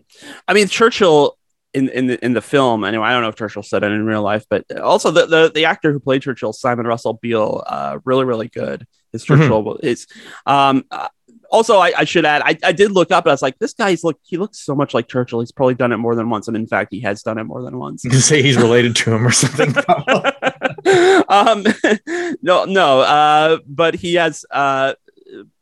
I 0.46 0.52
mean, 0.54 0.68
Churchill 0.68 1.37
in 1.74 1.88
in 1.90 2.06
the 2.06 2.24
in 2.24 2.32
the 2.32 2.40
film. 2.40 2.84
Anyway, 2.84 3.04
I 3.04 3.12
don't 3.12 3.22
know 3.22 3.28
if 3.28 3.36
Churchill 3.36 3.62
said 3.62 3.82
it 3.82 3.92
in 3.92 4.04
real 4.04 4.22
life, 4.22 4.44
but 4.48 4.64
also 4.78 5.10
the 5.10 5.26
the, 5.26 5.52
the 5.54 5.64
actor 5.64 5.92
who 5.92 6.00
played 6.00 6.22
Churchill, 6.22 6.52
Simon 6.52 6.86
Russell 6.86 7.14
Beale, 7.14 7.62
uh, 7.66 7.98
really 8.04 8.24
really 8.24 8.48
good. 8.48 8.86
His 9.12 9.24
Churchill 9.24 9.78
is. 9.82 10.06
Um, 10.46 10.84
uh, 10.90 11.08
also, 11.50 11.78
I, 11.78 11.92
I 11.96 12.04
should 12.04 12.26
add, 12.26 12.42
I, 12.44 12.58
I 12.62 12.72
did 12.72 12.92
look 12.92 13.10
up, 13.10 13.24
and 13.24 13.30
I 13.30 13.32
was 13.32 13.40
like, 13.40 13.58
this 13.58 13.72
guy's 13.72 14.04
look. 14.04 14.18
He 14.22 14.36
looks 14.36 14.58
so 14.58 14.74
much 14.74 14.92
like 14.92 15.08
Churchill. 15.08 15.40
He's 15.40 15.52
probably 15.52 15.74
done 15.74 15.92
it 15.92 15.96
more 15.96 16.14
than 16.14 16.28
once, 16.28 16.46
and 16.46 16.56
in 16.56 16.66
fact, 16.66 16.92
he 16.92 17.00
has 17.00 17.22
done 17.22 17.38
it 17.38 17.44
more 17.44 17.62
than 17.62 17.78
once. 17.78 18.04
You 18.04 18.10
can 18.10 18.20
say 18.20 18.42
he's 18.42 18.58
related 18.58 18.94
to 18.96 19.14
him 19.14 19.26
or 19.26 19.30
something. 19.30 19.68
um, 21.28 21.64
no, 22.42 22.66
no, 22.66 23.00
uh, 23.00 23.58
but 23.66 23.94
he 23.94 24.14
has 24.16 24.44
uh, 24.50 24.94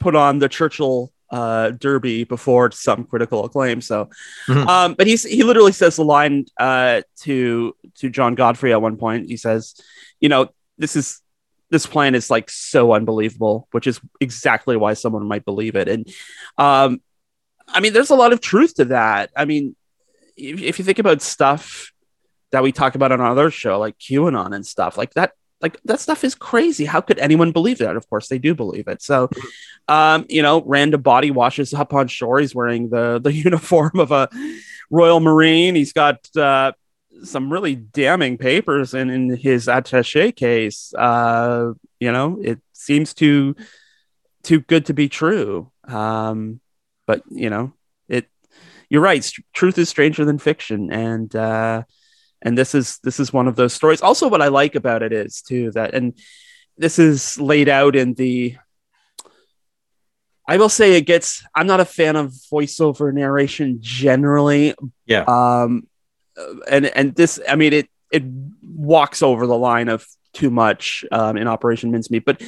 put 0.01 0.17
on 0.17 0.41
the 0.41 0.49
Churchill 0.49 1.13
uh, 1.31 1.71
Derby 1.71 2.25
before 2.25 2.71
some 2.71 3.05
critical 3.05 3.45
acclaim. 3.45 3.81
So, 3.81 4.09
Mhm. 4.49 4.67
um, 4.67 4.95
but 4.95 5.07
he's 5.07 5.25
he 5.25 5.43
literally 5.43 5.73
says 5.73 5.97
the 5.97 6.05
line 6.05 6.47
uh, 6.59 7.03
to 7.23 7.75
to 7.97 8.11
John 8.11 8.35
Godfrey 8.35 8.73
at 8.73 8.81
one 8.83 8.97
point. 8.97 9.29
He 9.29 9.37
says, 9.37 9.75
"You 10.21 10.29
know, 10.29 10.49
this 10.79 10.97
is." 10.97 11.21
This 11.69 11.85
plan 11.85 12.15
is 12.15 12.31
like 12.31 12.49
so 12.49 12.93
unbelievable, 12.93 13.67
which 13.73 13.89
is 13.89 14.01
exactly 14.21 14.77
why 14.77 14.95
someone 14.95 15.27
might 15.27 15.45
believe 15.45 15.75
it. 15.75 15.89
And 15.89 16.09
um, 16.57 17.01
I 17.67 17.81
mean, 17.81 17.93
there's 17.93 18.11
a 18.11 18.15
lot 18.15 18.33
of 18.33 18.41
truth 18.41 18.77
to 18.77 18.85
that. 18.85 19.31
I 19.37 19.47
mean, 19.47 19.75
if, 20.37 20.63
if 20.63 20.79
you 20.79 20.85
think 20.85 21.01
about 21.01 21.23
stuff 21.23 21.91
that 22.53 22.63
we 22.63 22.71
talk 22.71 22.95
about 22.95 23.11
on 23.11 23.21
our 23.21 23.33
other 23.33 23.51
show, 23.51 23.81
like 23.81 23.99
QAnon 23.99 24.55
and 24.55 24.65
stuff 24.65 24.97
like 24.97 25.15
that, 25.15 25.33
like 25.61 25.81
that 25.85 26.01
stuff 26.01 26.25
is 26.25 26.35
crazy. 26.35 26.85
How 26.85 27.01
could 27.01 27.19
anyone 27.19 27.53
believe 27.53 27.79
that? 27.79 27.97
Of 27.97 28.09
course, 28.09 28.29
they 28.29 28.39
do 28.39 28.55
believe 28.55 28.89
it. 28.89 29.03
So, 29.03 29.31
um, 29.89 30.27
you 30.29 30.43
know, 30.43 30.63
random 30.67 31.01
body 31.01 31.31
washes 31.31 31.73
up 31.73 31.95
on 31.95 32.09
shore. 32.09 32.39
He's 32.39 32.55
wearing 32.55 32.91
the 32.91 33.19
the 33.19 33.33
uniform 33.49 33.99
of 33.99 34.13
a 34.13 34.29
Royal 34.91 35.21
Marine. 35.21 35.75
He's 35.75 35.93
got 35.93 36.29
uh, 36.37 36.73
some 37.25 37.53
really 37.53 37.75
damning 37.75 38.37
papers 38.37 38.95
in, 38.95 39.09
in 39.09 39.37
his 39.37 39.69
attache 39.69 40.33
case. 40.33 40.93
Uh, 40.95 41.73
you 42.01 42.13
know, 42.13 42.39
it 42.43 42.61
seems 42.73 43.15
too 43.15 43.57
too 44.43 44.61
good 44.61 44.87
to 44.87 44.93
be 44.93 45.09
true. 45.09 45.71
Um, 45.85 46.61
but 47.07 47.23
you 47.31 47.51
know, 47.51 47.73
it. 48.09 48.29
You're 48.91 49.03
right. 49.03 49.29
Truth 49.53 49.79
is 49.79 49.89
stranger 49.89 50.25
than 50.25 50.39
fiction, 50.39 50.93
and 50.93 51.35
uh, 51.35 51.83
and 52.43 52.57
this 52.57 52.75
is 52.75 52.99
this 53.03 53.19
is 53.21 53.33
one 53.33 53.49
of 53.49 53.57
those 53.57 53.73
stories. 53.73 54.03
Also, 54.03 54.29
what 54.29 54.43
I 54.43 54.49
like 54.49 54.75
about 54.75 55.03
it 55.03 55.13
is 55.13 55.43
too 55.43 55.71
that, 55.73 55.95
and 55.95 56.15
this 56.77 56.99
is 56.99 57.39
laid 57.41 57.69
out 57.69 57.97
in 57.97 58.15
the. 58.15 58.57
I 60.49 60.59
will 60.59 60.69
say 60.69 60.97
it 60.97 61.07
gets. 61.07 61.45
I'm 61.55 61.67
not 61.67 61.81
a 61.81 61.85
fan 61.85 62.15
of 62.15 62.33
voiceover 62.53 63.13
narration 63.13 63.79
generally, 63.81 64.75
yeah. 65.07 65.25
um 65.27 65.89
and 66.69 66.87
and 66.87 67.15
this 67.15 67.41
i 67.49 67.57
mean 67.57 67.73
it 67.73 67.89
it 68.13 68.23
walks 68.63 69.23
over 69.23 69.47
the 69.47 69.57
line 69.57 69.89
of 69.89 70.07
too 70.33 70.51
much 70.51 71.05
um 71.13 71.37
in 71.37 71.49
operation 71.49 71.91
mincemeat 71.91 72.25
but 72.25 72.43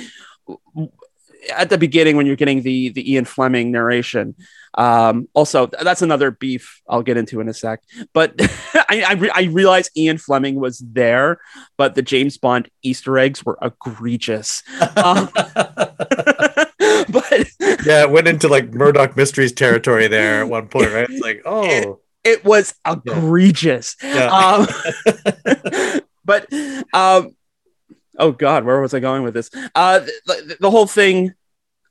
at 1.55 1.71
the 1.71 1.79
beginning 1.79 2.17
when 2.17 2.27
you're 2.27 2.37
getting 2.37 2.63
the 2.63 2.91
the 2.91 3.13
ian 3.13 3.25
fleming 3.25 3.71
narration. 3.71 4.35
Um 4.75 5.29
also 5.35 5.67
that's 5.67 6.03
another 6.03 6.31
beef 6.31 6.83
i'll 6.89 7.03
get 7.03 7.17
into 7.17 7.41
in 7.41 7.49
a 7.49 7.55
sec. 7.55 7.83
But 8.13 8.35
i 8.75 9.05
I, 9.07 9.13
re- 9.15 9.33
I 9.35 9.43
realized 9.45 9.97
ian 9.97 10.19
fleming 10.19 10.57
was 10.57 10.79
there 10.79 11.41
but 11.77 11.95
the 11.95 12.03
james 12.03 12.39
bond 12.39 12.69
easter 12.83 13.19
eggs 13.19 13.45
were 13.45 13.59
egregious. 13.63 14.63
Um, 14.97 15.31
but 17.09 17.49
yeah, 17.85 18.03
it 18.03 18.11
went 18.11 18.29
into 18.29 18.49
like 18.49 18.73
Murdoch 18.73 19.17
Mysteries 19.17 19.53
territory 19.53 20.09
there 20.09 20.43
at 20.43 20.49
one 20.49 20.69
point, 20.69 20.93
right? 20.93 21.09
It's 21.09 21.23
like, 21.23 21.43
oh, 21.45 22.01
it 22.25 22.45
was 22.45 22.75
egregious. 22.87 23.97
Yeah. 24.03 24.29
um, 24.29 26.01
but 26.25 26.53
um, 26.93 27.37
oh 28.19 28.33
god, 28.33 28.65
where 28.65 28.81
was 28.81 28.95
I 28.95 29.01
going 29.01 29.23
with 29.23 29.35
this? 29.35 29.51
Uh, 29.75 30.01
the, 30.27 30.57
the 30.61 30.71
whole 30.71 30.87
thing. 30.87 31.35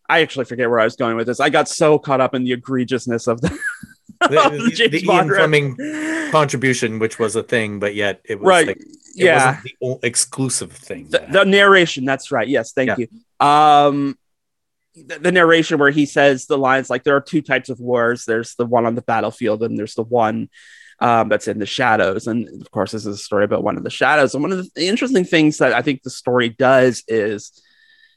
I 0.09 0.21
actually 0.21 0.45
forget 0.45 0.69
where 0.69 0.79
I 0.79 0.85
was 0.85 0.95
going 0.95 1.17
with 1.17 1.27
this. 1.27 1.41
I 1.41 1.49
got 1.49 1.67
so 1.67 1.99
caught 1.99 2.21
up 2.21 2.33
in 2.33 2.45
the 2.45 2.55
egregiousness 2.55 3.27
of 3.27 3.41
the, 3.41 3.49
the, 4.29 4.45
of 4.45 4.51
the- 4.53 4.71
James 4.71 4.91
the 4.91 5.05
Bond 5.05 5.27
Ian 5.29 5.35
Fleming 5.37 6.31
contribution, 6.31 6.97
which 6.99 7.19
was 7.19 7.35
a 7.35 7.43
thing, 7.43 7.79
but 7.79 7.93
yet 7.93 8.21
it 8.23 8.39
was 8.39 8.47
right? 8.47 8.67
like, 8.67 8.77
it 8.77 8.87
yeah, 9.15 9.57
wasn't 9.81 10.01
the 10.01 10.07
exclusive 10.07 10.71
thing. 10.71 11.09
the, 11.09 11.25
the 11.29 11.43
narration. 11.43 12.05
That's 12.05 12.31
right. 12.31 12.47
Yes, 12.47 12.71
thank 12.71 12.97
Yeah. 12.97 13.05
you. 13.39 13.45
Um, 13.45 14.17
the 14.95 15.31
narration 15.31 15.77
where 15.77 15.91
he 15.91 16.05
says 16.05 16.45
the 16.45 16.57
lines 16.57 16.89
like 16.89 17.03
there 17.03 17.15
are 17.17 17.21
two 17.21 17.41
types 17.41 17.69
of 17.69 17.79
wars. 17.79 18.25
There's 18.25 18.55
the 18.55 18.65
one 18.65 18.85
on 18.85 18.95
the 18.95 19.01
battlefield, 19.01 19.61
and 19.61 19.77
there's 19.77 19.93
the 19.95 20.03
one 20.03 20.49
um, 20.99 21.29
that's 21.29 21.47
in 21.47 21.59
the 21.59 21.65
shadows. 21.65 22.27
And 22.27 22.61
of 22.61 22.71
course, 22.71 22.91
this 22.91 23.05
is 23.05 23.15
a 23.15 23.23
story 23.23 23.45
about 23.45 23.63
one 23.63 23.77
of 23.77 23.83
the 23.83 23.89
shadows. 23.89 24.33
And 24.33 24.43
one 24.43 24.51
of 24.51 24.73
the 24.73 24.87
interesting 24.87 25.23
things 25.23 25.57
that 25.57 25.73
I 25.73 25.81
think 25.81 26.03
the 26.03 26.09
story 26.09 26.49
does 26.49 27.03
is 27.07 27.51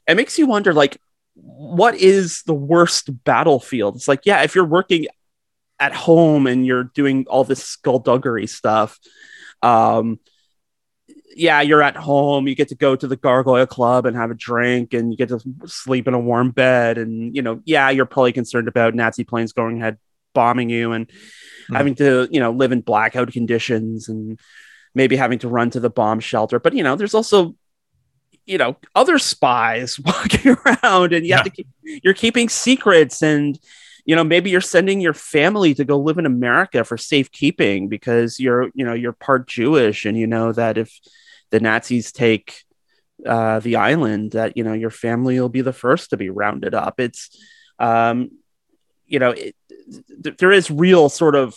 it 0.07 0.15
makes 0.15 0.39
you 0.39 0.47
wonder, 0.47 0.73
like, 0.73 0.97
what 1.35 1.95
is 1.95 2.43
the 2.43 2.53
worst 2.53 3.23
battlefield? 3.23 3.95
It's 3.95 4.07
like, 4.07 4.25
yeah, 4.25 4.43
if 4.43 4.55
you're 4.55 4.65
working 4.65 5.07
at 5.79 5.93
home 5.93 6.47
and 6.47 6.65
you're 6.65 6.83
doing 6.83 7.25
all 7.29 7.43
this 7.43 7.63
skullduggery 7.63 8.47
stuff, 8.47 8.99
um, 9.61 10.19
yeah, 11.35 11.61
you're 11.61 11.81
at 11.81 11.95
home. 11.95 12.47
You 12.47 12.55
get 12.55 12.69
to 12.69 12.75
go 12.75 12.95
to 12.95 13.07
the 13.07 13.15
Gargoyle 13.15 13.65
Club 13.65 14.05
and 14.05 14.17
have 14.17 14.31
a 14.31 14.35
drink, 14.35 14.93
and 14.93 15.11
you 15.11 15.17
get 15.17 15.29
to 15.29 15.39
sleep 15.65 16.07
in 16.07 16.13
a 16.13 16.19
warm 16.19 16.51
bed. 16.51 16.97
And 16.97 17.33
you 17.35 17.41
know, 17.41 17.61
yeah, 17.63 17.89
you're 17.89 18.05
probably 18.05 18.33
concerned 18.33 18.67
about 18.67 18.95
Nazi 18.95 19.23
planes 19.23 19.53
going 19.53 19.81
ahead 19.81 19.97
bombing 20.33 20.69
you 20.69 20.91
and 20.93 21.09
Hmm. 21.71 21.77
having 21.77 21.95
to, 21.95 22.27
you 22.29 22.41
know, 22.41 22.51
live 22.51 22.73
in 22.73 22.81
blackout 22.81 23.31
conditions 23.31 24.09
and 24.09 24.39
maybe 24.93 25.15
having 25.15 25.39
to 25.39 25.47
run 25.47 25.69
to 25.69 25.79
the 25.79 25.89
bomb 25.89 26.19
shelter. 26.19 26.59
But 26.59 26.73
you 26.73 26.83
know, 26.83 26.97
there's 26.97 27.13
also, 27.13 27.55
you 28.45 28.57
know, 28.57 28.75
other 28.93 29.17
spies 29.17 29.97
walking 30.05 30.55
around, 30.65 31.13
and 31.13 31.25
you 31.25 31.33
have 31.33 31.45
to 31.45 31.49
keep, 31.49 31.67
you're 31.83 32.13
keeping 32.13 32.49
secrets 32.49 33.23
and 33.23 33.57
you 34.03 34.15
know 34.15 34.23
maybe 34.23 34.49
you're 34.49 34.61
sending 34.61 34.99
your 34.99 35.13
family 35.13 35.75
to 35.75 35.85
go 35.85 35.99
live 35.99 36.17
in 36.17 36.25
america 36.25 36.83
for 36.83 36.97
safekeeping 36.97 37.87
because 37.87 38.39
you're 38.39 38.71
you 38.73 38.83
know 38.83 38.93
you're 38.93 39.13
part 39.13 39.47
jewish 39.47 40.05
and 40.05 40.17
you 40.17 40.25
know 40.25 40.51
that 40.51 40.75
if 40.75 40.99
the 41.51 41.59
nazis 41.59 42.11
take 42.11 42.63
uh, 43.23 43.59
the 43.59 43.75
island 43.75 44.31
that 44.31 44.57
you 44.57 44.63
know 44.63 44.73
your 44.73 44.89
family 44.89 45.39
will 45.39 45.49
be 45.49 45.61
the 45.61 45.71
first 45.71 46.09
to 46.09 46.17
be 46.17 46.31
rounded 46.31 46.73
up 46.73 46.99
it's 46.99 47.29
um 47.77 48.31
you 49.05 49.19
know 49.19 49.29
it, 49.29 49.55
there 50.09 50.51
is 50.51 50.71
real 50.71 51.09
sort 51.09 51.35
of 51.35 51.55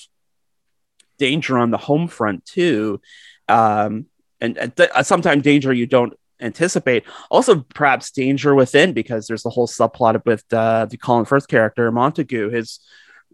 danger 1.18 1.56
on 1.58 1.70
the 1.70 1.78
home 1.78 2.08
front 2.08 2.44
too 2.44 3.00
um 3.48 4.06
and, 4.40 4.58
and 4.58 4.76
th- 4.76 4.90
sometimes 5.02 5.42
danger 5.42 5.72
you 5.72 5.86
don't 5.86 6.14
anticipate. 6.40 7.04
Also, 7.30 7.64
perhaps 7.74 8.10
danger 8.10 8.54
within 8.54 8.92
because 8.92 9.26
there's 9.26 9.42
the 9.42 9.50
whole 9.50 9.66
subplot 9.66 10.24
with 10.24 10.44
uh, 10.52 10.86
the 10.86 10.96
Colin 10.96 11.24
Firth 11.24 11.48
character 11.48 11.90
Montagu, 11.90 12.52
his 12.52 12.80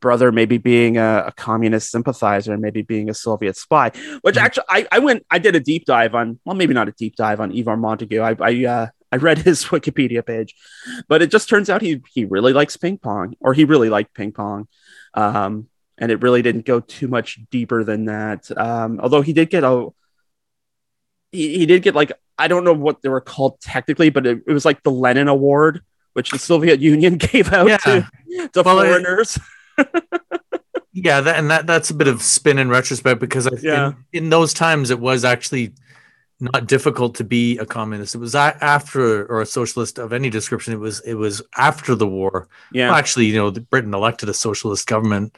brother 0.01 0.33
maybe 0.33 0.57
being 0.57 0.97
a, 0.97 1.25
a 1.27 1.33
communist 1.33 1.91
sympathizer 1.91 2.53
and 2.53 2.63
maybe 2.63 2.83
being 2.83 3.11
a 3.11 3.15
Soviet 3.15 3.57
spy. 3.57 3.91
Which 4.23 4.37
actually, 4.37 4.65
I, 4.69 4.87
I 4.93 4.99
went, 4.99 5.27
I 5.31 5.39
did 5.39 5.57
a 5.57 5.61
deep 5.61 5.85
dive 5.85 6.15
on, 6.15 6.39
well, 6.45 6.57
maybe 6.57 6.75
not 6.75 6.89
a 6.89 6.93
deep 6.93 7.17
dive 7.17 7.41
on 7.41 7.57
Ivor 7.57 7.77
Montagu. 7.77 8.23
I, 8.23 8.45
I, 8.45 8.67
uh, 8.67 8.87
I 9.13 9.17
read 9.17 9.39
his 9.51 9.67
Wikipedia 9.67 10.25
page, 10.25 10.55
but 11.09 11.23
it 11.23 11.31
just 11.31 11.49
turns 11.49 11.69
out 11.69 11.83
he 11.83 12.01
he 12.13 12.25
really 12.25 12.53
likes 12.53 12.77
ping 12.77 12.99
pong, 12.99 13.35
or 13.41 13.53
he 13.55 13.65
really 13.65 13.91
liked 13.91 14.15
ping 14.15 14.33
pong. 14.33 14.69
Um, 15.15 15.69
and 15.99 16.11
it 16.11 16.23
really 16.23 16.41
didn't 16.43 16.65
go 16.65 16.81
too 16.81 17.09
much 17.09 17.39
deeper 17.51 17.85
than 17.85 18.07
that. 18.07 18.51
Um, 18.57 19.01
although 19.03 19.21
he 19.23 19.33
did 19.33 19.51
get 19.51 19.65
a 19.65 19.89
he, 21.33 21.59
he 21.59 21.67
did 21.67 21.83
get 21.83 21.95
like 21.95 22.13
I 22.39 22.49
don't 22.49 22.65
know 22.65 22.73
what 22.73 23.03
they 23.03 23.09
were 23.11 23.21
called 23.21 23.61
technically, 23.61 24.09
but 24.11 24.27
it, 24.27 24.43
it 24.47 24.53
was 24.53 24.65
like 24.65 24.83
the 24.83 24.91
Lenin 24.91 25.29
Award, 25.29 25.83
which 26.15 26.31
the 26.31 26.39
Soviet 26.39 26.81
Union 26.93 27.17
gave 27.19 27.53
out 27.53 27.69
Yeah. 27.69 27.77
to, 27.79 28.09
to 28.55 28.63
Well, 28.63 28.81
it- 28.81 28.89
foreigners. 28.89 29.39
yeah, 30.93 31.21
that, 31.21 31.39
and 31.39 31.51
that 31.51 31.67
that's 31.67 31.91
a 31.91 31.95
bit 31.95 32.09
of 32.09 32.23
spin 32.23 32.59
in 32.59 32.69
retrospect 32.69 33.21
because 33.21 33.47
I, 33.47 33.51
Yeah. 33.63 33.89
in, 34.13 34.25
in 34.25 34.31
those 34.31 34.53
times 34.55 34.91
it 34.91 34.99
was 35.01 35.25
actually 35.25 35.73
not 36.41 36.67
difficult 36.67 37.15
to 37.17 37.25
be 37.25 37.59
a 37.59 37.67
communist. 37.67 38.15
It 38.15 38.19
was 38.19 38.35
after 38.35 39.27
or 39.27 39.41
a 39.41 39.47
socialist 39.47 39.99
of 39.99 40.13
any 40.13 40.31
description. 40.31 40.73
It 40.73 40.81
was 40.81 41.01
it 41.01 41.15
was 41.15 41.43
after 41.57 41.95
the 41.95 42.07
war. 42.07 42.49
yeah, 42.73 42.89
Well, 42.89 42.97
actually, 42.97 43.27
you 43.27 43.37
know, 43.37 43.51
Britain 43.51 43.95
elected 43.95 44.29
a 44.29 44.35
socialist 44.35 44.87
government 44.87 45.37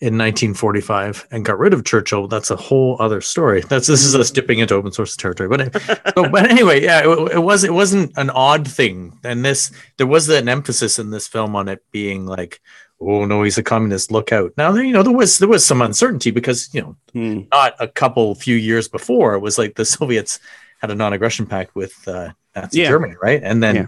in 0.00 0.16
1945 0.16 1.28
and 1.30 1.44
got 1.44 1.58
rid 1.58 1.74
of 1.74 1.84
Churchill. 1.84 2.26
That's 2.26 2.50
a 2.50 2.56
whole 2.56 2.96
other 3.00 3.20
story. 3.20 3.60
That's 3.60 3.86
this 3.86 4.02
is 4.02 4.14
us 4.14 4.28
mm-hmm. 4.28 4.34
dipping 4.34 4.58
into 4.58 4.74
open 4.74 4.92
source 4.92 5.14
territory. 5.14 5.48
But 5.48 5.80
so, 6.14 6.28
but 6.28 6.50
anyway, 6.50 6.82
yeah, 6.82 7.02
it, 7.04 7.32
it 7.32 7.40
was 7.40 7.64
it 7.64 7.74
wasn't 7.74 8.12
an 8.16 8.30
odd 8.30 8.66
thing. 8.66 9.18
And 9.24 9.44
this 9.44 9.70
there 9.98 10.06
was 10.06 10.28
an 10.30 10.48
emphasis 10.48 10.98
in 10.98 11.10
this 11.10 11.28
film 11.28 11.54
on 11.54 11.68
it 11.68 11.84
being 11.92 12.26
like, 12.26 12.60
oh 13.00 13.24
no, 13.24 13.42
he's 13.42 13.58
a 13.58 13.62
communist. 13.62 14.10
Look 14.12 14.32
out! 14.32 14.52
Now 14.56 14.72
there, 14.72 14.84
you 14.84 14.92
know, 14.92 15.02
there 15.02 15.12
was 15.12 15.38
there 15.38 15.48
was 15.48 15.64
some 15.64 15.82
uncertainty 15.82 16.30
because 16.30 16.68
you 16.74 16.82
know, 16.82 16.96
Hmm. 17.12 17.40
not 17.52 17.74
a 17.80 17.88
couple 17.88 18.34
few 18.34 18.56
years 18.56 18.88
before 18.88 19.34
it 19.34 19.40
was 19.40 19.58
like 19.58 19.74
the 19.74 19.84
Soviets 19.96 20.38
had 20.80 20.90
a 20.90 20.94
non-aggression 20.94 21.46
pact 21.46 21.74
with 21.74 21.92
uh, 22.08 22.30
Nazi 22.56 22.80
Yeah. 22.80 22.88
Germany, 22.88 23.14
right? 23.22 23.40
And 23.42 23.62
then 23.62 23.76
Yeah. 23.76 23.86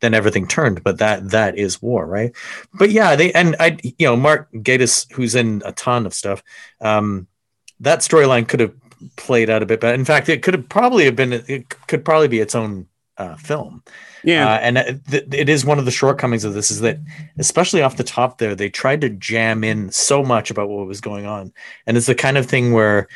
then 0.00 0.14
everything 0.14 0.46
turned. 0.46 0.82
But 0.84 0.98
that 0.98 1.30
that 1.30 1.58
is 1.58 1.82
war, 1.82 2.06
right? 2.06 2.32
But 2.74 2.90
yeah, 2.90 3.16
they 3.16 3.32
and 3.32 3.56
I, 3.58 3.76
you 3.82 4.06
know, 4.06 4.16
Mark 4.16 4.48
Gatiss, 4.52 5.10
who's 5.12 5.34
in 5.34 5.62
a 5.64 5.72
ton 5.72 6.06
of 6.06 6.14
stuff, 6.14 6.42
um, 6.80 7.26
that 7.80 8.00
storyline 8.00 8.46
could 8.48 8.60
have 8.60 8.74
played 9.16 9.48
out 9.50 9.62
a 9.62 9.66
bit 9.66 9.80
better. 9.80 9.94
In 9.94 10.04
fact, 10.04 10.28
it 10.28 10.42
could 10.42 10.54
have 10.54 10.68
probably 10.68 11.04
have 11.04 11.16
been 11.16 11.32
it 11.32 11.68
could 11.86 12.04
probably 12.04 12.28
be 12.28 12.40
its 12.40 12.54
own 12.54 12.86
uh, 13.16 13.36
film. 13.36 13.82
Yeah, 14.24 14.48
uh, 14.48 14.58
and 14.58 14.78
it, 14.78 15.34
it 15.34 15.48
is 15.48 15.64
one 15.64 15.78
of 15.78 15.84
the 15.84 15.90
shortcomings 15.90 16.44
of 16.44 16.54
this 16.54 16.70
is 16.70 16.80
that, 16.80 16.98
especially 17.38 17.82
off 17.82 17.96
the 17.96 18.04
top, 18.04 18.38
there 18.38 18.54
they 18.54 18.68
tried 18.68 19.00
to 19.02 19.08
jam 19.08 19.64
in 19.64 19.90
so 19.90 20.22
much 20.22 20.50
about 20.50 20.68
what 20.68 20.86
was 20.86 21.00
going 21.00 21.26
on, 21.26 21.52
and 21.86 21.96
it's 21.96 22.06
the 22.06 22.14
kind 22.14 22.36
of 22.36 22.46
thing 22.46 22.72
where, 22.72 23.08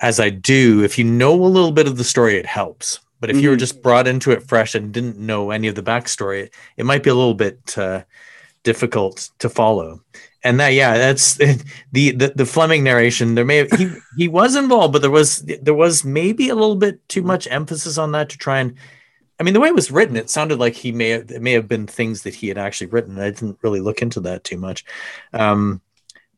as 0.00 0.20
I 0.20 0.30
do, 0.30 0.82
if 0.84 0.98
you 0.98 1.04
know 1.04 1.34
a 1.34 1.46
little 1.46 1.72
bit 1.72 1.86
of 1.86 1.96
the 1.96 2.04
story, 2.04 2.36
it 2.36 2.46
helps. 2.46 3.00
But 3.20 3.30
if 3.30 3.36
mm-hmm. 3.36 3.42
you 3.42 3.48
were 3.50 3.56
mm-hmm. 3.56 3.60
just 3.60 3.82
brought 3.82 4.06
into 4.06 4.30
it 4.30 4.44
fresh 4.44 4.74
and 4.74 4.92
didn't 4.92 5.18
know 5.18 5.50
any 5.50 5.66
of 5.66 5.74
the 5.74 5.82
backstory, 5.82 6.44
it, 6.44 6.54
it 6.76 6.86
might 6.86 7.02
be 7.02 7.10
a 7.10 7.14
little 7.14 7.34
bit 7.34 7.76
uh, 7.76 8.04
difficult 8.62 9.30
to 9.38 9.48
follow 9.48 10.00
and 10.44 10.60
that 10.60 10.68
yeah 10.68 10.96
that's 10.96 11.34
the, 11.92 12.12
the 12.12 12.32
the 12.34 12.46
fleming 12.46 12.84
narration 12.84 13.34
there 13.34 13.44
may 13.44 13.58
have, 13.58 13.70
he 13.72 13.90
he 14.16 14.28
was 14.28 14.56
involved 14.56 14.92
but 14.92 15.02
there 15.02 15.10
was 15.10 15.42
there 15.42 15.74
was 15.74 16.04
maybe 16.04 16.48
a 16.48 16.54
little 16.54 16.76
bit 16.76 17.06
too 17.08 17.22
much 17.22 17.48
emphasis 17.50 17.98
on 17.98 18.12
that 18.12 18.28
to 18.28 18.38
try 18.38 18.58
and 18.58 18.74
i 19.38 19.42
mean 19.42 19.54
the 19.54 19.60
way 19.60 19.68
it 19.68 19.74
was 19.74 19.90
written 19.90 20.16
it 20.16 20.30
sounded 20.30 20.58
like 20.58 20.74
he 20.74 20.92
may 20.92 21.10
have 21.10 21.30
it 21.30 21.42
may 21.42 21.52
have 21.52 21.68
been 21.68 21.86
things 21.86 22.22
that 22.22 22.34
he 22.34 22.48
had 22.48 22.58
actually 22.58 22.88
written. 22.88 23.18
I 23.18 23.30
didn't 23.30 23.58
really 23.62 23.80
look 23.80 24.02
into 24.02 24.20
that 24.20 24.44
too 24.44 24.56
much. 24.56 24.84
Um 25.32 25.80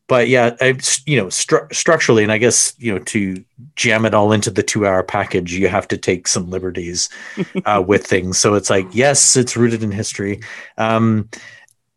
but 0.07 0.27
yeah 0.27 0.55
I, 0.59 0.77
you 1.05 1.17
know 1.17 1.27
stru- 1.27 1.73
structurally 1.73 2.23
and 2.23 2.33
i 2.33 2.37
guess 2.37 2.73
you 2.77 2.93
know 2.93 2.99
to 2.99 3.43
jam 3.75 4.05
it 4.05 4.13
all 4.13 4.33
into 4.33 4.51
the 4.51 4.63
two 4.63 4.85
hour 4.85 5.03
package 5.03 5.53
you 5.53 5.69
have 5.69 5.87
to 5.89 5.97
take 5.97 6.27
some 6.27 6.49
liberties 6.49 7.09
uh, 7.65 7.83
with 7.85 8.05
things. 8.05 8.37
So 8.37 8.55
it's 8.55 8.69
like 8.69 8.87
yes 8.91 9.35
it's 9.35 9.57
rooted 9.57 9.83
in 9.83 9.91
history. 9.91 10.41
Um 10.77 11.29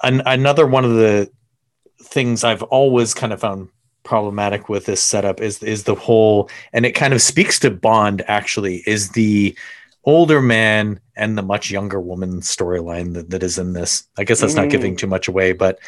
an, 0.03 0.23
another 0.27 0.67
one 0.67 0.85
of 0.85 0.95
the 0.95 1.31
things 2.01 2.45
I've 2.45 2.63
always 2.63 3.15
kind 3.15 3.33
of 3.33 3.41
found 3.41 3.69
problematic 4.05 4.69
with 4.69 4.85
this 4.85 5.03
setup 5.03 5.41
is 5.41 5.63
is 5.63 5.85
the 5.85 5.95
whole 5.95 6.49
and 6.73 6.87
it 6.87 6.93
kind 6.93 7.15
of 7.15 7.23
speaks 7.23 7.59
to 7.59 7.71
Bond 7.71 8.23
actually 8.29 8.83
is 8.87 9.11
the 9.11 9.57
older 10.05 10.41
man 10.41 11.01
and 11.17 11.37
the 11.37 11.43
much 11.43 11.71
younger 11.71 12.01
woman 12.01 12.41
storyline 12.41 13.15
that, 13.15 13.31
that 13.31 13.43
is 13.43 13.59
in 13.59 13.73
this. 13.73 14.05
I 14.19 14.25
guess 14.25 14.41
that's 14.41 14.55
mm. 14.55 14.63
not 14.63 14.71
giving 14.71 14.97
too 14.97 15.07
much 15.07 15.29
away, 15.29 15.53
but 15.53 15.79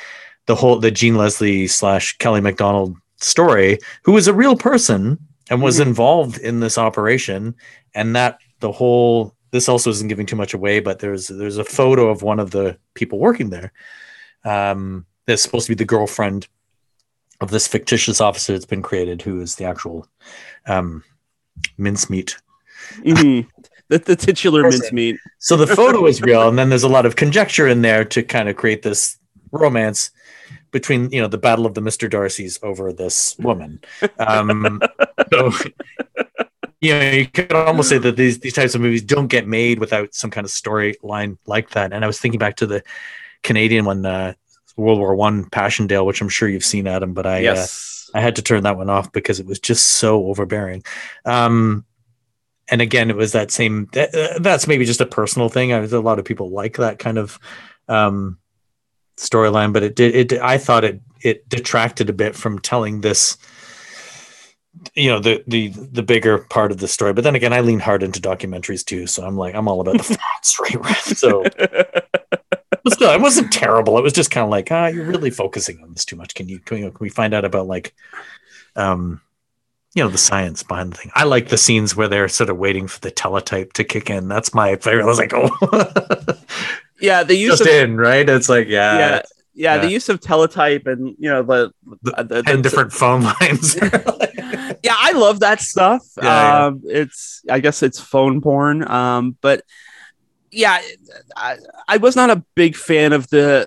the 0.46 0.54
whole 0.54 0.78
the 0.78 0.90
Jean 0.90 1.16
Leslie 1.16 1.66
slash 1.66 2.16
Kelly 2.18 2.40
Macdonald 2.40 2.96
story, 3.20 3.78
who 4.02 4.12
was 4.12 4.28
a 4.28 4.34
real 4.34 4.56
person 4.56 5.18
and 5.50 5.62
was 5.62 5.78
mm. 5.78 5.86
involved 5.86 6.38
in 6.38 6.60
this 6.60 6.78
operation, 6.78 7.54
and 7.94 8.16
that 8.16 8.38
the 8.60 8.72
whole 8.72 9.34
this 9.50 9.68
also 9.68 9.90
isn't 9.90 10.08
giving 10.08 10.26
too 10.26 10.36
much 10.36 10.54
away, 10.54 10.80
but 10.80 10.98
there's 10.98 11.28
there's 11.28 11.58
a 11.58 11.64
photo 11.64 12.08
of 12.08 12.22
one 12.22 12.40
of 12.40 12.50
the 12.50 12.78
people 12.94 13.18
working 13.18 13.50
there. 13.50 13.72
Um, 14.44 15.06
that's 15.26 15.42
supposed 15.42 15.66
to 15.66 15.72
be 15.72 15.76
the 15.76 15.84
girlfriend 15.84 16.46
of 17.40 17.50
this 17.50 17.66
fictitious 17.66 18.20
officer 18.20 18.52
that's 18.52 18.64
been 18.64 18.82
created, 18.82 19.22
who 19.22 19.40
is 19.40 19.56
the 19.56 19.64
actual 19.64 20.06
um, 20.66 21.02
mincemeat. 21.76 22.36
Mm-hmm. 22.98 23.48
The, 23.88 23.98
the 23.98 24.16
titular 24.16 24.62
mincemeat. 24.62 25.16
So 25.38 25.56
the 25.56 25.68
photo 25.68 26.06
is 26.06 26.20
real, 26.28 26.48
and 26.48 26.58
then 26.58 26.70
there's 26.70 26.82
a 26.82 26.88
lot 26.88 27.06
of 27.06 27.14
conjecture 27.14 27.68
in 27.68 27.82
there 27.82 28.04
to 28.06 28.22
kind 28.24 28.48
of 28.48 28.56
create 28.56 28.82
this 28.82 29.16
romance 29.52 30.10
between 30.72 31.08
you 31.10 31.20
know 31.20 31.28
the 31.28 31.38
battle 31.38 31.66
of 31.66 31.74
the 31.74 31.80
Mister 31.80 32.08
Darcy's 32.08 32.58
over 32.64 32.92
this 32.92 33.38
woman. 33.38 33.80
Um, 34.18 34.80
so 35.32 35.52
you 36.80 36.92
know 36.92 37.10
you 37.10 37.26
could 37.28 37.52
almost 37.52 37.88
say 37.88 37.98
that 37.98 38.16
these 38.16 38.40
these 38.40 38.54
types 38.54 38.74
of 38.74 38.80
movies 38.80 39.02
don't 39.02 39.28
get 39.28 39.46
made 39.46 39.78
without 39.78 40.14
some 40.14 40.30
kind 40.30 40.44
of 40.44 40.50
storyline 40.50 41.38
like 41.46 41.70
that. 41.70 41.92
And 41.92 42.04
I 42.04 42.06
was 42.08 42.18
thinking 42.18 42.38
back 42.38 42.56
to 42.56 42.66
the 42.66 42.82
Canadian 43.42 43.84
one, 43.84 44.04
uh, 44.04 44.34
World 44.76 44.98
War 44.98 45.14
One 45.14 45.48
Passchendaele, 45.48 46.04
which 46.04 46.20
I'm 46.20 46.28
sure 46.28 46.48
you've 46.48 46.64
seen, 46.64 46.86
Adam. 46.86 47.14
But 47.14 47.26
I 47.26 47.38
uh, 47.38 47.54
yes. 47.54 48.10
uh, 48.12 48.18
I 48.18 48.20
had 48.20 48.36
to 48.36 48.42
turn 48.42 48.62
that 48.64 48.76
one 48.76 48.90
off 48.90 49.12
because 49.12 49.40
it 49.40 49.46
was 49.46 49.58
just 49.58 49.88
so 49.88 50.26
overbearing. 50.26 50.82
Um, 51.24 51.84
and 52.68 52.82
again, 52.82 53.10
it 53.10 53.16
was 53.16 53.32
that 53.32 53.50
same. 53.50 53.88
That, 53.92 54.38
that's 54.40 54.66
maybe 54.66 54.84
just 54.84 55.00
a 55.00 55.06
personal 55.06 55.48
thing. 55.48 55.72
I, 55.72 55.78
a 55.78 56.00
lot 56.00 56.18
of 56.18 56.24
people 56.24 56.50
like 56.50 56.76
that 56.76 56.98
kind 56.98 57.18
of 57.18 57.38
um, 57.88 58.38
storyline, 59.16 59.72
but 59.72 59.82
it 59.82 59.94
did. 59.94 60.32
It 60.32 60.40
I 60.40 60.58
thought 60.58 60.84
it 60.84 61.00
it 61.22 61.48
detracted 61.48 62.10
a 62.10 62.14
bit 62.14 62.34
from 62.34 62.58
telling 62.58 63.00
this 63.00 63.38
you 64.94 65.08
know 65.08 65.18
the 65.18 65.42
the 65.46 65.68
the 65.68 66.02
bigger 66.02 66.38
part 66.38 66.70
of 66.70 66.76
the 66.76 66.86
story 66.86 67.14
but 67.14 67.24
then 67.24 67.34
again 67.34 67.54
i 67.54 67.60
lean 67.60 67.80
hard 67.80 68.02
into 68.02 68.20
documentaries 68.20 68.84
too 68.84 69.06
so 69.06 69.24
i'm 69.24 69.34
like 69.34 69.54
i'm 69.54 69.68
all 69.68 69.80
about 69.80 69.96
the 69.96 70.02
facts 70.42 70.60
right 70.60 70.94
so 70.96 71.42
but 72.86 72.92
still, 72.92 73.10
it 73.10 73.20
wasn't 73.20 73.52
terrible. 73.52 73.98
It 73.98 74.04
was 74.04 74.12
just 74.12 74.30
kind 74.30 74.44
of 74.44 74.50
like, 74.50 74.70
ah, 74.70 74.86
you're 74.86 75.06
really 75.06 75.30
focusing 75.30 75.82
on 75.82 75.92
this 75.92 76.04
too 76.04 76.14
much. 76.14 76.36
Can 76.36 76.48
you, 76.48 76.60
can, 76.60 76.78
you, 76.78 76.90
can 76.92 76.98
we 77.00 77.08
find 77.08 77.34
out 77.34 77.44
about 77.44 77.66
like, 77.66 77.92
um, 78.76 79.20
you 79.96 80.04
know, 80.04 80.10
the 80.10 80.18
science 80.18 80.62
behind 80.62 80.92
the 80.92 80.96
thing? 80.98 81.10
I 81.14 81.24
like 81.24 81.48
the 81.48 81.56
scenes 81.56 81.96
where 81.96 82.06
they're 82.06 82.28
sort 82.28 82.50
of 82.50 82.58
waiting 82.58 82.86
for 82.86 83.00
the 83.00 83.10
teletype 83.10 83.72
to 83.72 83.84
kick 83.84 84.10
in. 84.10 84.28
That's 84.28 84.52
my 84.52 84.76
favorite. 84.76 85.04
I 85.04 85.06
was 85.06 85.18
like, 85.18 85.32
oh, 85.34 85.50
yeah, 87.00 87.22
the 87.22 87.34
use 87.34 87.58
just 87.58 87.62
of, 87.62 87.68
in 87.68 87.96
right. 87.96 88.28
It's 88.28 88.50
like, 88.50 88.68
yeah, 88.68 88.98
yeah. 88.98 89.22
Yeah, 89.58 89.76
yeah, 89.76 89.80
the 89.80 89.90
use 89.90 90.10
of 90.10 90.20
teletype 90.20 90.86
and 90.86 91.16
you 91.18 91.30
know 91.30 91.42
the, 91.42 91.72
the, 92.02 92.24
the 92.24 92.42
ten 92.42 92.56
the, 92.56 92.62
different 92.62 92.92
phone 92.92 93.22
lines. 93.22 93.74
yeah, 94.82 94.94
I 94.98 95.12
love 95.14 95.40
that 95.40 95.62
stuff. 95.62 96.02
Yeah, 96.22 96.66
um. 96.66 96.82
It's 96.84 97.42
I 97.48 97.60
guess 97.60 97.82
it's 97.82 97.98
phone 97.98 98.42
porn. 98.42 98.86
Um, 98.86 99.38
but 99.40 99.62
yeah, 100.50 100.82
I, 101.34 101.56
I 101.88 101.96
was 101.96 102.16
not 102.16 102.28
a 102.28 102.44
big 102.54 102.76
fan 102.76 103.14
of 103.14 103.28
the, 103.28 103.66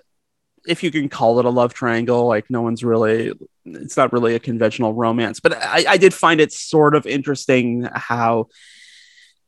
if 0.70 0.84
you 0.84 0.91
can 0.91 1.09
call 1.09 1.39
it 1.39 1.45
a 1.45 1.49
love 1.49 1.74
triangle. 1.74 2.28
Like 2.28 2.45
no 2.49 2.61
one's 2.61 2.84
really, 2.84 3.34
it's 3.65 3.97
not 3.97 4.13
really 4.13 4.36
a 4.36 4.39
conventional 4.39 4.93
romance, 4.93 5.39
but 5.39 5.57
I, 5.57 5.84
I 5.89 5.97
did 5.97 6.13
find 6.13 6.39
it 6.39 6.53
sort 6.53 6.93
of 6.93 7.07
interesting 7.07 7.89
how, 7.91 8.49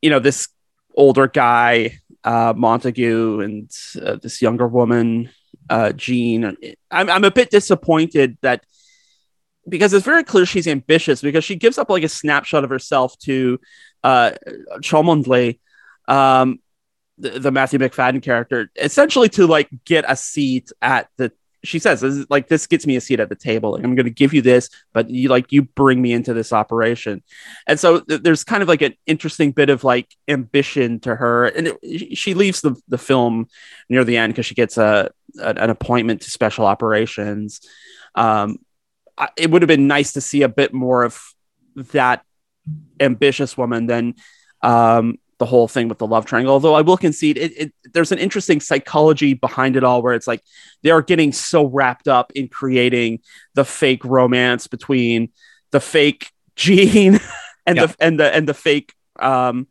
you 0.01 0.09
know, 0.09 0.17
this 0.17 0.47
older 0.95 1.27
guy, 1.27 1.99
uh, 2.23 2.53
Montagu, 2.53 3.43
and 3.45 3.71
uh, 4.03 4.15
this 4.15 4.41
younger 4.41 4.67
woman, 4.67 5.29
uh, 5.69 5.91
Jean. 5.91 6.57
I'm, 6.89 7.09
I'm 7.09 7.23
a 7.23 7.31
bit 7.31 7.51
disappointed 7.51 8.39
that 8.41 8.65
because 9.69 9.93
it's 9.93 10.05
very 10.05 10.23
clear 10.23 10.47
she's 10.47 10.67
ambitious 10.67 11.21
because 11.21 11.43
she 11.43 11.55
gives 11.55 11.77
up 11.77 11.91
like 11.91 12.03
a 12.03 12.09
snapshot 12.09 12.63
of 12.63 12.71
herself 12.71 13.15
to 13.19 13.59
uh, 14.03 14.31
um, 16.07 16.59
the, 17.17 17.39
the 17.39 17.51
Matthew 17.51 17.79
Macfadyen 17.79 18.21
character, 18.21 18.71
essentially 18.75 19.29
to 19.29 19.47
like 19.47 19.69
get 19.85 20.05
a 20.07 20.15
seat 20.15 20.71
at 20.81 21.09
the 21.17 21.31
she 21.63 21.79
says 21.79 22.01
this 22.01 22.15
is, 22.15 22.25
like 22.29 22.47
this 22.47 22.67
gets 22.67 22.87
me 22.87 22.95
a 22.95 23.01
seat 23.01 23.19
at 23.19 23.29
the 23.29 23.35
table. 23.35 23.75
I'm 23.75 23.95
going 23.95 24.05
to 24.05 24.09
give 24.09 24.33
you 24.33 24.41
this 24.41 24.69
but 24.93 25.09
you 25.09 25.29
like 25.29 25.51
you 25.51 25.63
bring 25.63 26.01
me 26.01 26.11
into 26.11 26.33
this 26.33 26.51
operation. 26.51 27.23
And 27.67 27.79
so 27.79 27.99
th- 27.99 28.21
there's 28.21 28.43
kind 28.43 28.63
of 28.63 28.69
like 28.69 28.81
an 28.81 28.95
interesting 29.05 29.51
bit 29.51 29.69
of 29.69 29.83
like 29.83 30.07
ambition 30.27 30.99
to 31.01 31.15
her. 31.15 31.45
And 31.45 31.67
it, 31.83 32.17
she 32.17 32.33
leaves 32.33 32.61
the, 32.61 32.75
the 32.87 32.97
film 32.97 33.47
near 33.89 34.03
the 34.03 34.17
end 34.17 34.33
because 34.33 34.45
she 34.45 34.55
gets 34.55 34.77
a, 34.77 35.11
a, 35.39 35.49
an 35.49 35.69
appointment 35.69 36.21
to 36.21 36.31
special 36.31 36.65
operations. 36.65 37.61
Um, 38.15 38.57
I, 39.17 39.29
it 39.37 39.51
would 39.51 39.61
have 39.61 39.67
been 39.67 39.87
nice 39.87 40.13
to 40.13 40.21
see 40.21 40.41
a 40.41 40.49
bit 40.49 40.73
more 40.73 41.03
of 41.03 41.21
that 41.75 42.23
ambitious 42.99 43.57
woman 43.57 43.87
than 43.87 44.15
um, 44.61 45.17
the 45.41 45.45
whole 45.47 45.67
thing 45.67 45.87
with 45.87 45.97
the 45.97 46.05
love 46.05 46.27
triangle. 46.27 46.53
Although 46.53 46.75
I 46.75 46.81
will 46.81 46.97
concede, 46.97 47.35
it, 47.35 47.51
it, 47.57 47.73
there's 47.93 48.11
an 48.11 48.19
interesting 48.19 48.59
psychology 48.59 49.33
behind 49.33 49.75
it 49.75 49.83
all, 49.83 50.03
where 50.03 50.13
it's 50.13 50.27
like 50.27 50.43
they 50.83 50.91
are 50.91 51.01
getting 51.01 51.33
so 51.33 51.65
wrapped 51.65 52.07
up 52.07 52.31
in 52.35 52.47
creating 52.47 53.21
the 53.55 53.65
fake 53.65 54.05
romance 54.05 54.67
between 54.67 55.31
the 55.71 55.79
fake 55.79 56.31
Gene 56.55 57.19
and 57.65 57.77
yeah. 57.77 57.87
the 57.87 57.95
and 57.99 58.19
the 58.19 58.35
and 58.35 58.47
the 58.47 58.53
fake 58.53 58.93
um, 59.19 59.67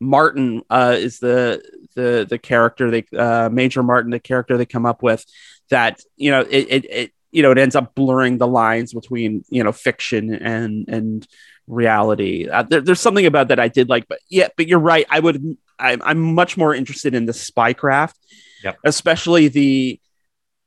Martin 0.00 0.62
uh, 0.70 0.96
is 0.98 1.18
the 1.18 1.62
the 1.94 2.26
the 2.26 2.38
character 2.38 2.90
they 2.90 3.04
uh, 3.14 3.50
Major 3.52 3.82
Martin, 3.82 4.10
the 4.10 4.18
character 4.18 4.56
they 4.56 4.64
come 4.64 4.86
up 4.86 5.02
with. 5.02 5.22
That 5.68 6.00
you 6.16 6.30
know 6.30 6.40
it, 6.40 6.66
it, 6.70 6.84
it 6.90 7.12
you 7.30 7.42
know 7.42 7.50
it 7.50 7.58
ends 7.58 7.76
up 7.76 7.94
blurring 7.94 8.38
the 8.38 8.46
lines 8.46 8.94
between 8.94 9.44
you 9.50 9.62
know 9.62 9.72
fiction 9.72 10.32
and 10.32 10.88
and 10.88 11.26
reality. 11.66 12.48
Uh, 12.48 12.62
there, 12.62 12.80
there's 12.80 13.00
something 13.00 13.26
about 13.26 13.48
that 13.48 13.60
I 13.60 13.68
did 13.68 13.88
like, 13.88 14.06
but 14.08 14.18
yeah, 14.28 14.48
but 14.56 14.66
you're 14.66 14.78
right. 14.78 15.06
I 15.10 15.20
would, 15.20 15.56
I'm, 15.78 16.02
I'm 16.02 16.34
much 16.34 16.56
more 16.56 16.74
interested 16.74 17.14
in 17.14 17.26
the 17.26 17.32
spycraft, 17.32 18.14
yep. 18.62 18.78
especially 18.84 19.48
the, 19.48 20.00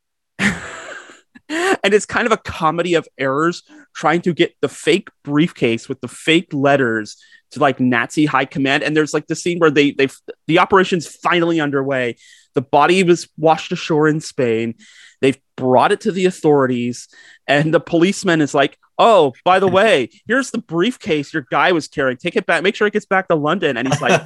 and 0.39 1.93
it's 1.93 2.05
kind 2.05 2.25
of 2.25 2.31
a 2.31 2.37
comedy 2.37 2.95
of 2.95 3.07
errors 3.17 3.63
trying 3.95 4.21
to 4.21 4.33
get 4.33 4.55
the 4.61 4.69
fake 4.69 5.09
briefcase 5.23 5.87
with 5.87 6.01
the 6.01 6.07
fake 6.07 6.53
letters 6.53 7.17
to 7.51 7.59
like 7.59 7.79
Nazi 7.79 8.25
high 8.25 8.45
command. 8.45 8.83
And 8.83 8.95
there's 8.95 9.13
like 9.13 9.27
the 9.27 9.35
scene 9.35 9.59
where 9.59 9.71
they, 9.71 9.91
they, 9.91 10.07
the 10.47 10.59
operation's 10.59 11.07
finally 11.07 11.59
underway. 11.59 12.17
The 12.53 12.61
body 12.61 13.03
was 13.03 13.29
washed 13.37 13.71
ashore 13.71 14.07
in 14.07 14.19
Spain. 14.19 14.75
They've 15.21 15.37
brought 15.57 15.91
it 15.91 16.01
to 16.01 16.11
the 16.11 16.25
authorities, 16.25 17.09
and 17.47 17.73
the 17.73 17.81
policeman 17.81 18.39
is 18.39 18.53
like, 18.53 18.77
"Oh, 18.97 19.33
by 19.43 19.59
the 19.59 19.67
way, 19.67 20.09
here's 20.27 20.51
the 20.51 20.59
briefcase 20.59 21.33
your 21.33 21.45
guy 21.51 21.73
was 21.73 21.89
carrying. 21.89 22.17
Take 22.17 22.37
it 22.37 22.45
back. 22.45 22.63
Make 22.63 22.75
sure 22.75 22.87
it 22.87 22.93
gets 22.93 23.05
back 23.05 23.27
to 23.27 23.35
London." 23.35 23.75
And 23.75 23.87
he's 23.87 24.01
like, 24.01 24.21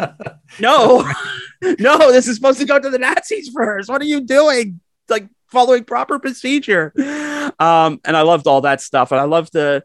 "No, 0.60 1.06
no, 1.62 2.12
this 2.12 2.26
is 2.26 2.36
supposed 2.36 2.60
to 2.60 2.66
go 2.66 2.78
to 2.78 2.88
the 2.88 2.98
Nazis 2.98 3.50
first. 3.50 3.90
What 3.90 4.00
are 4.00 4.06
you 4.06 4.22
doing? 4.22 4.80
Like 5.08 5.28
following 5.48 5.84
proper 5.84 6.18
procedure." 6.18 6.94
Um, 7.58 8.00
and 8.04 8.16
I 8.16 8.22
loved 8.22 8.46
all 8.46 8.62
that 8.62 8.80
stuff, 8.80 9.12
and 9.12 9.20
I 9.20 9.24
loved 9.24 9.52
the 9.52 9.84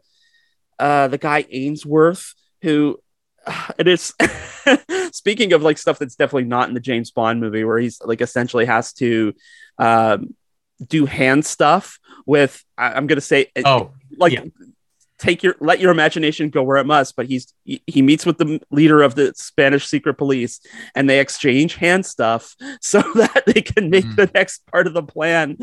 uh, 0.78 1.08
the 1.08 1.18
guy 1.18 1.44
Ainsworth 1.50 2.34
who 2.62 2.98
it 3.78 3.88
is 3.88 4.14
speaking 5.12 5.52
of 5.52 5.62
like 5.62 5.78
stuff 5.78 5.98
that's 5.98 6.16
definitely 6.16 6.44
not 6.44 6.68
in 6.68 6.74
the 6.74 6.80
James 6.80 7.10
Bond 7.10 7.40
movie 7.40 7.64
where 7.64 7.78
he's 7.78 8.00
like 8.02 8.20
essentially 8.20 8.64
has 8.64 8.92
to 8.94 9.34
um, 9.78 10.34
do 10.84 11.06
hand 11.06 11.44
stuff 11.44 11.98
with 12.26 12.64
I, 12.76 12.96
am 12.96 13.06
gonna 13.06 13.20
say 13.20 13.50
oh 13.64 13.92
like 14.18 14.32
yeah. 14.32 14.44
take 15.18 15.42
your 15.42 15.56
let 15.60 15.80
your 15.80 15.90
imagination 15.90 16.50
go 16.50 16.62
where 16.62 16.76
it 16.76 16.84
must 16.86 17.16
but 17.16 17.26
he's 17.26 17.52
he, 17.64 17.82
he 17.86 18.02
meets 18.02 18.26
with 18.26 18.38
the 18.38 18.60
leader 18.70 19.02
of 19.02 19.14
the 19.14 19.32
Spanish 19.36 19.86
secret 19.86 20.14
police 20.14 20.60
and 20.94 21.08
they 21.08 21.20
exchange 21.20 21.76
hand 21.76 22.04
stuff 22.04 22.54
so 22.80 23.00
that 23.14 23.44
they 23.46 23.62
can 23.62 23.88
make 23.90 24.04
Mm. 24.04 24.16
the 24.16 24.30
next 24.34 24.66
part 24.70 24.86
of 24.86 24.92
the 24.94 25.02
plan 25.02 25.56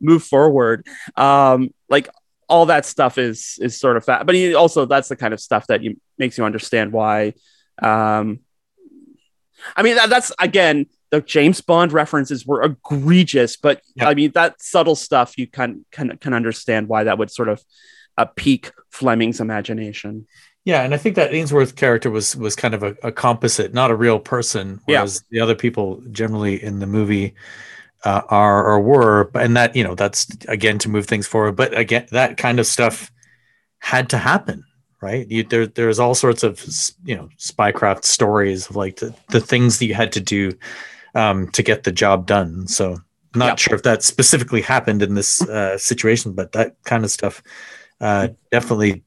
move 0.00 0.22
forward 0.22 0.86
um 1.16 1.70
like 1.88 2.08
all 2.48 2.66
that 2.66 2.84
stuff 2.86 3.18
is 3.18 3.58
is 3.60 3.78
sort 3.78 3.96
of 3.96 4.04
fat 4.04 4.26
but 4.26 4.34
he 4.34 4.54
also 4.54 4.84
that's 4.84 5.08
the 5.08 5.16
kind 5.16 5.32
of 5.34 5.40
stuff 5.40 5.66
that 5.68 5.82
you 5.82 6.00
makes 6.18 6.36
you 6.38 6.44
understand 6.44 6.92
why 6.92 7.32
um 7.82 8.40
i 9.76 9.82
mean 9.82 9.96
that, 9.96 10.10
that's 10.10 10.32
again 10.38 10.86
the 11.10 11.20
james 11.20 11.60
bond 11.60 11.92
references 11.92 12.46
were 12.46 12.62
egregious 12.62 13.56
but 13.56 13.80
Yeah. 13.94 14.08
i 14.08 14.14
mean 14.14 14.30
that 14.32 14.60
subtle 14.62 14.96
stuff 14.96 15.36
you 15.38 15.46
can 15.46 15.84
can 15.90 16.16
can 16.18 16.32
understand 16.34 16.88
why 16.88 17.04
that 17.04 17.18
would 17.18 17.30
sort 17.30 17.48
of 17.48 17.62
uh, 18.18 18.24
pique 18.36 18.72
fleming's 18.90 19.40
imagination 19.40 20.26
Yeah, 20.64 20.82
and 20.84 20.92
I 20.92 20.98
think 20.98 21.16
that 21.16 21.32
Ainsworth 21.32 21.74
character 21.74 22.10
was 22.10 22.36
was 22.36 22.54
kind 22.54 22.74
of 22.74 22.82
a, 22.82 22.94
a 23.02 23.10
composite, 23.10 23.72
not 23.72 23.90
a 23.90 23.96
real 23.96 24.18
person, 24.20 24.78
Yeah. 24.86 24.98
whereas 25.00 25.24
the 25.30 25.40
other 25.40 25.54
people 25.54 26.02
generally 26.12 26.62
in 26.62 26.80
the 26.80 26.86
movie 26.86 27.32
uh, 28.04 28.20
are 28.28 28.66
or 28.66 28.78
were, 28.80 29.30
and 29.34 29.56
that 29.56 29.74
you 29.74 29.82
know 29.82 29.94
that's 29.94 30.26
again 30.48 30.78
to 30.80 30.88
move 30.90 31.06
things 31.06 31.26
forward. 31.26 31.56
But 31.56 31.72
again, 31.76 32.06
that 32.12 32.36
kind 32.36 32.60
of 32.60 32.66
stuff 32.66 33.10
had 33.78 34.10
to 34.10 34.18
happen, 34.18 34.64
right? 35.00 35.26
You, 35.30 35.44
there 35.44 35.66
there's 35.66 35.98
all 35.98 36.14
sorts 36.14 36.42
of 36.42 36.60
you 37.04 37.16
know 37.16 37.30
spycraft 37.38 38.04
stories 38.04 38.68
of 38.68 38.76
like 38.76 38.96
the, 38.96 39.14
the 39.30 39.40
things 39.40 39.78
that 39.78 39.86
you 39.86 39.94
had 39.94 40.12
to 40.12 40.20
do 40.20 40.52
um, 41.14 41.48
to 41.52 41.62
get 41.62 41.84
the 41.84 41.92
job 41.92 42.26
done. 42.26 42.66
So 42.66 42.96
not 43.34 43.46
Yeah. 43.46 43.54
sure 43.56 43.74
if 43.76 43.82
that 43.84 44.02
specifically 44.02 44.60
happened 44.60 45.02
in 45.02 45.14
this 45.14 45.40
uh, 45.42 45.78
situation, 45.78 46.32
but 46.32 46.52
that 46.52 46.74
kind 46.84 47.04
of 47.04 47.10
stuff 47.10 47.42
uh, 48.00 48.28
definitely 48.50 49.02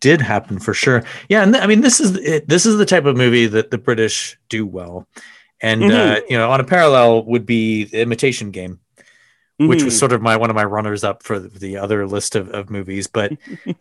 did 0.00 0.20
happen 0.20 0.58
for 0.58 0.72
sure. 0.74 1.02
Yeah, 1.28 1.42
and 1.42 1.52
th- 1.52 1.64
I 1.64 1.66
mean 1.66 1.80
this 1.80 2.00
is 2.00 2.16
it, 2.16 2.48
this 2.48 2.64
is 2.66 2.76
the 2.78 2.86
type 2.86 3.04
of 3.06 3.16
movie 3.16 3.46
that 3.46 3.70
the 3.70 3.78
British 3.78 4.38
do 4.48 4.66
well, 4.66 5.06
and 5.60 5.82
uh, 5.84 5.86
Mm-hmm. 5.86 6.32
you 6.32 6.38
know 6.38 6.50
on 6.50 6.60
a 6.60 6.64
parallel 6.64 7.24
would 7.24 7.44
be 7.46 7.84
the 7.84 8.00
Imitation 8.02 8.50
Game, 8.50 8.78
which 9.56 9.82
was 9.82 9.94
Mhm. 9.94 9.98
sort 9.98 10.12
of 10.12 10.20
my 10.22 10.36
one 10.36 10.50
of 10.50 10.54
my 10.56 10.64
runners 10.64 11.02
up 11.02 11.22
for 11.22 11.38
the, 11.38 11.48
the 11.48 11.76
other 11.78 12.06
list 12.06 12.36
of, 12.36 12.50
of 12.50 12.70
movies, 12.70 13.06
but 13.06 13.32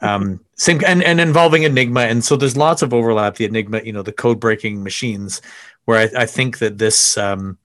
um, 0.02 0.40
same 0.56 0.82
and 0.86 1.04
and 1.04 1.20
involving 1.20 1.64
Enigma, 1.64 2.02
and 2.02 2.24
so 2.24 2.36
there's 2.38 2.58
lots 2.58 2.82
of 2.82 2.94
overlap. 2.94 3.36
The 3.36 3.46
Enigma, 3.46 3.82
you 3.84 3.92
know, 3.94 4.02
the 4.02 4.14
code 4.14 4.40
breaking 4.40 4.84
machines, 4.84 5.42
where 5.86 6.00
I, 6.00 6.24
I 6.24 6.26
think 6.26 6.58
that 6.60 6.78
this. 6.80 7.18
Um, 7.18 7.58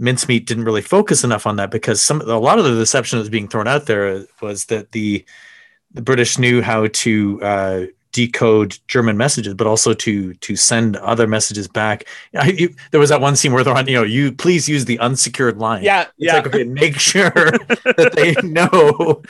mincemeat 0.00 0.46
didn't 0.46 0.64
really 0.64 0.82
focus 0.82 1.22
enough 1.22 1.46
on 1.46 1.56
that 1.56 1.70
because 1.70 2.00
some 2.00 2.22
a 2.22 2.38
lot 2.38 2.58
of 2.58 2.64
the 2.64 2.74
deception 2.74 3.18
that 3.18 3.22
was 3.22 3.28
being 3.28 3.46
thrown 3.48 3.68
out 3.68 3.86
there 3.86 4.24
was 4.40 4.64
that 4.66 4.92
the 4.92 5.24
the 5.92 6.02
British 6.02 6.38
knew 6.38 6.62
how 6.62 6.86
to 6.88 7.42
uh, 7.42 7.84
decode 8.12 8.78
German 8.88 9.16
messages, 9.16 9.54
but 9.54 9.66
also 9.66 9.94
to 9.94 10.34
to 10.34 10.56
send 10.56 10.96
other 10.96 11.26
messages 11.26 11.68
back. 11.68 12.04
I, 12.34 12.48
you, 12.50 12.74
there 12.90 13.00
was 13.00 13.10
that 13.10 13.20
one 13.20 13.36
scene 13.36 13.52
where 13.52 13.62
they're 13.62 13.74
on, 13.74 13.86
you 13.86 13.94
know, 13.94 14.02
you 14.02 14.32
please 14.32 14.68
use 14.68 14.84
the 14.84 14.98
unsecured 14.98 15.58
line. 15.58 15.84
yeah 15.84 16.02
It's 16.02 16.10
yeah 16.18 16.34
like 16.36 16.46
okay, 16.48 16.64
make 16.64 16.98
sure 16.98 17.30
that 17.30 18.12
they 18.14 18.34
know, 18.46 19.22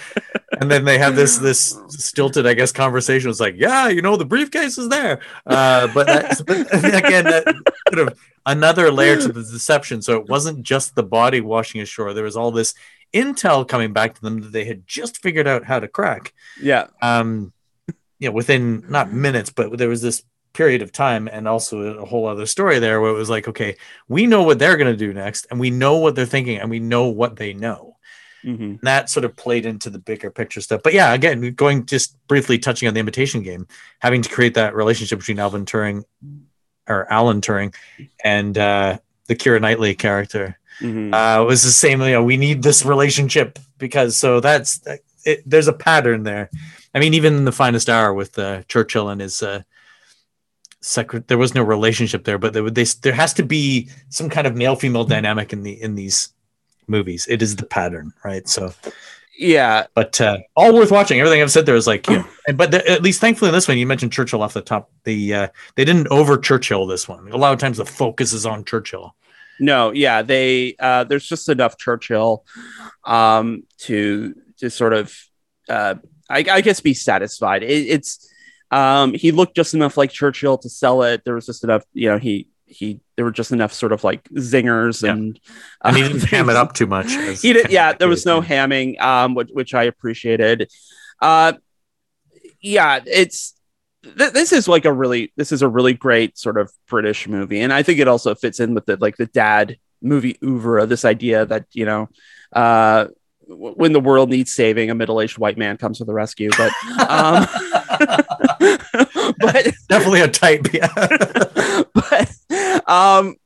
and 0.60 0.70
then 0.70 0.84
they 0.84 0.98
have 0.98 1.16
this 1.16 1.38
this 1.38 1.78
stilted, 1.88 2.46
I 2.46 2.54
guess, 2.54 2.72
conversation. 2.72 3.30
It's 3.30 3.40
like, 3.40 3.56
yeah, 3.56 3.88
you 3.88 4.02
know, 4.02 4.16
the 4.16 4.24
briefcase 4.24 4.78
is 4.78 4.88
there, 4.88 5.20
uh, 5.46 5.88
but, 5.94 6.06
that, 6.06 6.42
but 6.46 6.94
again, 6.94 7.24
that 7.24 7.44
sort 7.92 8.08
of 8.08 8.18
another 8.46 8.90
layer 8.90 9.16
to 9.16 9.28
the 9.28 9.42
deception. 9.42 10.02
So 10.02 10.16
it 10.18 10.28
wasn't 10.28 10.62
just 10.62 10.94
the 10.94 11.02
body 11.02 11.40
washing 11.40 11.80
ashore. 11.80 12.14
There 12.14 12.24
was 12.24 12.36
all 12.36 12.50
this 12.50 12.74
intel 13.12 13.66
coming 13.66 13.92
back 13.92 14.14
to 14.14 14.20
them 14.22 14.40
that 14.40 14.52
they 14.52 14.64
had 14.64 14.86
just 14.86 15.20
figured 15.22 15.46
out 15.46 15.64
how 15.64 15.80
to 15.80 15.88
crack. 15.88 16.32
yeah 16.60 16.86
Um, 17.02 17.52
you 18.20 18.28
know, 18.28 18.32
within 18.32 18.84
not 18.88 19.12
minutes, 19.12 19.50
but 19.50 19.76
there 19.76 19.88
was 19.88 20.02
this 20.02 20.22
period 20.52 20.82
of 20.82 20.92
time 20.92 21.28
and 21.28 21.48
also 21.48 21.80
a 21.98 22.04
whole 22.04 22.26
other 22.26 22.46
story 22.46 22.78
there 22.78 23.00
where 23.00 23.10
it 23.10 23.14
was 23.14 23.30
like, 23.30 23.48
okay, 23.48 23.76
we 24.08 24.26
know 24.26 24.42
what 24.42 24.58
they're 24.58 24.76
going 24.76 24.92
to 24.92 24.96
do 24.96 25.12
next, 25.12 25.46
and 25.50 25.58
we 25.58 25.70
know 25.70 25.96
what 25.96 26.14
they're 26.14 26.26
thinking, 26.26 26.58
and 26.58 26.70
we 26.70 26.78
know 26.78 27.06
what 27.06 27.36
they 27.36 27.52
know. 27.52 27.96
Mhm. 28.44 28.60
And 28.60 28.80
that 28.82 29.10
sort 29.10 29.24
of 29.24 29.36
played 29.36 29.66
into 29.66 29.90
the 29.90 29.98
bigger 29.98 30.30
picture 30.30 30.60
stuff. 30.60 30.82
But 30.82 30.92
yeah, 30.94 31.12
again, 31.12 31.52
going 31.54 31.86
just 31.86 32.16
briefly 32.28 32.58
touching 32.58 32.88
on 32.88 32.94
the 32.94 33.00
imitation 33.00 33.42
game, 33.42 33.66
having 34.00 34.22
to 34.22 34.28
create 34.30 34.54
that 34.54 34.74
relationship 34.74 35.18
between 35.18 35.38
Alvin 35.38 35.64
Turing 35.66 36.04
or 36.88 37.10
Alan 37.12 37.40
Turing 37.40 37.74
and 38.24 38.56
uh, 38.56 38.98
the 39.26 39.36
Keira 39.36 39.60
Knightley 39.60 39.94
character 39.94 40.58
Mhm. 40.80 41.12
uh, 41.14 41.44
was 41.44 41.62
the 41.62 41.70
same. 41.70 42.00
You 42.00 42.12
know, 42.12 42.24
we 42.24 42.38
need 42.38 42.62
this 42.62 42.84
relationship 42.84 43.58
because 43.78 44.16
so 44.16 44.40
that's 44.40 44.80
it, 45.24 45.42
there's 45.46 45.68
a 45.68 45.74
pattern 45.74 46.22
there. 46.22 46.50
I 46.94 46.98
mean, 46.98 47.14
even 47.14 47.36
in 47.36 47.44
the 47.44 47.52
finest 47.52 47.88
hour 47.88 48.12
with 48.12 48.38
uh, 48.38 48.62
Churchill 48.64 49.08
and 49.08 49.20
his 49.20 49.42
uh, 49.42 49.62
secret, 50.80 51.28
there 51.28 51.38
was 51.38 51.54
no 51.54 51.62
relationship 51.62 52.24
there, 52.24 52.38
but 52.38 52.52
there, 52.52 52.62
would- 52.62 52.74
they, 52.74 52.84
there 53.02 53.12
has 53.12 53.32
to 53.34 53.42
be 53.42 53.88
some 54.08 54.28
kind 54.28 54.46
of 54.46 54.56
male 54.56 54.76
female 54.76 55.04
dynamic 55.04 55.52
in 55.52 55.62
the 55.62 55.80
in 55.80 55.94
these 55.94 56.32
movies. 56.86 57.26
It 57.28 57.42
is 57.42 57.56
the 57.56 57.66
pattern, 57.66 58.12
right? 58.24 58.48
So, 58.48 58.72
yeah 59.38 59.86
but 59.94 60.20
uh, 60.20 60.38
all 60.56 60.74
worth 60.74 60.90
watching. 60.90 61.18
Everything 61.20 61.40
I've 61.40 61.50
said 61.50 61.64
there 61.64 61.76
is 61.76 61.86
like, 61.86 62.06
you 62.08 62.18
know, 62.18 62.26
and 62.48 62.58
but 62.58 62.70
the, 62.72 62.90
at 62.90 63.02
least 63.02 63.20
thankfully 63.20 63.48
in 63.48 63.54
this 63.54 63.68
one, 63.68 63.78
you 63.78 63.86
mentioned 63.86 64.12
Churchill 64.12 64.42
off 64.42 64.52
the 64.54 64.60
top. 64.60 64.90
The 65.04 65.34
uh, 65.34 65.48
they 65.76 65.84
didn't 65.84 66.08
over 66.08 66.36
Churchill 66.36 66.86
this 66.86 67.08
one. 67.08 67.28
A 67.30 67.36
lot 67.36 67.52
of 67.52 67.58
times 67.58 67.76
the 67.78 67.86
focus 67.86 68.32
is 68.32 68.44
on 68.44 68.64
Churchill. 68.64 69.14
No, 69.60 69.92
yeah, 69.92 70.22
they 70.22 70.74
uh 70.78 71.04
there's 71.04 71.26
just 71.26 71.48
enough 71.48 71.76
Churchill 71.78 72.44
um 73.04 73.64
to 73.78 74.34
to 74.58 74.70
sort 74.70 74.92
of 74.94 75.14
uh 75.68 75.94
I, 76.30 76.44
I 76.50 76.60
guess 76.60 76.80
be 76.80 76.94
satisfied. 76.94 77.62
It, 77.62 77.68
it's 77.88 78.28
um 78.70 79.14
he 79.14 79.32
looked 79.32 79.56
just 79.56 79.74
enough 79.74 79.96
like 79.96 80.10
Churchill 80.10 80.56
to 80.58 80.68
sell 80.70 81.02
it. 81.02 81.22
There 81.24 81.34
was 81.34 81.46
just 81.46 81.64
enough, 81.64 81.82
you 81.92 82.08
know, 82.08 82.18
he 82.18 82.46
he 82.66 83.00
there 83.16 83.24
were 83.24 83.32
just 83.32 83.50
enough 83.50 83.72
sort 83.72 83.90
of 83.92 84.04
like 84.04 84.22
zingers 84.30 85.02
Yeah. 85.02 85.10
and 85.12 85.40
And 85.82 85.96
he 85.96 86.02
uh, 86.04 86.08
didn't 86.08 86.24
ham 86.30 86.48
it 86.48 86.56
up 86.56 86.72
too 86.72 86.86
much. 86.86 87.10
he 87.42 87.52
did 87.52 87.70
yeah 87.70 87.92
there 87.94 88.08
was 88.08 88.24
no 88.24 88.40
hamming 88.40 88.98
um 89.00 89.34
which, 89.34 89.50
which 89.52 89.74
i 89.74 89.82
appreciated 89.82 90.70
uh 91.20 91.54
yeah 92.62 93.00
it's 93.06 93.54
th- 94.04 94.32
this 94.32 94.52
is 94.52 94.68
like 94.68 94.84
a 94.84 94.92
really 94.92 95.32
this 95.36 95.50
is 95.50 95.62
a 95.62 95.68
really 95.68 95.94
great 95.94 96.38
sort 96.38 96.56
of 96.58 96.70
british 96.88 97.26
movie 97.26 97.60
and 97.60 97.72
i 97.72 97.82
think 97.82 97.98
it 97.98 98.06
also 98.08 98.36
fits 98.36 98.60
in 98.60 98.72
with 98.74 98.86
the 98.86 98.96
like 98.98 99.16
the 99.16 99.26
dad 99.26 99.76
movie 100.00 100.38
oeuvre 100.44 100.86
this 100.86 101.04
idea 101.04 101.44
that 101.46 101.66
you 101.72 101.84
know 101.84 102.08
uh 102.52 103.06
when 103.56 103.92
the 103.92 104.00
world 104.00 104.30
needs 104.30 104.52
saving 104.52 104.90
a 104.90 104.94
middle-aged 104.94 105.38
white 105.38 105.58
man 105.58 105.76
comes 105.76 105.98
to 105.98 106.04
the 106.04 106.12
rescue 106.14 106.50
but 106.56 106.72
um 107.08 107.46
but 109.38 109.66
definitely 109.88 110.20
a 110.20 110.28
type. 110.28 110.66
Yeah. 110.72 110.88
but 111.94 112.32
um 112.86 113.36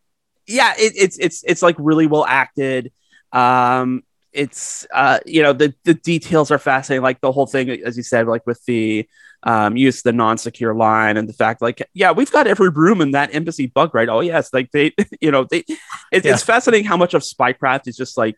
yeah 0.46 0.74
it, 0.76 0.92
it's 0.96 1.18
it's 1.18 1.42
it's 1.44 1.62
like 1.62 1.76
really 1.78 2.06
well 2.06 2.26
acted 2.26 2.92
um 3.32 4.02
it's 4.32 4.86
uh 4.92 5.18
you 5.24 5.42
know 5.42 5.52
the 5.52 5.74
the 5.84 5.94
details 5.94 6.50
are 6.50 6.58
fascinating 6.58 7.02
like 7.02 7.20
the 7.20 7.32
whole 7.32 7.46
thing 7.46 7.70
as 7.70 7.96
you 7.96 8.02
said 8.02 8.26
like 8.26 8.46
with 8.46 8.62
the 8.66 9.08
um 9.44 9.76
use 9.76 9.98
of 9.98 10.02
the 10.04 10.12
non-secure 10.12 10.74
line 10.74 11.16
and 11.16 11.28
the 11.28 11.32
fact 11.32 11.62
like 11.62 11.88
yeah 11.94 12.12
we've 12.12 12.32
got 12.32 12.46
every 12.46 12.68
room 12.68 13.00
in 13.00 13.12
that 13.12 13.34
embassy 13.34 13.66
bug 13.66 13.94
right 13.94 14.08
oh 14.08 14.20
yes 14.20 14.52
like 14.52 14.70
they 14.72 14.92
you 15.20 15.30
know 15.30 15.44
they 15.44 15.64
it, 16.12 16.24
Yeah. 16.24 16.34
it's 16.34 16.42
fascinating 16.42 16.86
how 16.86 16.96
much 16.96 17.14
of 17.14 17.22
spycraft 17.22 17.86
is 17.86 17.96
just 17.96 18.18
like 18.18 18.36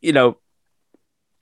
you 0.00 0.12
know 0.12 0.36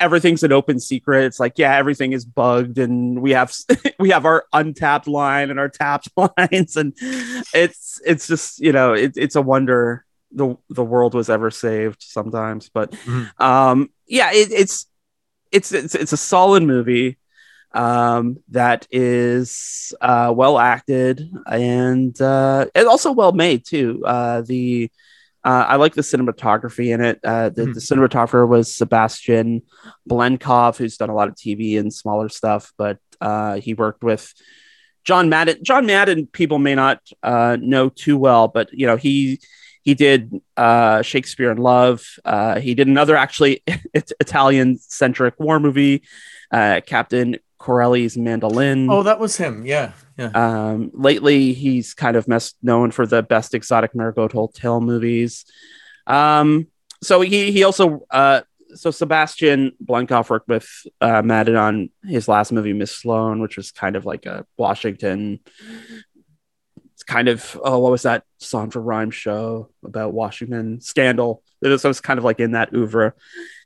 everything's 0.02 0.42
an 0.42 0.52
open 0.52 0.78
secret. 0.80 1.24
It's 1.24 1.40
like 1.40 1.58
yeah 1.58 1.74
everything 1.76 2.12
is 2.12 2.24
bugged 2.24 2.78
and 2.78 3.22
we 3.22 3.30
have 3.32 3.54
we 3.98 4.10
have 4.10 4.24
our 4.26 4.44
untapped 4.52 5.06
line 5.08 5.50
and 5.50 5.58
our 5.58 5.68
tapped 5.68 6.08
lines. 6.16 6.76
And 6.76 6.92
it's 7.54 8.00
it's 8.04 8.26
just 8.26 8.60
you 8.60 8.72
know 8.72 8.92
it, 8.92 9.12
it's 9.16 9.36
a 9.36 9.42
wonder 9.42 10.04
the 10.32 10.56
the 10.70 10.84
world 10.84 11.14
was 11.14 11.30
ever 11.30 11.50
saved 11.50 12.02
sometimes. 12.02 12.68
But 12.68 12.90
Mhm. 12.92 13.40
um 13.40 13.90
yeah 14.06 14.30
it, 14.32 14.50
it's 14.52 14.86
it's 15.50 15.72
it's 15.72 15.94
it's 15.94 16.12
a 16.12 16.16
solid 16.16 16.62
movie 16.62 17.18
um 17.74 18.36
that 18.50 18.86
is 18.90 19.94
uh 20.00 20.32
well 20.34 20.58
acted 20.58 21.30
and 21.46 22.20
uh 22.20 22.66
and 22.74 22.86
also 22.86 23.12
well 23.12 23.32
made 23.32 23.64
too. 23.64 24.02
Uh 24.04 24.42
the 24.42 24.90
Uh, 25.44 25.64
I 25.68 25.76
like 25.76 25.94
the 25.94 26.02
cinematography 26.02 26.94
in 26.94 27.00
it. 27.00 27.18
Uh, 27.24 27.48
the, 27.48 27.62
Mhm. 27.62 27.74
the 27.74 27.80
cinematographer 27.80 28.46
was 28.46 28.72
Sebastian 28.74 29.62
Blenkov, 30.08 30.76
who's 30.76 30.96
done 30.96 31.10
a 31.10 31.14
lot 31.14 31.28
of 31.28 31.34
TV 31.34 31.78
and 31.78 31.92
smaller 31.92 32.28
stuff, 32.28 32.72
but 32.78 32.98
uh, 33.20 33.56
he 33.56 33.74
worked 33.74 34.04
with 34.04 34.32
John 35.04 35.28
Madden. 35.28 35.62
John 35.64 35.86
Madden, 35.86 36.26
people 36.28 36.58
may 36.58 36.74
not 36.74 37.00
uh, 37.22 37.56
know 37.60 37.88
too 37.88 38.16
well, 38.16 38.46
but 38.48 38.68
you 38.72 38.86
know 38.86 38.96
he 38.96 39.40
he 39.82 39.94
did 39.94 40.32
uh, 40.56 41.02
Shakespeare 41.02 41.50
in 41.50 41.58
Love. 41.58 42.04
Uh, 42.24 42.60
he 42.60 42.74
did 42.76 42.86
another 42.86 43.16
actually 43.16 43.64
Italian 43.94 44.78
centric 44.78 45.40
war 45.40 45.58
movie, 45.58 46.04
uh, 46.52 46.80
Captain 46.86 47.36
Corelli's 47.62 48.16
Mandolin. 48.18 48.90
Oh, 48.90 49.04
that 49.04 49.20
was 49.20 49.36
him. 49.36 49.64
Yeah, 49.64 49.92
yeah. 50.18 50.30
Um, 50.34 50.90
lately, 50.92 51.52
he's 51.52 51.94
kind 51.94 52.16
of 52.16 52.26
best 52.26 52.56
known 52.60 52.90
for 52.90 53.06
the 53.06 53.22
best 53.22 53.54
exotic 53.54 53.94
marigold 53.94 54.32
hotel 54.32 54.80
movies. 54.80 55.44
Um, 56.08 56.66
so 57.02 57.20
he 57.20 57.52
he 57.52 57.62
also 57.62 58.04
uh, 58.10 58.40
so 58.74 58.90
Sebastian 58.90 59.72
Blenkov 59.84 60.28
worked 60.28 60.48
with 60.48 60.68
uh, 61.00 61.22
Madden 61.22 61.54
on 61.54 61.90
his 62.04 62.26
last 62.26 62.50
movie, 62.50 62.72
Miss 62.72 62.90
Sloane, 62.96 63.40
which 63.40 63.56
was 63.56 63.70
kind 63.70 63.94
of 63.94 64.04
like 64.04 64.26
a 64.26 64.44
Washington. 64.56 65.38
It's 66.94 67.04
kind 67.04 67.28
of 67.28 67.58
oh, 67.62 67.78
what 67.78 67.92
was 67.92 68.02
that 68.02 68.24
Shonda 68.40 68.84
Rhimes 68.84 69.14
show 69.14 69.70
about 69.84 70.12
Washington 70.12 70.80
scandal? 70.80 71.42
It 71.62 71.68
was, 71.68 71.84
it 71.84 71.88
was 71.88 72.00
kind 72.00 72.18
of 72.18 72.24
like 72.24 72.40
in 72.40 72.52
that 72.52 72.74
oeuvre, 72.74 73.14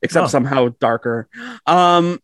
except 0.03 0.24
Oh. 0.24 0.28
somehow 0.28 0.68
darker. 0.80 1.28
Um, 1.66 2.20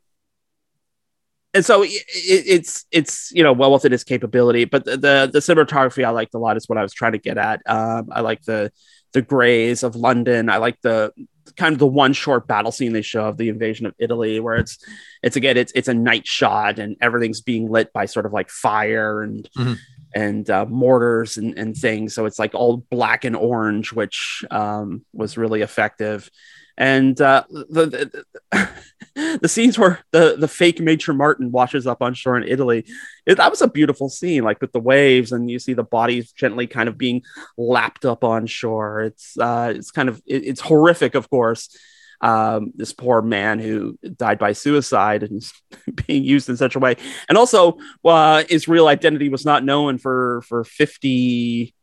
and 1.55 1.65
so 1.65 1.83
it, 1.83 1.91
it, 1.91 2.45
it's 2.47 2.85
it's 2.91 3.31
you 3.33 3.43
know 3.43 3.53
well 3.53 3.73
within 3.73 3.93
his 3.93 4.05
capability 4.05 4.65
but 4.65 4.85
the, 4.85 4.93
the 4.97 5.31
the 5.33 5.39
cinematography 5.41 6.05
i 6.05 6.11
liked 6.11 6.35
a 6.35 6.39
lot 6.39 6.57
is 6.57 6.69
what 6.69 6.79
i 6.79 6.83
was 6.83 6.93
trying 6.93 7.13
to 7.13 7.19
get 7.19 7.39
at. 7.39 7.61
Um 7.67 8.09
i 8.13 8.21
like 8.21 8.43
the 8.43 8.73
the 9.13 9.23
grays 9.23 9.83
of 9.83 9.95
london. 9.95 10.49
I 10.49 10.57
like 10.57 10.81
the 10.83 11.13
kind 11.57 11.73
of 11.75 11.79
the 11.79 11.87
one 11.87 12.13
short 12.15 12.47
battle 12.47 12.73
scene 12.73 12.93
they 12.95 13.03
show 13.03 13.27
of 13.27 13.37
the 13.37 13.49
invasion 13.51 13.85
of 13.85 13.95
italy 13.99 14.41
where 14.41 14.55
it's 14.55 14.79
it's 15.23 15.37
again 15.37 15.57
it's 15.59 15.73
it's 15.75 15.89
a 15.89 15.93
night 15.95 16.27
shot 16.27 16.79
and 16.79 16.97
everything's 17.03 17.43
being 17.43 17.71
lit 17.71 17.93
by 17.93 18.07
sort 18.07 18.25
of 18.27 18.33
like 18.33 18.49
fire 18.49 19.21
and 19.23 19.51
Mhm. 19.59 19.77
and 20.15 20.49
uh, 20.51 20.65
mortars 20.67 21.37
and, 21.39 21.59
and 21.59 21.75
things. 21.77 22.15
So 22.15 22.27
it's 22.27 22.39
like 22.39 22.55
all 22.55 22.79
black 22.91 23.25
and 23.25 23.35
orange 23.37 23.93
which 23.93 24.45
um 24.51 25.05
was 25.13 25.37
really 25.37 25.61
effective 25.63 26.31
and 26.79 27.21
uh, 27.21 27.45
the, 27.51 28.25
the 28.53 28.69
the 29.43 29.49
scenes 29.49 29.79
where 29.79 30.01
the 30.13 30.37
the 30.39 30.49
fake 30.49 30.81
Major 30.81 31.13
Martin 31.13 31.51
washes 31.53 31.87
up 31.87 32.03
on 32.03 32.15
shore 32.15 32.37
in 32.37 32.45
Italy, 32.49 32.87
it, 33.27 33.37
that 33.37 33.51
was 33.51 33.61
a 33.63 33.69
beautiful 33.69 34.09
scene, 34.09 34.43
like 34.45 34.61
with 34.61 34.73
the 34.73 34.81
waves, 34.81 35.33
and 35.33 35.51
you 35.51 35.59
see 35.59 35.75
the 35.75 35.83
bodies 35.85 36.33
gently 36.33 36.67
kind 36.67 36.89
of 36.89 36.97
being 36.97 37.23
lapped 37.59 38.05
up 38.05 38.25
on 38.25 38.47
shore. 38.47 39.03
It's 39.03 39.37
uh, 39.39 39.73
it's 39.77 39.91
kind 39.91 40.09
of 40.09 40.23
it- 40.27 40.45
it's 40.45 40.61
horrific, 40.61 41.15
of 41.15 41.29
course. 41.29 41.77
Um, 42.21 42.71
this 42.77 42.93
poor 42.93 43.21
man 43.21 43.59
who 43.59 43.99
died 44.17 44.39
by 44.39 44.53
suicide 44.53 45.25
and 45.25 45.43
being 46.07 46.23
used 46.23 46.49
in 46.49 46.57
such 46.57 46.77
a 46.77 46.79
way, 46.79 46.97
and 47.29 47.37
also 47.37 47.79
uh, 48.05 48.45
his 48.49 48.69
real 48.69 48.87
identity 48.87 49.29
was 49.29 49.45
not 49.45 49.65
known 49.65 49.99
for 49.99 50.43
for 50.49 50.63
fifty 50.65 51.75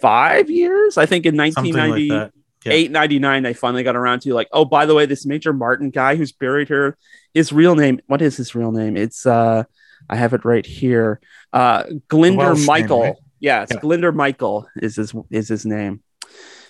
five 0.00 0.50
years. 0.50 0.98
I 0.98 1.06
think 1.06 1.26
in 1.26 1.34
nineteen 1.34 1.72
Something 1.72 1.90
like 1.90 2.08
ninety. 2.08 2.30
Yeah. 2.64 2.72
899 2.72 3.42
they 3.42 3.54
finally 3.54 3.82
got 3.82 3.96
around 3.96 4.20
to 4.22 4.34
like 4.34 4.48
oh 4.52 4.66
by 4.66 4.84
the 4.84 4.94
way 4.94 5.06
this 5.06 5.24
major 5.24 5.52
martin 5.52 5.88
guy 5.88 6.16
who's 6.16 6.32
buried 6.32 6.68
here 6.68 6.98
his 7.32 7.52
real 7.52 7.74
name 7.74 8.00
what 8.06 8.20
is 8.20 8.36
his 8.36 8.54
real 8.54 8.70
name 8.70 8.98
it's 8.98 9.24
uh 9.24 9.64
i 10.10 10.16
have 10.16 10.34
it 10.34 10.44
right 10.44 10.66
here 10.66 11.20
uh 11.54 11.84
Glyndwr 12.08 12.36
Welsh 12.36 12.58
name, 12.58 12.66
michael 12.66 13.02
right? 13.02 13.14
yeah 13.40 13.62
it's 13.62 13.72
Yeah. 13.72 13.80
Glyndwr 13.80 14.14
michael 14.14 14.68
is 14.76 14.96
his 14.96 15.14
is 15.30 15.48
his 15.48 15.64
name 15.64 16.02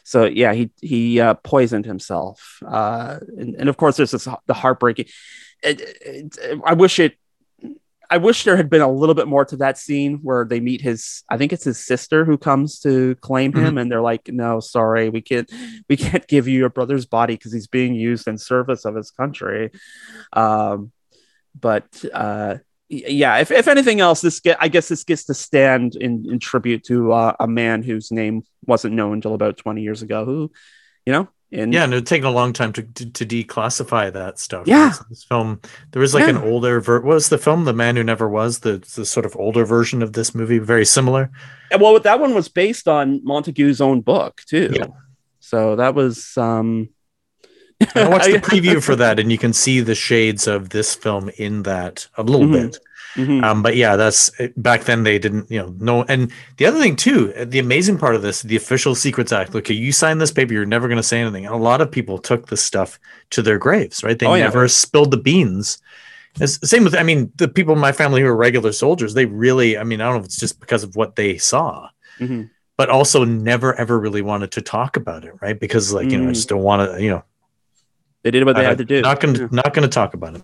so 0.04 0.26
yeah 0.26 0.52
he 0.52 0.70
he 0.80 1.20
uh 1.20 1.34
poisoned 1.34 1.86
himself 1.86 2.60
uh 2.66 3.18
and, 3.36 3.56
and 3.56 3.68
of 3.68 3.76
course 3.76 3.96
there's 3.96 4.12
this 4.12 4.28
the 4.46 4.54
heartbreaking 4.54 5.06
it, 5.62 5.80
it, 5.80 6.38
i 6.64 6.72
wish 6.72 6.98
it 7.00 7.18
I 8.10 8.16
wish 8.16 8.42
there 8.42 8.56
had 8.56 8.68
been 8.68 8.80
a 8.80 8.90
little 8.90 9.14
bit 9.14 9.28
more 9.28 9.44
to 9.44 9.56
that 9.58 9.78
scene 9.78 10.18
where 10.22 10.44
they 10.44 10.58
meet 10.58 10.80
his 10.80 11.22
I 11.28 11.36
think 11.38 11.52
it's 11.52 11.64
his 11.64 11.78
sister 11.78 12.24
who 12.24 12.36
comes 12.36 12.80
to 12.80 13.14
claim 13.16 13.52
him 13.52 13.78
and 13.78 13.90
they're 13.90 14.00
like 14.00 14.28
no 14.28 14.58
sorry 14.58 15.08
we 15.08 15.20
can't 15.20 15.50
we 15.88 15.96
can't 15.96 16.26
give 16.26 16.48
you 16.48 16.58
your 16.58 16.70
brother's 16.70 17.06
body 17.06 17.34
because 17.34 17.52
he's 17.52 17.68
being 17.68 17.94
used 17.94 18.26
in 18.26 18.36
service 18.36 18.84
of 18.84 18.96
his 18.96 19.12
country. 19.12 19.70
Um 20.32 20.90
but 21.58 21.86
uh 22.12 22.58
yeah 22.88 23.38
if, 23.38 23.52
if 23.52 23.68
anything 23.68 24.00
else 24.00 24.20
this 24.20 24.40
get 24.40 24.56
I 24.60 24.66
guess 24.66 24.88
this 24.88 25.04
gets 25.04 25.24
to 25.26 25.34
stand 25.34 25.94
in, 25.94 26.26
in 26.28 26.40
tribute 26.40 26.82
to 26.84 27.12
uh, 27.12 27.36
a 27.38 27.46
man 27.46 27.84
whose 27.84 28.10
name 28.10 28.42
wasn't 28.66 28.94
known 28.94 29.14
until 29.14 29.34
about 29.34 29.56
20 29.56 29.82
years 29.82 30.02
ago 30.02 30.24
who 30.24 30.50
you 31.06 31.12
know 31.12 31.28
and 31.52 31.72
Yeah, 31.74 31.84
and 31.84 31.92
it 31.92 31.96
would 31.96 32.06
taken 32.06 32.26
a 32.26 32.30
long 32.30 32.52
time 32.52 32.72
to, 32.74 32.82
to, 32.82 33.10
to 33.10 33.26
declassify 33.26 34.12
that 34.12 34.38
stuff. 34.38 34.66
Yeah. 34.66 34.92
So 34.92 35.04
this 35.08 35.24
film, 35.24 35.60
there 35.92 36.00
was 36.00 36.14
like 36.14 36.28
an 36.28 36.36
older 36.36 36.80
ver- 36.80 37.00
what 37.00 37.14
was 37.14 37.28
the 37.28 37.38
film, 37.38 37.64
The 37.64 37.72
Man 37.72 37.96
Who 37.96 38.04
Never 38.04 38.28
Was, 38.28 38.60
the, 38.60 38.78
the 38.94 39.04
sort 39.04 39.26
of 39.26 39.34
older 39.36 39.64
version 39.64 40.02
of 40.02 40.12
this 40.12 40.34
movie, 40.34 40.58
very 40.58 40.84
similar. 40.86 41.30
Well, 41.78 41.98
that 42.00 42.20
one 42.20 42.34
was 42.34 42.48
based 42.48 42.86
on 42.88 43.20
Montagu's 43.24 43.80
own 43.80 44.00
book 44.00 44.42
too. 44.46 44.70
Yeah. 44.72 44.86
So 45.40 45.76
that 45.76 45.94
was 45.94 46.36
um 46.36 46.88
I 47.96 48.08
watched 48.08 48.26
the 48.26 48.38
preview 48.40 48.82
for 48.82 48.94
that, 49.02 49.18
and 49.18 49.32
you 49.32 49.38
can 49.38 49.52
see 49.52 49.80
the 49.80 49.94
shades 49.94 50.46
of 50.46 50.68
this 50.68 50.94
film 50.94 51.30
in 51.38 51.62
that 51.64 52.06
a 52.16 52.22
little 52.22 52.46
Mhm. 52.46 52.52
bit. 52.52 52.78
Mhm. 53.16 53.42
Um, 53.42 53.62
but 53.62 53.74
yeah, 53.76 53.96
that's 53.96 54.30
back 54.56 54.84
then 54.84 55.02
they 55.02 55.18
didn't, 55.18 55.50
you 55.50 55.58
know, 55.58 55.74
know. 55.78 56.04
And 56.08 56.30
the 56.58 56.66
other 56.66 56.78
thing 56.78 56.94
too, 56.94 57.32
the 57.44 57.58
amazing 57.58 57.98
part 57.98 58.14
of 58.14 58.22
this, 58.22 58.42
the 58.42 58.54
official 58.56 58.94
Secrets 58.94 59.32
Act. 59.32 59.52
Look, 59.52 59.68
you 59.68 59.90
sign 59.92 60.18
this 60.18 60.30
paper, 60.30 60.52
you're 60.52 60.64
never 60.64 60.86
going 60.86 60.96
to 60.96 61.02
say 61.02 61.20
anything. 61.20 61.44
And 61.44 61.54
a 61.54 61.58
lot 61.58 61.80
of 61.80 61.90
people 61.90 62.18
took 62.18 62.48
this 62.48 62.62
stuff 62.62 63.00
to 63.30 63.42
their 63.42 63.58
graves, 63.58 64.04
right? 64.04 64.16
They 64.18 64.26
Oh, 64.26 64.34
yeah. 64.34 64.44
never 64.44 64.68
spilled 64.68 65.10
the 65.10 65.16
beans. 65.16 65.78
It's 66.40 66.58
the 66.58 66.68
same 66.68 66.84
with, 66.84 66.94
I 66.94 67.02
mean, 67.02 67.32
the 67.36 67.48
people 67.48 67.74
in 67.74 67.80
my 67.80 67.90
family 67.90 68.20
who 68.20 68.28
are 68.28 68.36
regular 68.36 68.70
soldiers, 68.70 69.14
they 69.14 69.26
really, 69.26 69.76
I 69.76 69.82
mean, 69.82 70.00
I 70.00 70.04
don't 70.04 70.14
know 70.14 70.20
if 70.20 70.26
it's 70.26 70.38
just 70.38 70.60
because 70.60 70.84
of 70.84 70.94
what 70.94 71.16
they 71.16 71.36
saw, 71.38 71.88
Mhm. 72.20 72.48
but 72.76 72.88
also 72.88 73.24
never 73.24 73.74
ever 73.74 73.98
really 73.98 74.22
wanted 74.22 74.52
to 74.52 74.60
talk 74.62 74.96
about 74.96 75.24
it, 75.24 75.32
right? 75.42 75.58
Because 75.58 75.92
like, 75.92 76.12
you 76.12 76.18
know, 76.18 76.28
I 76.28 76.30
Mm. 76.30 76.34
just 76.34 76.48
don't 76.48 76.62
want 76.62 76.88
to, 76.92 77.02
you 77.02 77.10
know, 77.10 77.24
they 78.22 78.30
did 78.30 78.44
what 78.46 78.54
they 78.54 78.62
had 78.64 78.78
to 78.78 78.84
do. 78.84 79.00
Not 79.02 79.18
going 79.18 79.34
to, 79.34 79.40
Yeah. 79.42 79.48
not 79.50 79.74
going 79.74 79.82
to 79.82 79.92
talk 79.92 80.14
about 80.14 80.36
it. 80.36 80.42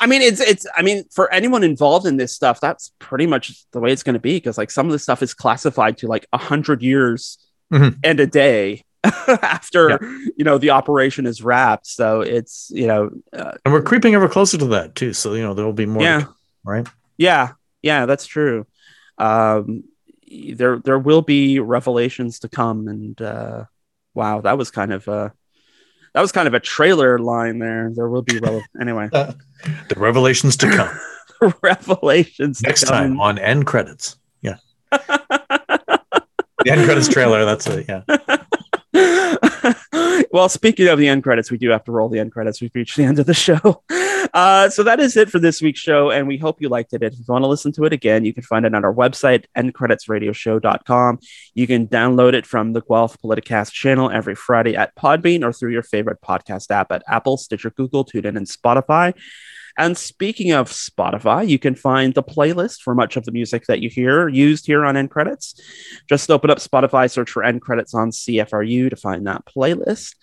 I 0.00 0.06
mean, 0.06 0.22
it's 0.22 0.40
it's. 0.40 0.66
I 0.76 0.82
mean, 0.82 1.04
for 1.10 1.32
anyone 1.32 1.62
involved 1.64 2.06
in 2.06 2.16
this 2.16 2.34
stuff, 2.34 2.60
that's 2.60 2.92
pretty 2.98 3.26
much 3.26 3.64
the 3.72 3.80
way 3.80 3.92
it's 3.92 4.02
going 4.02 4.14
to 4.14 4.20
be. 4.20 4.34
Because 4.36 4.58
like 4.58 4.70
some 4.70 4.86
of 4.86 4.92
the 4.92 4.98
stuff 4.98 5.22
is 5.22 5.34
classified 5.34 5.98
to 5.98 6.06
like 6.06 6.26
a 6.32 6.38
hundred 6.38 6.82
years 6.82 7.38
Mhm. 7.72 7.98
and 8.02 8.18
a 8.20 8.26
day 8.26 8.82
after 9.04 9.98
you 10.36 10.44
know 10.44 10.58
the 10.58 10.70
operation 10.70 11.26
is 11.26 11.42
wrapped. 11.42 11.86
So 11.86 12.20
it's 12.22 12.70
you 12.74 12.86
know, 12.86 13.10
uh, 13.32 13.52
And 13.64 13.74
we're 13.74 13.82
creeping 13.82 14.14
ever 14.14 14.28
closer 14.28 14.58
to 14.58 14.66
that 14.66 14.94
too. 14.94 15.12
So, 15.12 15.34
you 15.34 15.42
know, 15.42 15.54
there 15.54 15.64
will 15.64 15.72
be 15.72 15.86
more, 15.86 16.02
Yeah. 16.02 16.22
come, 16.22 16.34
right? 16.64 16.88
yeah, 17.16 17.52
yeah, 17.82 18.06
that's 18.06 18.26
true. 18.26 18.66
Um, 19.18 19.84
there 20.54 20.78
there 20.84 20.98
will 20.98 21.22
be 21.22 21.58
revelations 21.60 22.40
to 22.40 22.48
come, 22.48 22.86
and 22.88 23.20
uh, 23.20 23.64
wow, 24.14 24.40
that 24.42 24.58
was 24.58 24.70
kind 24.70 24.92
of 24.92 25.08
uh 25.08 25.30
that 26.18 26.22
was 26.22 26.32
kind 26.32 26.48
of 26.48 26.54
a 26.54 26.58
trailer 26.58 27.20
line 27.20 27.60
there. 27.60 27.92
There 27.94 28.08
will 28.08 28.22
be 28.22 28.40
anyway 28.80 29.08
uh, 29.12 29.34
The 29.88 29.94
revelations 29.96 30.56
to 30.56 30.68
come. 30.68 31.54
revelations 31.62 32.60
to 32.60 32.66
next 32.66 32.82
come. 32.86 32.92
time 32.92 33.20
on 33.20 33.38
end 33.38 33.66
credits. 33.66 34.16
Yeah. 34.42 34.56
the 34.90 36.00
end 36.66 36.84
credits 36.86 37.06
trailer. 37.06 37.44
That's 37.44 37.68
it. 37.68 37.86
Yeah. 37.88 38.02
well, 40.38 40.48
speaking 40.48 40.86
of 40.86 41.00
the 41.00 41.08
end 41.08 41.24
credits, 41.24 41.50
we 41.50 41.58
do 41.58 41.68
have 41.70 41.82
to 41.82 41.90
roll 41.90 42.08
the 42.08 42.20
end 42.20 42.30
credits. 42.30 42.60
We've 42.60 42.70
reached 42.72 42.96
the 42.96 43.02
end 43.02 43.18
of 43.18 43.26
the 43.26 43.34
show. 43.48 43.82
Uh, 44.32 44.70
so 44.70 44.84
that 44.84 45.00
is 45.00 45.16
it 45.16 45.28
for 45.28 45.40
this 45.40 45.60
week's 45.60 45.80
show, 45.80 46.10
and 46.12 46.28
we 46.28 46.38
hope 46.38 46.60
you 46.60 46.68
liked 46.68 46.92
it. 46.92 47.02
If 47.02 47.14
you 47.14 47.24
want 47.26 47.42
to 47.42 47.48
listen 47.48 47.72
to 47.72 47.84
it 47.86 47.92
again, 47.92 48.24
you 48.24 48.32
can 48.32 48.44
find 48.44 48.64
it 48.64 48.72
on 48.72 48.84
our 48.84 48.94
website, 48.94 49.46
endcreditsradioshow.com. 49.56 51.18
You 51.54 51.66
can 51.66 51.88
download 51.88 52.34
it 52.34 52.46
from 52.46 52.72
the 52.72 52.82
Guelph 52.82 53.20
Politicast 53.20 53.72
channel 53.72 54.12
every 54.12 54.36
Friday 54.36 54.76
at 54.76 54.94
Podbean 54.94 55.42
or 55.42 55.52
through 55.52 55.72
your 55.72 55.82
favorite 55.82 56.20
podcast 56.20 56.70
app 56.70 56.92
at 56.92 57.02
Apple, 57.08 57.36
Stitcher, 57.36 57.70
Google, 57.70 58.04
TuneIn, 58.04 58.36
and 58.36 58.46
Spotify. 58.46 59.14
And 59.78 59.96
speaking 59.96 60.50
of 60.50 60.70
Spotify, 60.70 61.48
you 61.48 61.60
can 61.60 61.76
find 61.76 62.12
the 62.12 62.22
playlist 62.22 62.80
for 62.80 62.96
much 62.96 63.16
of 63.16 63.24
the 63.24 63.30
music 63.30 63.66
that 63.66 63.80
you 63.80 63.88
hear 63.88 64.28
used 64.28 64.66
here 64.66 64.84
on 64.84 64.96
End 64.96 65.08
Credits. 65.08 65.54
Just 66.08 66.32
open 66.32 66.50
up 66.50 66.58
Spotify, 66.58 67.08
search 67.08 67.30
for 67.30 67.44
End 67.44 67.62
Credits 67.62 67.94
on 67.94 68.10
CFRU 68.10 68.90
to 68.90 68.96
find 68.96 69.24
that 69.28 69.44
playlist. 69.46 70.16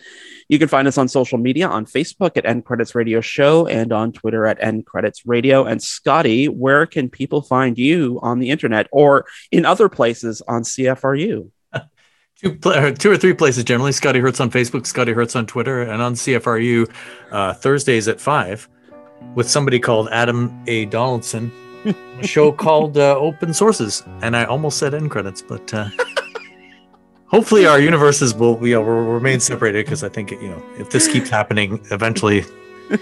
You 0.50 0.60
can 0.60 0.68
find 0.68 0.90
us 0.90 0.98
on 0.98 1.08
social 1.08 1.38
media 1.38 1.70
on 1.70 1.86
Facebook 1.86 2.36
at 2.36 2.46
End 2.46 2.66
Credits 2.66 2.96
Radio 2.96 3.22
Show 3.22 3.66
and 3.66 3.94
on 3.94 4.12
Twitter 4.12 4.46
at 4.46 4.62
End 4.62 4.86
Credits 4.86 5.26
Radio. 5.26 5.64
And 5.64 5.82
Scotty, 5.82 6.50
where 6.50 6.86
can 6.86 7.10
people 7.10 7.42
find 7.42 7.78
you 7.78 8.20
on 8.22 8.40
the 8.40 8.50
internet 8.50 8.88
or 8.92 9.26
in 9.54 9.64
other 9.64 9.88
places 9.88 10.42
on 10.50 10.64
CFRU? 10.64 11.50
Two, 12.42 12.60
or 12.66 12.92
two 12.92 13.12
or 13.12 13.18
three 13.18 13.34
places 13.34 13.64
generally. 13.64 13.94
Scotty 13.94 14.20
Hertz 14.20 14.42
on 14.42 14.52
Facebook, 14.52 14.86
Scotty 14.86 15.14
Hertz 15.14 15.38
on 15.38 15.46
Twitter, 15.46 15.82
and 15.82 16.02
on 16.02 16.16
CFRU 16.16 16.92
uh, 17.32 17.54
Thursdays 17.54 18.10
at 18.10 18.20
five 18.20 18.68
with 19.34 19.50
somebody 19.50 19.80
called 19.80 20.10
Adam 20.12 20.56
A. 20.68 20.86
Donaldson. 20.86 21.52
a 21.86 21.94
show 22.28 22.52
called 22.52 22.98
uh, 22.98 23.16
Open 23.18 23.54
Sources, 23.54 24.04
and 24.22 24.36
I 24.36 24.46
almost 24.46 24.78
said 24.78 24.94
end 24.94 25.12
credits, 25.12 25.42
but 25.42 25.74
uh, 25.74 25.90
hopefully 27.28 27.66
our 27.66 27.80
universes 27.80 28.34
will 28.34 28.66
you 28.66 28.76
know, 28.76 28.82
will 28.82 29.04
remain 29.04 29.40
separated 29.40 29.86
because 29.86 30.04
I 30.04 30.10
think 30.10 30.32
you 30.32 30.50
know 30.50 30.64
if 30.78 30.90
this 30.92 31.08
keeps 31.08 31.30
happening, 31.30 31.86
eventually 31.92 32.46
you 32.90 32.98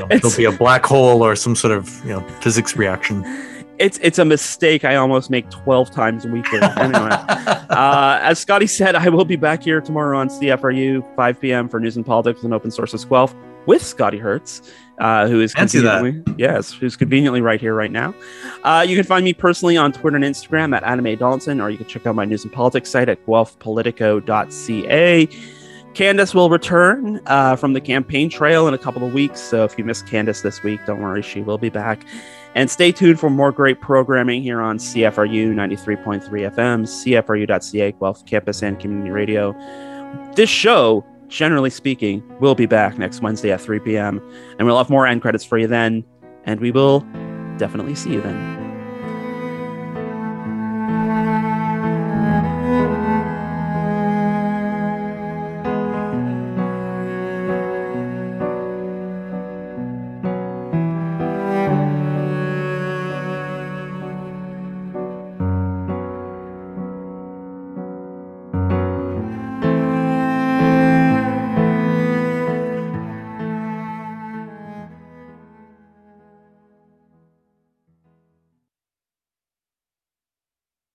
know, 0.00 0.06
there'll 0.08 0.36
be 0.36 0.44
a 0.44 0.52
black 0.52 0.84
hole 0.84 1.22
or 1.22 1.36
some 1.36 1.54
sort 1.54 1.72
of 1.72 2.04
you 2.04 2.10
know 2.10 2.20
physics 2.40 2.76
reaction. 2.76 3.24
It's 3.78 3.98
it's 4.02 4.18
a 4.18 4.24
mistake 4.24 4.84
I 4.84 4.96
almost 4.96 5.30
make 5.30 5.48
twelve 5.50 5.90
times 5.90 6.24
a 6.24 6.28
week. 6.28 6.52
Anyway, 6.52 7.10
uh, 7.10 8.18
as 8.22 8.38
Scotty 8.38 8.66
said, 8.66 8.94
I 8.94 9.08
will 9.08 9.24
be 9.24 9.36
back 9.36 9.62
here 9.62 9.80
tomorrow 9.80 10.18
on 10.18 10.28
CFRU 10.28 11.16
5 11.16 11.40
p.m. 11.40 11.68
for 11.68 11.80
news 11.80 11.96
and 11.96 12.04
politics 12.04 12.42
and 12.42 12.52
open 12.52 12.70
sources 12.70 13.06
Guelph 13.06 13.34
with 13.66 13.82
Scotty 13.82 14.18
Hertz, 14.18 14.70
uh, 15.00 15.26
who 15.26 15.40
is 15.40 15.52
Fancy 15.52 15.80
that. 15.80 16.02
conveniently 16.02 16.34
yes, 16.38 16.72
who's 16.72 16.96
conveniently 16.96 17.40
right 17.40 17.60
here 17.60 17.74
right 17.74 17.90
now. 17.90 18.14
Uh, 18.62 18.84
you 18.86 18.94
can 18.94 19.04
find 19.04 19.24
me 19.24 19.32
personally 19.32 19.76
on 19.76 19.92
Twitter 19.92 20.16
and 20.16 20.24
Instagram 20.24 20.76
at 20.76 20.84
Anime 20.84 21.16
Donaldson, 21.16 21.60
or 21.60 21.70
you 21.70 21.78
can 21.78 21.86
check 21.86 22.06
out 22.06 22.14
my 22.14 22.24
news 22.24 22.44
and 22.44 22.52
politics 22.52 22.90
site 22.90 23.08
at 23.08 23.24
guelphpolitico.ca. 23.26 25.28
Candace 25.94 26.34
will 26.34 26.50
return 26.50 27.20
uh, 27.26 27.56
from 27.56 27.72
the 27.72 27.80
campaign 27.80 28.30
trail 28.30 28.68
in 28.68 28.74
a 28.74 28.78
couple 28.78 29.04
of 29.04 29.12
weeks. 29.12 29.40
So 29.40 29.64
if 29.64 29.76
you 29.76 29.84
missed 29.84 30.06
Candace 30.06 30.42
this 30.42 30.62
week, 30.62 30.80
don't 30.86 31.00
worry, 31.00 31.22
she 31.22 31.40
will 31.40 31.58
be 31.58 31.68
back. 31.68 32.04
And 32.54 32.70
stay 32.70 32.92
tuned 32.92 33.18
for 33.18 33.30
more 33.30 33.52
great 33.52 33.80
programming 33.80 34.42
here 34.42 34.60
on 34.60 34.78
CFRU 34.78 35.52
93.3 35.52 36.28
FM, 36.28 36.84
CFRU.ca, 36.84 37.92
Guelph 37.92 38.26
Campus 38.26 38.62
and 38.62 38.78
Community 38.78 39.10
Radio. 39.10 39.52
This 40.34 40.50
show, 40.50 41.04
generally 41.30 41.70
speaking, 41.70 42.22
we'll 42.40 42.54
be 42.54 42.66
back 42.66 42.98
next 42.98 43.22
Wednesday 43.22 43.52
at 43.52 43.60
3 43.60 43.80
p.m. 43.80 44.20
And 44.58 44.66
we'll 44.66 44.78
have 44.78 44.90
more 44.90 45.06
end 45.06 45.22
credits 45.22 45.44
for 45.44 45.56
you 45.56 45.66
then. 45.66 46.04
And 46.44 46.60
we 46.60 46.70
will 46.70 47.00
definitely 47.56 47.94
see 47.94 48.12
you 48.12 48.20
then. 48.20 48.60